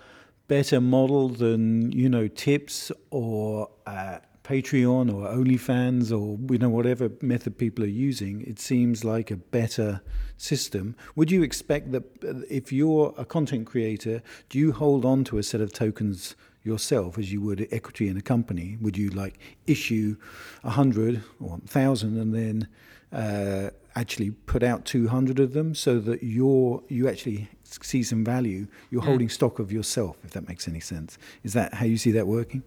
better 0.47 0.82
model 0.82 1.30
than 1.30 1.91
you 1.91 2.09
know 2.09 2.28
tips 2.28 2.91
or 3.11 3.70
uh, 3.88 4.20
Patreon 4.43 5.14
or 5.14 5.30
OnlyFans 5.30 6.11
or 6.11 6.38
you 6.51 6.59
know 6.59 6.70
whatever 6.70 7.09
method 7.22 7.57
people 7.57 7.84
are 7.84 7.88
using. 7.88 8.41
It 8.41 8.59
seems 8.59 9.05
like 9.05 9.32
a 9.32 9.38
better 9.38 10.01
system. 10.38 10.95
Would 11.16 11.32
you 11.32 11.43
expect 11.43 11.91
that 11.91 12.03
uh, 12.24 12.41
if 12.49 12.74
you're 12.74 13.14
a 13.18 13.26
content 13.26 13.68
creator, 13.68 14.22
do 14.49 14.59
you 14.59 14.74
hold 14.74 15.05
on 15.05 15.24
to 15.26 15.38
a 15.38 15.43
set 15.43 15.61
of 15.61 15.72
tokens? 15.72 16.36
yourself 16.66 17.18
as 17.18 17.30
you 17.30 17.41
would 17.41 17.68
equity 17.72 18.07
in 18.07 18.16
a 18.16 18.22
company? 18.22 18.78
Would 18.80 18.97
you 18.97 19.09
like 19.09 19.38
issue 19.68 20.16
a 20.64 20.70
hundred 20.70 21.22
or 21.41 21.59
thousand 21.68 22.18
and 22.18 22.34
then 22.34 22.70
uh, 23.14 23.70
actually 23.95 24.32
put 24.32 24.64
out 24.64 24.86
200 24.86 25.39
of 25.39 25.53
them 25.53 25.76
so 25.76 25.99
that 25.99 26.24
you're 26.24 26.82
you 26.88 27.07
actually 27.07 27.47
see 27.64 28.03
some 28.03 28.24
value. 28.24 28.68
You're 28.89 29.01
mm. 29.01 29.05
holding 29.05 29.30
stock 29.30 29.59
of 29.59 29.72
yourself 29.72 30.18
if 30.24 30.32
that 30.32 30.47
makes 30.47 30.68
any 30.68 30.80
sense. 30.80 31.18
Is 31.43 31.53
that 31.53 31.76
how 31.76 31.86
you 31.86 31.97
see 31.97 32.11
that 32.11 32.28
working? 32.28 32.64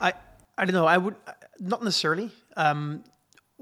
I 0.00 0.12
i 0.58 0.64
don't 0.64 0.74
know. 0.74 0.86
I 0.86 0.98
would 0.98 1.16
not 1.60 1.82
necessarily 1.82 2.30
um, 2.56 3.04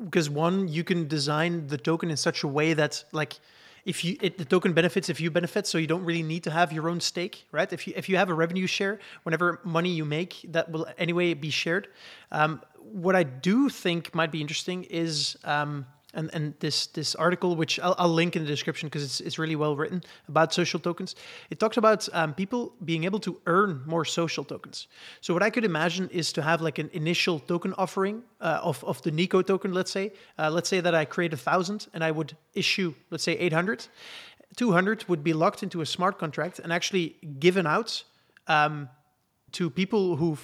because 0.03 0.30
one 0.30 0.68
you 0.68 0.84
can 0.84 1.09
design 1.09 1.66
the 1.66 1.78
token 1.78 2.11
in 2.11 2.16
such 2.16 2.43
a 2.43 2.49
way 2.49 2.74
that 2.74 3.05
like 3.12 3.34
if 3.84 4.05
you 4.05 4.16
it, 4.20 4.38
the 4.38 4.45
token 4.45 4.72
benefits 4.72 5.09
if 5.09 5.20
you 5.20 5.30
benefit 5.30 5.66
so 5.66 5.76
you 5.76 5.86
don't 5.86 6.05
really 6.05 6.22
need 6.22 6.45
to 6.45 6.51
have 6.51 6.72
your 6.72 6.88
own 6.88 7.01
stake 7.01 7.45
right? 7.53 7.72
If 7.72 7.86
you 7.86 7.93
if 7.97 8.09
you 8.09 8.16
have 8.16 8.30
a 8.30 8.34
revenue 8.34 8.66
share 8.66 8.99
whenever 9.24 9.61
money 9.64 9.90
you 9.90 10.05
make 10.05 10.45
that 10.49 10.70
will 10.70 10.86
anyway 10.99 11.34
be 11.34 11.51
shared. 11.51 11.88
Um, 12.30 12.62
what 12.93 13.16
I 13.16 13.22
do 13.22 13.68
think 13.68 14.14
might 14.14 14.30
be 14.30 14.40
interesting 14.40 14.84
is 14.84 15.36
um, 15.45 15.86
and 16.14 16.30
and 16.34 16.55
this 16.61 16.86
this 16.88 17.14
article, 17.14 17.57
which 17.57 17.80
I'll, 17.80 17.95
I'll 17.99 18.14
link 18.14 18.36
in 18.36 18.43
the 18.43 18.49
description 18.49 18.88
because 18.88 19.03
it's 19.03 19.20
it's 19.20 19.38
really 19.38 19.57
well 19.57 19.76
written 19.76 20.03
about 20.28 20.53
social 20.53 20.78
tokens. 20.80 21.14
It 21.51 21.59
talks 21.59 21.76
about 21.76 22.09
um, 22.12 22.34
people 22.34 22.74
being 22.84 23.05
able 23.05 23.18
to 23.20 23.40
earn 23.47 23.82
more 23.86 24.05
social 24.05 24.45
tokens. 24.45 24.88
So 25.20 25.32
what 25.34 25.43
I 25.43 25.51
could 25.51 25.64
imagine 25.64 26.09
is 26.11 26.32
to 26.32 26.43
have 26.43 26.61
like 26.61 26.78
an 26.78 26.90
initial 26.93 27.40
token 27.40 27.74
offering 27.78 28.22
uh, 28.40 28.61
of 28.62 28.84
of 28.84 29.01
the 29.03 29.11
Nico 29.11 29.43
token. 29.43 29.72
Let's 29.72 29.90
say 29.90 30.12
uh, 30.38 30.51
let's 30.51 30.68
say 30.68 30.80
that 30.80 30.95
I 30.95 31.05
create 31.05 31.32
a 31.32 31.38
thousand 31.38 31.88
and 31.95 32.05
I 32.05 32.11
would 32.11 32.36
issue 32.55 32.95
let's 33.11 33.24
say 33.24 33.32
eight 33.32 33.53
hundred. 33.53 33.86
200 34.57 35.09
would 35.09 35.24
be 35.24 35.32
locked 35.32 35.62
into 35.62 35.80
a 35.80 35.86
smart 35.86 36.18
contract 36.18 36.59
and 36.59 36.74
actually 36.74 37.16
given 37.38 37.66
out 37.66 38.05
um, 38.49 38.86
to 39.53 39.70
people 39.70 40.16
who 40.16 40.36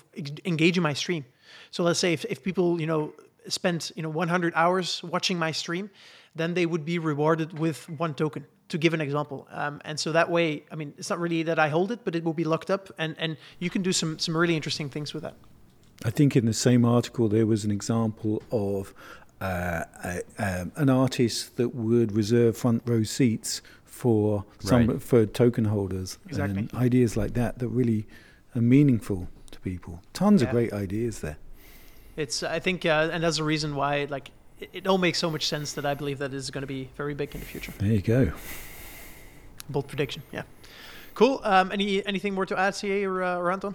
engage 0.47 0.79
in 0.79 0.83
my 0.83 0.95
stream. 0.95 1.27
So 1.71 1.83
let's 1.83 1.99
say 1.99 2.13
if, 2.13 2.25
if 2.27 2.43
people, 2.43 2.81
you 2.81 2.87
know, 2.87 3.13
spend, 3.49 3.93
you 3.97 4.03
know, 4.03 4.11
100 4.11 4.53
hours 4.55 5.03
watching 5.03 5.39
my 5.39 5.53
stream, 5.53 5.91
then 6.35 6.55
they 6.55 6.67
would 6.67 6.85
be 6.85 6.99
rewarded 6.99 7.59
with 7.59 7.89
one 7.89 8.15
token 8.15 8.47
to 8.69 8.79
give 8.79 8.93
an 8.95 9.01
example. 9.01 9.49
Um, 9.51 9.81
and 9.85 9.99
so 9.99 10.13
that 10.13 10.31
way, 10.31 10.63
I 10.71 10.77
mean, 10.77 10.93
it's 10.99 11.09
not 11.09 11.19
really 11.19 11.43
that 11.45 11.59
I 11.59 11.69
hold 11.69 11.91
it, 11.91 12.01
but 12.05 12.15
it 12.15 12.23
will 12.23 12.35
be 12.35 12.45
locked 12.45 12.71
up 12.71 12.91
and, 12.99 13.17
and 13.19 13.37
you 13.59 13.71
can 13.71 13.83
do 13.83 13.93
some, 13.93 14.19
some 14.19 14.37
really 14.37 14.55
interesting 14.57 14.91
things 14.91 15.15
with 15.15 15.23
that. 15.23 15.35
I 16.05 16.11
think 16.11 16.37
in 16.37 16.47
the 16.47 16.53
same 16.55 16.85
article 16.85 17.29
there 17.29 17.47
was 17.47 17.65
an 17.65 17.71
example 17.71 18.43
of 18.53 18.95
uh, 19.41 19.85
a, 20.05 20.23
um, 20.39 20.73
an 20.77 20.91
artist 20.91 21.57
that 21.57 21.75
would 21.75 22.13
reserve 22.13 22.57
front 22.57 22.83
row 22.87 23.03
seats 23.03 23.63
for 23.85 24.45
some 24.61 24.87
Right. 24.87 25.03
for 25.03 25.27
token 25.27 25.65
holders 25.65 26.19
Exactly. 26.27 26.59
and 26.59 26.75
ideas 26.75 27.17
like 27.17 27.35
that 27.35 27.59
that 27.59 27.69
really 27.69 28.07
are 28.55 28.61
meaningful 28.61 29.29
to 29.59 29.71
people. 29.71 30.01
Tons 30.13 30.43
Yeah. 30.43 30.49
of 30.49 30.53
great 30.55 30.73
ideas 30.73 31.21
there. 31.21 31.37
It's, 32.17 32.43
I 32.43 32.59
think, 32.59 32.85
uh, 32.85 33.11
and 33.13 33.23
that's 33.23 33.37
the 33.37 33.45
reason 33.45 33.75
why, 33.77 34.07
like, 34.11 34.31
it, 34.59 34.71
it 34.73 34.87
all 34.87 34.99
makes 34.99 35.19
so 35.19 35.31
much 35.31 35.47
sense 35.47 35.73
that 35.75 35.87
I 35.87 35.95
believe 35.95 36.19
that 36.19 36.33
is 36.35 36.51
going 36.51 36.63
to 36.63 36.67
be 36.67 36.91
very 36.97 37.15
big 37.15 37.33
in 37.35 37.41
the 37.41 37.47
future. 37.47 37.73
There 37.79 37.93
you 37.93 38.01
go. 38.01 38.33
Bold 39.69 39.87
prediction, 39.89 40.23
yeah. 40.33 40.43
Cool. 41.15 41.41
Um, 41.45 41.71
any 41.73 42.05
anything 42.07 42.35
more 42.35 42.47
to 42.47 42.59
add, 42.59 42.75
CA 42.75 43.05
or, 43.05 43.23
uh, 43.23 43.37
or 43.37 43.51
Anton? 43.53 43.75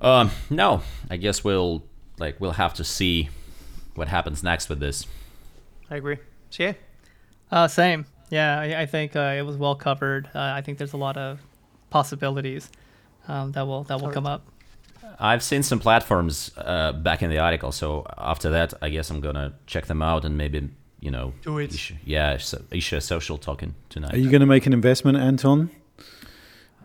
Um, 0.00 0.30
no, 0.50 0.82
I 1.10 1.16
guess 1.16 1.42
we'll 1.44 1.82
like 2.18 2.40
we'll 2.40 2.52
have 2.52 2.74
to 2.74 2.84
see 2.84 3.30
what 3.94 4.08
happens 4.08 4.42
next 4.42 4.68
with 4.68 4.80
this. 4.80 5.06
I 5.90 5.96
agree. 5.96 6.18
CA? 6.50 6.76
Uh, 7.50 7.68
same. 7.68 8.04
Yeah, 8.30 8.58
I, 8.60 8.82
I 8.82 8.86
think 8.86 9.16
uh, 9.16 9.34
it 9.38 9.42
was 9.42 9.56
well 9.56 9.74
covered. 9.74 10.26
Uh, 10.34 10.40
I 10.40 10.60
think 10.60 10.78
there's 10.78 10.92
a 10.92 10.96
lot 10.98 11.16
of 11.16 11.40
possibilities 11.90 12.70
um, 13.28 13.52
that 13.52 13.66
will 13.66 13.84
that 13.84 13.94
will 13.96 14.02
Alright. 14.04 14.14
come 14.14 14.26
up. 14.26 14.42
I've 15.20 15.42
seen 15.42 15.62
some 15.62 15.78
platforms 15.78 16.50
uh, 16.56 16.92
back 16.92 17.22
in 17.22 17.30
the 17.30 17.38
article, 17.38 17.70
so 17.72 18.04
after 18.18 18.50
that, 18.50 18.74
I 18.82 18.88
guess 18.88 19.10
I'm 19.10 19.20
gonna 19.20 19.52
check 19.66 19.86
them 19.86 20.02
out 20.02 20.24
and 20.24 20.36
maybe 20.36 20.68
you 21.00 21.10
know 21.10 21.32
Do 21.42 21.58
it. 21.58 21.72
issue, 21.74 21.94
yeah, 22.04 22.38
so, 22.38 22.62
issue 22.70 22.96
a 22.96 23.00
social 23.00 23.38
token 23.38 23.74
tonight. 23.88 24.14
Are 24.14 24.18
you 24.18 24.30
going 24.30 24.40
to 24.40 24.46
make 24.46 24.66
an 24.66 24.72
investment, 24.72 25.18
Anton? 25.18 25.70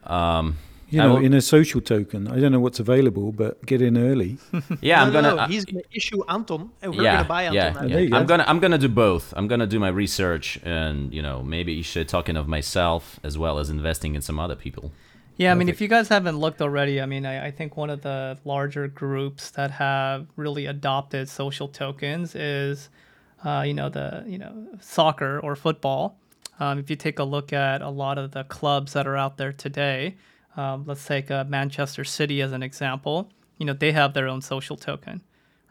um, 0.04 0.58
You 0.90 1.00
know, 1.00 1.16
will- 1.16 1.26
in 1.26 1.34
a 1.34 1.42
social 1.42 1.82
token. 1.82 2.28
I 2.28 2.40
don't 2.40 2.52
know 2.52 2.60
what's 2.62 2.80
available, 2.80 3.32
but 3.32 3.66
get 3.66 3.82
in 3.82 3.98
early. 3.98 4.38
yeah, 4.82 5.02
I'm 5.04 5.12
no, 5.12 5.22
gonna. 5.22 5.36
no, 5.36 5.42
uh, 5.44 5.48
he's 5.48 5.66
going 5.66 5.84
to 5.84 5.90
issue 5.96 6.24
Anton, 6.30 6.70
and 6.82 6.96
we're 6.96 7.04
yeah, 7.04 7.12
going 7.14 7.24
to 7.24 7.28
buy 7.30 7.44
Anton. 7.44 7.56
yeah, 7.56 7.68
out 7.80 7.84
of 7.86 7.90
There 7.92 8.00
yeah. 8.02 8.08
you 8.10 8.16
I'm 8.16 8.26
gonna 8.26 8.46
I'm 8.48 8.60
gonna 8.60 8.78
do 8.78 8.88
both. 8.90 9.34
I'm 9.36 9.48
gonna 9.48 9.68
do 9.68 9.80
my 9.80 9.90
research 9.90 10.60
and 10.64 11.14
you 11.14 11.22
know 11.22 11.44
maybe 11.44 11.80
issue 11.80 12.00
a 12.02 12.06
token 12.06 12.38
of 12.38 12.48
myself 12.48 13.20
as 13.24 13.38
well 13.38 13.60
as 13.60 13.70
investing 13.70 14.16
in 14.16 14.22
some 14.22 14.40
other 14.40 14.56
people. 14.56 14.92
Yeah, 15.38 15.52
I 15.52 15.56
mean, 15.56 15.70
if 15.70 15.82
you 15.82 15.88
guys 15.88 16.08
haven't 16.08 16.40
looked 16.40 16.64
already, 16.64 17.00
I 17.00 17.06
mean, 17.06 17.24
I, 17.24 17.48
I 17.48 17.52
think 17.52 17.78
one 17.78 17.92
of 17.92 18.02
the 18.02 18.40
larger 18.44 18.88
groups 18.88 19.52
that 19.52 19.70
have 19.70 20.26
really 20.36 20.66
adopted 20.66 21.30
social 21.30 21.68
tokens 21.68 22.34
is, 22.34 22.90
uh, 23.46 23.64
you 23.66 23.76
know, 23.76 23.88
the 23.88 24.24
you 24.28 24.40
know 24.40 24.68
soccer 24.80 25.40
or 25.40 25.56
football. 25.56 26.18
Um, 26.60 26.80
if 26.80 26.90
you 26.90 26.96
take 26.96 27.20
a 27.20 27.24
look 27.24 27.54
at 27.54 27.84
a 27.84 27.90
lot 27.90 28.18
of 28.18 28.32
the 28.32 28.46
clubs 28.46 28.94
that 28.94 29.06
are 29.06 29.16
out 29.16 29.38
there 29.38 29.54
today, 29.54 30.18
um, 30.56 30.86
let's 30.88 31.06
take 31.06 31.30
uh, 31.30 31.44
Manchester 31.48 32.04
City 32.04 32.42
as 32.42 32.52
an 32.52 32.64
example. 32.64 33.30
You 33.60 33.68
know, 33.68 33.74
they 33.74 33.92
have 33.92 34.16
their 34.16 34.28
own 34.28 34.42
social 34.42 34.76
token, 34.76 35.22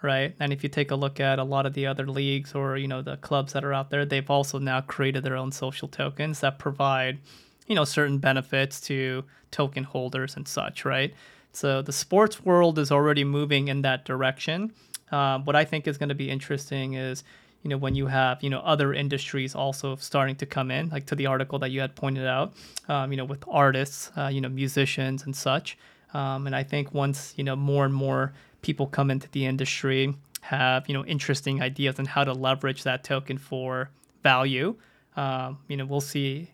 right? 0.01 0.37
And 0.39 0.53
if 0.53 0.63
you 0.63 0.69
take 0.69 0.93
a 0.93 0.97
look 0.97 1.19
at 1.19 1.41
a 1.41 1.45
lot 1.45 1.67
of 1.67 1.75
the 1.75 1.87
other 1.87 2.07
leagues 2.07 2.55
or 2.55 2.77
you 2.77 2.87
know 2.87 3.03
the 3.03 3.17
clubs 3.17 3.53
that 3.55 3.65
are 3.65 3.75
out 3.75 3.91
there, 3.91 4.05
they've 4.05 4.31
also 4.31 4.61
now 4.61 4.81
created 4.81 5.25
their 5.25 5.37
own 5.37 5.51
social 5.51 5.89
tokens 5.89 6.39
that 6.39 6.61
provide 6.61 7.19
you 7.67 7.75
know 7.75 7.85
certain 7.85 8.19
benefits 8.19 8.81
to 8.83 9.25
token 9.51 9.85
holders 9.85 10.37
and 10.37 10.47
such 10.47 10.85
right? 10.85 11.15
So 11.53 11.81
the 11.81 11.93
sports 11.93 12.45
world 12.45 12.79
is 12.79 12.93
already 12.93 13.25
moving 13.25 13.69
in 13.69 13.81
that 13.83 14.05
direction. 14.05 14.73
Um, 15.13 15.45
what 15.45 15.55
i 15.55 15.65
think 15.65 15.87
is 15.87 15.99
going 15.99 16.09
to 16.09 16.17
be 16.17 16.29
interesting 16.29 16.95
is 16.95 17.23
you 17.63 17.71
know 17.71 17.77
when 17.77 17.95
you 17.95 18.07
have 18.07 18.43
you 18.43 18.51
know 18.51 18.61
other 18.61 18.93
industries 18.93 19.55
also 19.55 19.97
starting 19.97 20.37
to 20.37 20.47
come 20.47 20.71
in 20.71 20.89
like 20.89 21.07
to 21.07 21.15
the 21.15 21.27
article 21.27 21.59
that 21.61 21.71
you 21.71 21.81
had 21.81 21.95
pointed 21.95 22.27
out 22.27 22.55
um, 22.89 23.13
you 23.13 23.17
know 23.17 23.25
with 23.25 23.45
artists 23.49 24.11
uh, 24.17 24.29
you 24.29 24.41
know 24.41 24.49
musicians 24.49 25.25
and 25.25 25.35
such. 25.35 25.79
Um, 26.15 26.47
and 26.47 26.55
i 26.55 26.63
think 26.63 26.95
once 26.95 27.35
you 27.37 27.45
know 27.45 27.57
more 27.57 27.85
and 27.85 27.95
more 27.95 28.33
people 28.63 28.87
come 28.87 29.11
into 29.11 29.29
the 29.31 29.47
industry 29.47 30.15
have 30.41 30.89
you 30.89 30.95
know 30.95 31.05
interesting 31.05 31.61
ideas 31.61 31.99
on 31.99 32.05
how 32.05 32.23
to 32.25 32.33
leverage 32.33 32.85
that 32.85 33.03
token 33.05 33.39
for 33.39 33.91
value 34.23 34.77
um, 35.17 35.59
you 35.69 35.77
know 35.77 35.85
we'll 35.85 36.01
see 36.01 36.49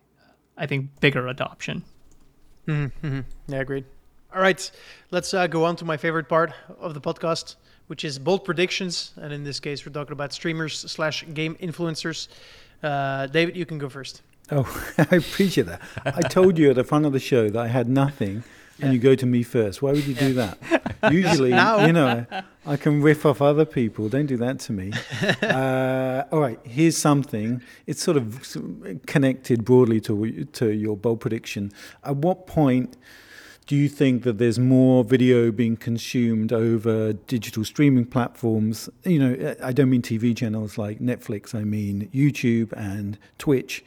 I 0.63 0.67
think 0.67 1.01
bigger 1.01 1.27
adoption. 1.27 1.83
Mm-hmm. 2.69 3.21
Yeah, 3.49 3.59
agreed. 3.59 3.85
All 4.33 4.41
right, 4.41 4.71
let's 5.11 5.35
uh, 5.35 5.49
go 5.49 5.65
on 5.65 5.75
to 5.77 5.85
my 5.85 5.97
favorite 5.97 6.29
part 6.29 6.53
of 6.79 6.95
the 6.95 7.01
podcast, 7.01 7.57
which 7.89 8.05
is 8.05 8.17
bold 8.17 8.45
predictions. 8.45 9.13
And 9.21 9.33
in 9.33 9.43
this 9.43 9.59
case, 9.59 9.85
we're 9.85 9.93
talking 9.93 10.13
about 10.13 10.33
streamers 10.33 10.79
slash 10.79 11.25
game 11.35 11.57
influencers. 11.57 12.29
Uh, 12.81 13.27
David, 13.27 13.57
you 13.57 13.67
can 13.67 13.79
go 13.79 13.89
first. 13.89 14.23
Oh, 14.53 14.65
I 14.99 15.17
appreciate 15.17 15.67
that. 15.67 15.83
I 16.05 16.23
told 16.23 16.57
you 16.57 16.71
at 16.71 16.77
the 16.77 16.85
front 16.85 17.07
of 17.07 17.13
the 17.13 17.21
show 17.21 17.51
that 17.51 17.61
I 17.61 17.67
had 17.67 17.89
nothing, 17.89 18.45
and 18.83 18.91
Yeah. 18.91 18.95
you 18.95 18.99
go 18.99 19.15
to 19.15 19.27
me 19.27 19.43
first. 19.43 19.81
Why 19.83 19.93
would 19.93 20.07
you 20.07 20.15
do 20.15 20.35
that? 20.35 20.59
Usually, 21.11 21.51
Now- 21.51 21.87
you 21.87 21.93
know, 21.93 22.27
I 22.67 22.77
can 22.77 23.01
riff 23.03 23.25
off 23.27 23.41
other 23.43 23.65
people. 23.65 24.09
Don't 24.09 24.27
do 24.27 24.37
that 24.37 24.59
to 24.61 24.73
me. 24.73 24.93
Uh, 25.43 26.25
all 26.33 26.41
right, 26.41 26.59
here's 26.65 26.97
something. 26.97 27.63
It's 27.87 28.03
sort 28.03 28.17
of 28.17 28.25
connected 29.07 29.65
broadly 29.65 30.01
to 30.03 30.45
to 30.45 30.67
your 30.73 30.97
bold 30.97 31.21
prediction. 31.21 31.73
At 32.05 32.17
what 32.17 32.47
point? 32.47 32.97
Do 33.69 33.77
you 33.77 33.89
think 33.89 34.25
that 34.25 34.39
there's 34.39 34.59
more 34.59 35.05
video 35.05 35.53
being 35.53 35.77
consumed 35.77 36.53
over 36.53 37.13
digital 37.13 37.65
streaming 37.65 38.05
platforms? 38.07 38.89
You 39.05 39.19
know, 39.21 39.55
I 39.63 39.73
don't 39.73 39.89
mean 39.89 40.03
TV 40.03 40.37
channels 40.37 40.77
like 40.79 40.99
Netflix, 40.99 41.55
I 41.55 41.63
mean 41.65 42.09
YouTube 42.13 42.73
and 42.77 43.19
Twitch 43.39 43.85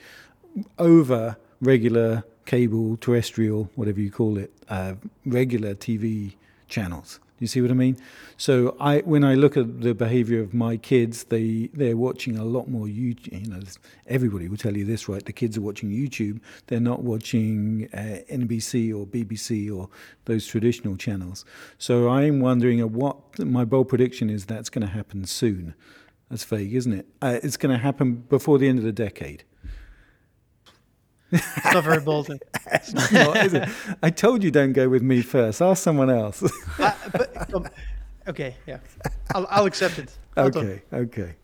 over 0.80 1.36
regular 1.62 2.24
cable, 2.46 2.98
terrestrial, 2.98 3.70
whatever 3.76 4.00
you 4.00 4.12
call 4.12 4.38
it, 4.38 4.54
uh, 4.70 4.94
regular 5.26 5.76
TV 5.76 6.36
channels. 6.68 7.20
You 7.40 7.48
see 7.48 7.62
what 7.62 7.70
I 7.70 7.74
mean? 7.74 7.98
So 8.38 8.78
I, 8.80 9.00
when 9.00 9.26
I 9.26 9.34
look 9.34 9.58
at 9.58 9.82
the 9.82 9.94
behaviour 9.94 10.42
of 10.42 10.54
my 10.54 10.78
kids, 10.78 11.26
they 11.26 11.70
they're 11.74 11.98
watching 11.98 12.38
a 12.38 12.46
lot 12.46 12.70
more 12.70 12.86
YouTube. 12.86 13.42
You 13.44 13.50
know, 13.50 13.60
everybody 14.08 14.48
will 14.48 14.56
tell 14.56 14.78
you 14.78 14.86
this, 14.86 15.10
right? 15.10 15.24
The 15.24 15.34
kids 15.34 15.58
are 15.58 15.62
watching 15.62 15.90
YouTube. 15.90 16.40
They're 16.68 16.80
not 16.80 17.04
watching 17.04 17.90
uh, 17.94 18.24
NBC 18.32 18.98
or 18.98 19.06
BBC 19.06 19.76
or 19.76 19.90
those 20.26 20.48
traditional 20.48 20.96
channels. 20.96 21.44
So 21.78 22.10
I'm 22.10 22.40
wondering 22.40 22.80
at 22.80 22.92
what 22.92 23.38
my 23.38 23.66
bold 23.66 23.90
prediction 23.90 24.30
is 24.30 24.46
that's 24.46 24.70
going 24.70 24.88
to 24.88 24.94
happen 24.94 25.26
soon. 25.26 25.76
That's 26.30 26.46
vague, 26.46 26.74
isn't 26.74 26.94
it? 26.94 27.06
Uh, 27.22 27.40
it's 27.44 27.58
going 27.58 27.76
to 27.76 27.82
happen 27.82 28.16
before 28.16 28.58
the 28.60 28.70
end 28.70 28.80
of 28.80 28.86
the 28.86 28.94
decade. 28.94 29.44
It's 31.36 31.74
not 31.74 31.84
very 31.84 32.02
bold. 32.02 32.30
No, 33.12 33.34
is 33.34 33.54
it? 33.54 33.70
I 34.02 34.10
told 34.10 34.44
you 34.44 34.52
don't 34.52 34.74
go 34.74 34.90
with 34.90 35.02
me 35.02 35.22
first. 35.22 35.62
Ask 35.62 35.84
someone 35.84 36.10
else. 36.10 36.44
Uh, 36.78 36.92
but, 37.12 37.54
um, 37.56 37.68
okay, 38.28 38.56
yeah, 38.68 38.80
I'll, 39.34 39.48
I'll 39.50 39.66
accept 39.66 39.98
it. 39.98 40.12
Anton. 40.36 40.66
okay, 40.66 40.82
okay. 40.94 41.36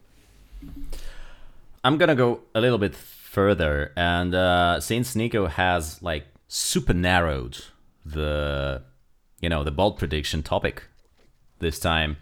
I'm 1.83 1.97
gonna 1.97 2.15
go 2.15 2.41
a 2.53 2.59
little 2.59 2.77
bit 2.77 2.95
further, 2.95 3.93
and 3.95 4.35
uh, 4.35 4.79
since 4.81 5.15
Nico 5.15 5.47
has 5.47 6.01
like 6.03 6.25
super 6.47 6.93
narrowed 6.93 7.63
the, 8.05 8.83
you 9.39 9.49
know, 9.49 9.63
the 9.63 9.71
bold 9.71 9.97
prediction 9.97 10.43
topic 10.43 10.83
this 11.59 11.79
time, 11.79 12.17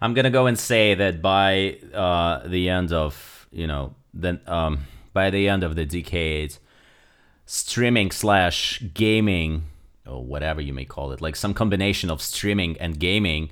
I'm 0.00 0.14
gonna 0.14 0.30
go 0.30 0.46
and 0.46 0.58
say 0.58 0.94
that 0.94 1.20
by 1.20 1.78
uh, 1.92 2.48
the 2.48 2.70
end 2.70 2.92
of, 2.92 3.46
you 3.52 3.66
know, 3.66 3.94
then 4.14 4.40
um, 4.46 4.86
by 5.12 5.30
the 5.30 5.48
end 5.48 5.62
of 5.62 5.76
the 5.76 5.84
decade, 5.84 6.56
streaming 7.46 8.10
slash 8.10 8.82
gaming 8.94 9.64
or 10.06 10.22
whatever 10.24 10.60
you 10.60 10.72
may 10.72 10.84
call 10.84 11.12
it, 11.12 11.20
like 11.20 11.36
some 11.36 11.54
combination 11.54 12.10
of 12.10 12.20
streaming 12.20 12.76
and 12.78 12.98
gaming, 12.98 13.50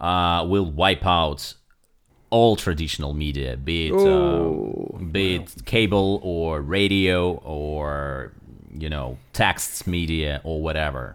uh, 0.00 0.44
will 0.48 0.70
wipe 0.70 1.06
out 1.06 1.54
all 2.30 2.56
traditional 2.56 3.12
media, 3.12 3.56
be 3.56 3.88
it 3.88 3.92
Oh, 3.92 4.94
uh, 4.94 5.04
be 5.04 5.36
it 5.36 5.54
cable 5.66 6.18
or 6.22 6.62
radio 6.62 7.32
or 7.44 8.32
you 8.72 8.88
know 8.88 9.18
text 9.32 9.86
media 9.86 10.40
or 10.44 10.62
whatever. 10.62 11.14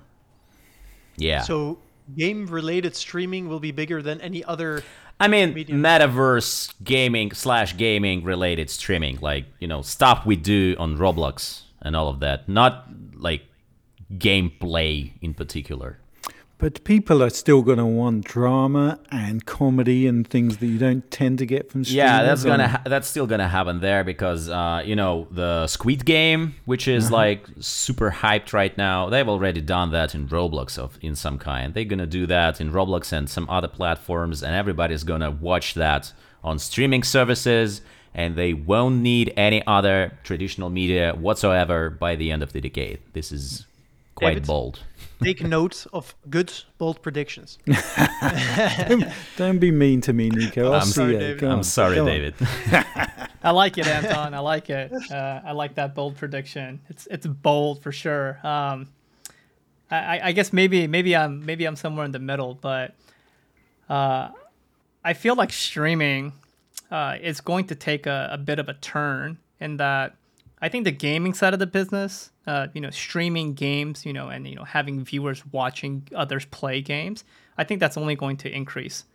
Yeah. 1.18 1.42
So, 1.42 1.80
game-related 2.16 2.96
streaming 2.96 3.50
will 3.50 3.60
be 3.60 3.72
bigger 3.72 4.04
than 4.04 4.22
any 4.22 4.44
other. 4.44 4.84
I 5.20 5.28
mean, 5.28 5.56
medium. 5.56 5.82
metaverse 5.82 6.76
gaming 6.84 7.32
slash 7.32 7.76
gaming 7.76 8.24
related 8.24 8.70
streaming, 8.70 9.18
like 9.20 9.46
you 9.60 9.68
know 9.68 9.82
stuff 9.82 10.24
we 10.24 10.36
do 10.36 10.76
on 10.78 10.98
Roblox 10.98 11.64
and 11.82 11.96
all 11.96 12.10
of 12.10 12.20
that, 12.20 12.48
not 12.48 12.88
like 13.16 13.44
gameplay 14.14 15.12
in 15.22 15.34
particular. 15.34 16.00
But 16.60 16.84
people 16.84 17.22
are 17.22 17.30
still 17.30 17.62
going 17.62 17.78
to 17.78 17.86
want 17.86 18.26
drama 18.26 19.00
and 19.12 19.46
comedy 19.46 20.08
and 20.08 20.28
things 20.28 20.58
that 20.58 20.66
you 20.66 20.80
don't 20.80 21.10
tend 21.12 21.38
to 21.38 21.46
get 21.46 21.72
from 21.72 21.84
streamers. 21.84 21.96
Yeah, 21.98 22.24
that's 22.24 22.44
gonna 22.44 22.68
ha- 22.68 22.82
that's 22.84 23.08
still 23.08 23.28
gonna 23.28 23.48
happen 23.48 23.80
there 23.80 24.04
because 24.04 24.50
uh, 24.50 24.82
you 24.84 24.96
know 24.96 25.28
the 25.30 25.68
Squid 25.68 26.04
Game, 26.04 26.56
which 26.66 26.88
is 26.88 27.12
like 27.12 27.46
super 27.60 28.10
hyped 28.10 28.54
right 28.54 28.76
now. 28.76 29.08
They've 29.08 29.30
already 29.30 29.62
done 29.62 29.92
that 29.92 30.16
in 30.16 30.28
Roblox 30.28 30.80
of 30.80 30.98
in 31.00 31.16
some 31.16 31.38
kind. 31.38 31.76
They're 31.76 31.86
gonna 31.86 32.08
do 32.08 32.26
that 32.26 32.60
in 32.60 32.72
Roblox 32.72 33.12
and 33.14 33.30
some 33.30 33.48
other 33.52 33.68
platforms, 33.68 34.42
and 34.42 34.56
everybody's 34.56 35.04
gonna 35.04 35.30
watch 35.30 35.76
that 35.76 36.12
on 36.44 36.58
streaming 36.58 37.04
services, 37.04 37.82
and 38.18 38.36
they 38.36 38.52
won't 38.54 38.98
need 39.02 39.32
any 39.38 39.62
other 39.68 40.18
traditional 40.24 40.70
media 40.70 41.14
whatsoever 41.16 41.90
by 41.90 42.16
the 42.18 42.32
end 42.32 42.44
of 42.44 42.52
the 42.52 42.60
decade. 42.60 43.00
This 43.14 43.32
is 43.32 43.66
quite 44.16 44.30
David? 44.34 44.48
bold. 44.48 44.80
Take 45.24 45.44
note 45.44 45.86
of 45.94 46.14
good, 46.30 46.52
bold 46.78 47.02
predictions. 47.02 47.58
Don't 49.38 49.60
be 49.60 49.72
mean 49.72 50.02
to 50.02 50.14
me, 50.14 50.30
Nico. 50.30 50.68
I'll 50.72 50.82
I'm 50.82 50.86
see 50.86 50.92
sorry, 50.92 51.14
you. 51.14 51.20
David. 51.20 51.44
I'm 51.44 51.64
sorry, 51.64 51.96
go. 51.96 52.06
David. 52.06 52.34
I 53.44 53.52
like 53.52 53.78
it, 53.78 53.88
Anton. 53.88 54.34
I 54.34 54.40
like 54.40 54.70
it. 54.70 54.92
Uh, 55.12 55.42
I 55.46 55.52
like 55.54 55.76
that 55.76 55.96
bold 55.96 56.18
prediction. 56.18 56.82
It's 56.90 57.08
it's 57.08 57.26
bold 57.26 57.82
for 57.82 57.92
sure. 57.92 58.40
Um, 58.46 58.90
I, 59.90 59.98
I- 60.18 60.22
I 60.26 60.32
guess 60.34 60.52
maybe 60.54 60.88
maybe 60.88 61.16
I'm 61.16 61.46
maybe 61.46 61.66
I'm 61.66 61.76
somewhere 61.76 62.06
in 62.06 62.12
the 62.12 62.20
middle, 62.20 62.56
but 62.56 62.94
uh, 63.90 64.30
I 65.04 65.14
feel 65.14 65.36
like 65.36 65.54
streaming 65.54 66.34
uh, 66.92 67.18
is 67.22 67.42
going 67.42 67.68
to 67.68 67.76
take 67.76 68.06
a, 68.06 68.30
a 68.32 68.38
bit 68.38 68.60
of 68.60 68.70
a 68.70 68.74
turn 68.76 69.38
in 69.60 69.78
that 69.78 70.16
I 70.62 70.70
think 70.70 70.86
the 70.86 70.92
gaming 70.92 71.34
side 71.34 71.54
of 71.54 71.60
the 71.60 71.68
business, 71.68 72.32
uh, 72.48 72.68
you 72.74 72.82
know, 72.82 72.90
streaming 72.90 73.54
games, 73.54 74.06
you 74.06 74.14
know, 74.14 74.30
and 74.30 74.48
you 74.48 74.56
know 74.56 74.64
having 74.64 75.04
viewers 75.04 75.44
watching 75.52 76.08
others 76.16 76.46
play 76.46 76.82
games, 76.82 77.24
I 77.58 77.64
think 77.64 77.80
that's 77.80 77.98
only 77.98 78.16
going 78.16 78.38
to 78.38 78.50
increase 78.50 79.06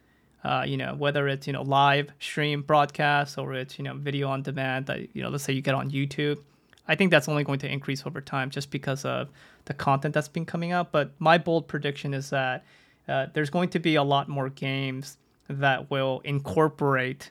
uh, 0.45 0.65
you 0.67 0.77
know, 0.77 0.95
whether 0.95 1.29
it's 1.29 1.47
you 1.47 1.53
know 1.53 1.63
live 1.63 2.11
stream 2.19 2.63
broadcast 2.63 3.39
or 3.39 3.55
it's 3.55 3.79
you 3.79 3.85
know 3.85 3.95
video 3.95 4.29
on 4.29 4.43
demand 4.43 4.87
that 4.87 5.15
you 5.15 5.23
know, 5.23 5.29
let's 5.29 5.45
say 5.45 5.53
you 5.53 5.63
get 5.63 5.75
on 5.75 5.91
YouTube. 5.91 6.39
I 6.89 6.97
think 6.97 7.13
that's 7.13 7.29
only 7.29 7.45
going 7.45 7.61
to 7.61 7.71
increase 7.71 8.05
over 8.07 8.21
time 8.21 8.51
just 8.51 8.71
because 8.71 9.05
of 9.05 9.29
the 9.67 9.75
content 9.75 10.15
that's 10.15 10.29
been 10.29 10.45
coming 10.45 10.73
out. 10.73 10.91
But 10.91 11.13
my 11.21 11.39
bold 11.39 11.69
prediction 11.69 12.13
is 12.13 12.31
that 12.31 12.65
uh, 13.07 13.27
there's 13.35 13.51
going 13.51 13.69
to 13.71 13.79
be 13.79 13.95
a 13.95 14.03
lot 14.03 14.29
more 14.29 14.49
games 14.49 15.17
that 15.49 15.91
will 15.91 16.21
incorporate 16.25 17.31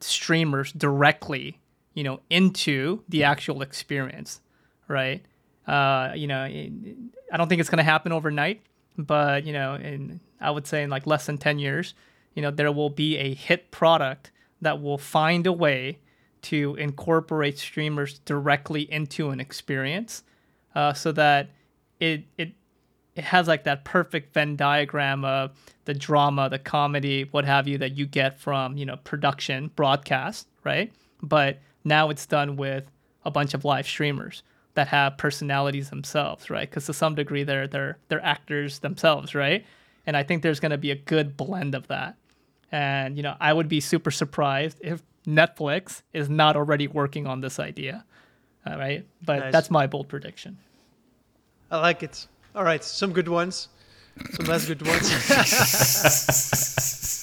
streamers 0.00 0.72
directly, 0.72 1.58
you 1.94 2.04
know, 2.04 2.20
into 2.30 3.02
the 3.08 3.24
actual 3.24 3.62
experience, 3.62 4.40
right? 4.88 5.24
Uh, 5.66 6.12
you 6.14 6.26
know, 6.26 6.42
I 6.44 7.36
don't 7.36 7.48
think 7.48 7.60
it's 7.60 7.70
going 7.70 7.78
to 7.78 7.84
happen 7.84 8.12
overnight, 8.12 8.62
but 8.98 9.44
you 9.44 9.52
know, 9.52 9.74
in 9.74 10.20
I 10.40 10.50
would 10.50 10.66
say 10.66 10.82
in 10.82 10.90
like 10.90 11.06
less 11.06 11.26
than 11.26 11.38
10 11.38 11.58
years, 11.58 11.94
you 12.34 12.42
know, 12.42 12.50
there 12.50 12.70
will 12.72 12.90
be 12.90 13.16
a 13.16 13.34
hit 13.34 13.70
product 13.70 14.30
that 14.60 14.82
will 14.82 14.98
find 14.98 15.46
a 15.46 15.52
way 15.52 15.98
to 16.42 16.74
incorporate 16.76 17.58
streamers 17.58 18.18
directly 18.20 18.82
into 18.92 19.30
an 19.30 19.40
experience, 19.40 20.22
uh, 20.74 20.92
so 20.92 21.12
that 21.12 21.50
it 22.00 22.24
it 22.36 22.52
it 23.16 23.24
has 23.24 23.46
like 23.46 23.64
that 23.64 23.84
perfect 23.84 24.34
Venn 24.34 24.56
diagram 24.56 25.24
of 25.24 25.52
the 25.84 25.94
drama, 25.94 26.48
the 26.48 26.58
comedy, 26.58 27.28
what 27.30 27.44
have 27.44 27.68
you 27.68 27.78
that 27.78 27.96
you 27.96 28.06
get 28.06 28.38
from 28.40 28.76
you 28.76 28.86
know 28.86 28.96
production 29.04 29.70
broadcast, 29.76 30.48
right? 30.64 30.92
But 31.22 31.58
now 31.84 32.10
it's 32.10 32.26
done 32.26 32.56
with 32.56 32.90
a 33.24 33.30
bunch 33.30 33.54
of 33.54 33.64
live 33.64 33.86
streamers 33.86 34.42
that 34.74 34.88
have 34.88 35.16
personalities 35.16 35.90
themselves, 35.90 36.50
right? 36.50 36.68
Because 36.68 36.86
to 36.86 36.92
some 36.92 37.14
degree 37.14 37.44
they're 37.44 37.68
they're 37.68 37.98
they're 38.08 38.24
actors 38.24 38.80
themselves, 38.80 39.34
right? 39.34 39.64
And 40.06 40.16
I 40.16 40.22
think 40.22 40.42
there's 40.42 40.60
going 40.60 40.70
to 40.70 40.78
be 40.78 40.90
a 40.90 40.96
good 40.96 41.36
blend 41.36 41.74
of 41.74 41.86
that. 41.88 42.16
And 42.72 43.16
you 43.16 43.22
know, 43.22 43.36
I 43.40 43.52
would 43.52 43.68
be 43.68 43.80
super 43.80 44.10
surprised 44.10 44.78
if 44.82 45.02
Netflix 45.26 46.02
is 46.12 46.28
not 46.28 46.56
already 46.56 46.88
working 46.88 47.26
on 47.26 47.40
this 47.40 47.58
idea. 47.58 48.04
All 48.66 48.78
right, 48.78 49.06
but 49.22 49.38
Nice. 49.40 49.52
that's 49.52 49.70
my 49.70 49.86
bold 49.86 50.08
prediction. 50.08 50.58
I 51.70 51.78
like 51.80 52.02
it. 52.02 52.26
All 52.54 52.64
right, 52.64 52.84
some 52.84 53.12
good 53.12 53.28
ones, 53.28 53.68
some 54.36 54.46
less 54.46 54.66
good 54.66 54.86
ones. 54.86 55.10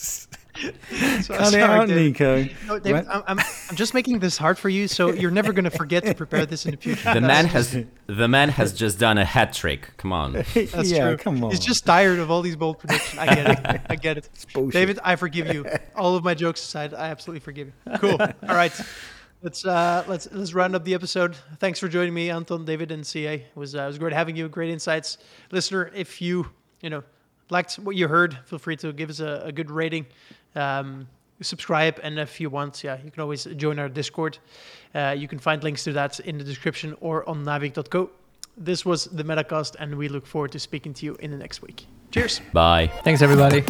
so, 0.62 1.34
Cut 1.34 1.48
it 1.48 1.52
sorry, 1.52 1.64
out, 1.64 1.88
David. 1.88 2.04
Nico. 2.04 2.50
No, 2.68 2.80
David, 2.80 3.08
I'm, 3.08 3.24
I'm, 3.28 3.40
I'm 3.70 3.76
just 3.76 3.94
making 3.94 4.20
this 4.20 4.38
hard 4.38 4.58
for 4.58 4.70
you, 4.70 4.88
so 4.88 5.12
you're 5.12 5.32
never 5.32 5.54
going 5.54 5.66
to 5.66 5.72
forget 5.72 6.04
to 6.06 6.14
prepare 6.14 6.46
this 6.46 6.66
in 6.66 6.72
the 6.72 6.78
future. 6.78 7.14
The 7.14 7.22
man 7.22 7.46
has 7.46 7.78
the 8.08 8.28
man 8.28 8.50
has 8.50 8.74
just 8.74 9.00
done 9.00 9.18
a 9.18 9.26
hat 9.26 9.54
trick. 9.54 9.90
Come 9.98 10.12
on. 10.12 10.34
That's 10.34 10.56
yeah, 10.92 11.08
true. 11.08 11.18
come 11.18 11.44
on. 11.44 11.52
He's 11.52 11.60
just 11.60 11.86
tired 11.86 12.20
of 12.20 12.30
all 12.30 12.42
these 12.42 12.56
bold 12.56 12.80
predictions. 12.80 13.20
I 13.20 13.34
get 13.34 13.48
it. 13.48 13.82
I 13.90 13.96
get 13.96 14.18
it. 14.18 14.30
David, 14.70 15.00
I 15.04 15.16
forgive 15.16 15.54
you. 15.54 15.66
All 15.96 16.16
of 16.16 16.24
my 16.24 16.34
jokes 16.34 16.62
aside, 16.62 16.94
I 16.94 17.10
absolutely 17.10 17.40
forgive 17.40 17.68
you. 17.68 17.98
Cool. 17.98 18.22
All 18.22 18.56
right. 18.56 18.74
Let's 19.44 19.66
uh, 19.66 20.04
let's 20.08 20.28
let's 20.32 20.54
round 20.54 20.76
up 20.76 20.84
the 20.84 20.94
episode. 20.94 21.36
Thanks 21.60 21.80
for 21.80 21.88
joining 21.88 22.14
me, 22.14 22.30
Anton, 22.30 22.64
David, 22.64 22.92
and 22.92 23.06
CA. 23.06 23.36
It 23.36 23.46
was 23.56 23.76
uh, 23.76 23.82
it 23.82 23.88
was 23.88 23.98
great 23.98 24.14
having 24.14 24.36
you. 24.36 24.48
Great 24.48 24.70
insights, 24.70 25.18
listener. 25.52 25.92
If 25.96 26.22
you 26.22 26.46
you 26.82 26.92
know 26.92 27.04
liked 27.50 27.76
what 27.76 27.96
you 27.96 28.08
heard, 28.08 28.38
feel 28.46 28.60
free 28.60 28.76
to 28.78 28.94
give 28.94 29.10
us 29.10 29.20
a, 29.20 29.42
a 29.46 29.52
good 29.52 29.72
rating. 29.72 30.06
Um, 30.56 31.08
subscribe, 31.42 32.00
and 32.04 32.20
if 32.20 32.40
you 32.40 32.52
want, 32.52 32.84
yeah, 32.84 32.98
you 33.04 33.10
can 33.10 33.22
always 33.22 33.46
join 33.56 33.80
our 33.80 33.90
Discord. 33.90 34.38
Uh, 34.94 35.16
you 35.18 35.28
can 35.28 35.40
find 35.40 35.64
links 35.64 35.84
to 35.86 35.94
that 35.94 36.20
in 36.20 36.38
the 36.38 36.44
description 36.44 36.96
or 37.02 37.28
on 37.28 37.44
naavik.co. 37.44 38.12
This 38.58 38.86
was 38.86 39.06
the 39.06 39.24
Metacast, 39.24 39.76
and 39.80 39.96
we 39.96 40.08
look 40.08 40.28
forward 40.28 40.52
to 40.52 40.60
speaking 40.60 40.94
to 40.96 41.06
you 41.06 41.16
in 41.16 41.32
the 41.32 41.38
next 41.38 41.64
week. 41.64 41.88
Cheers. 42.12 42.42
Bye. 42.54 42.92
Thanks, 43.04 43.24
everybody. 43.24 43.64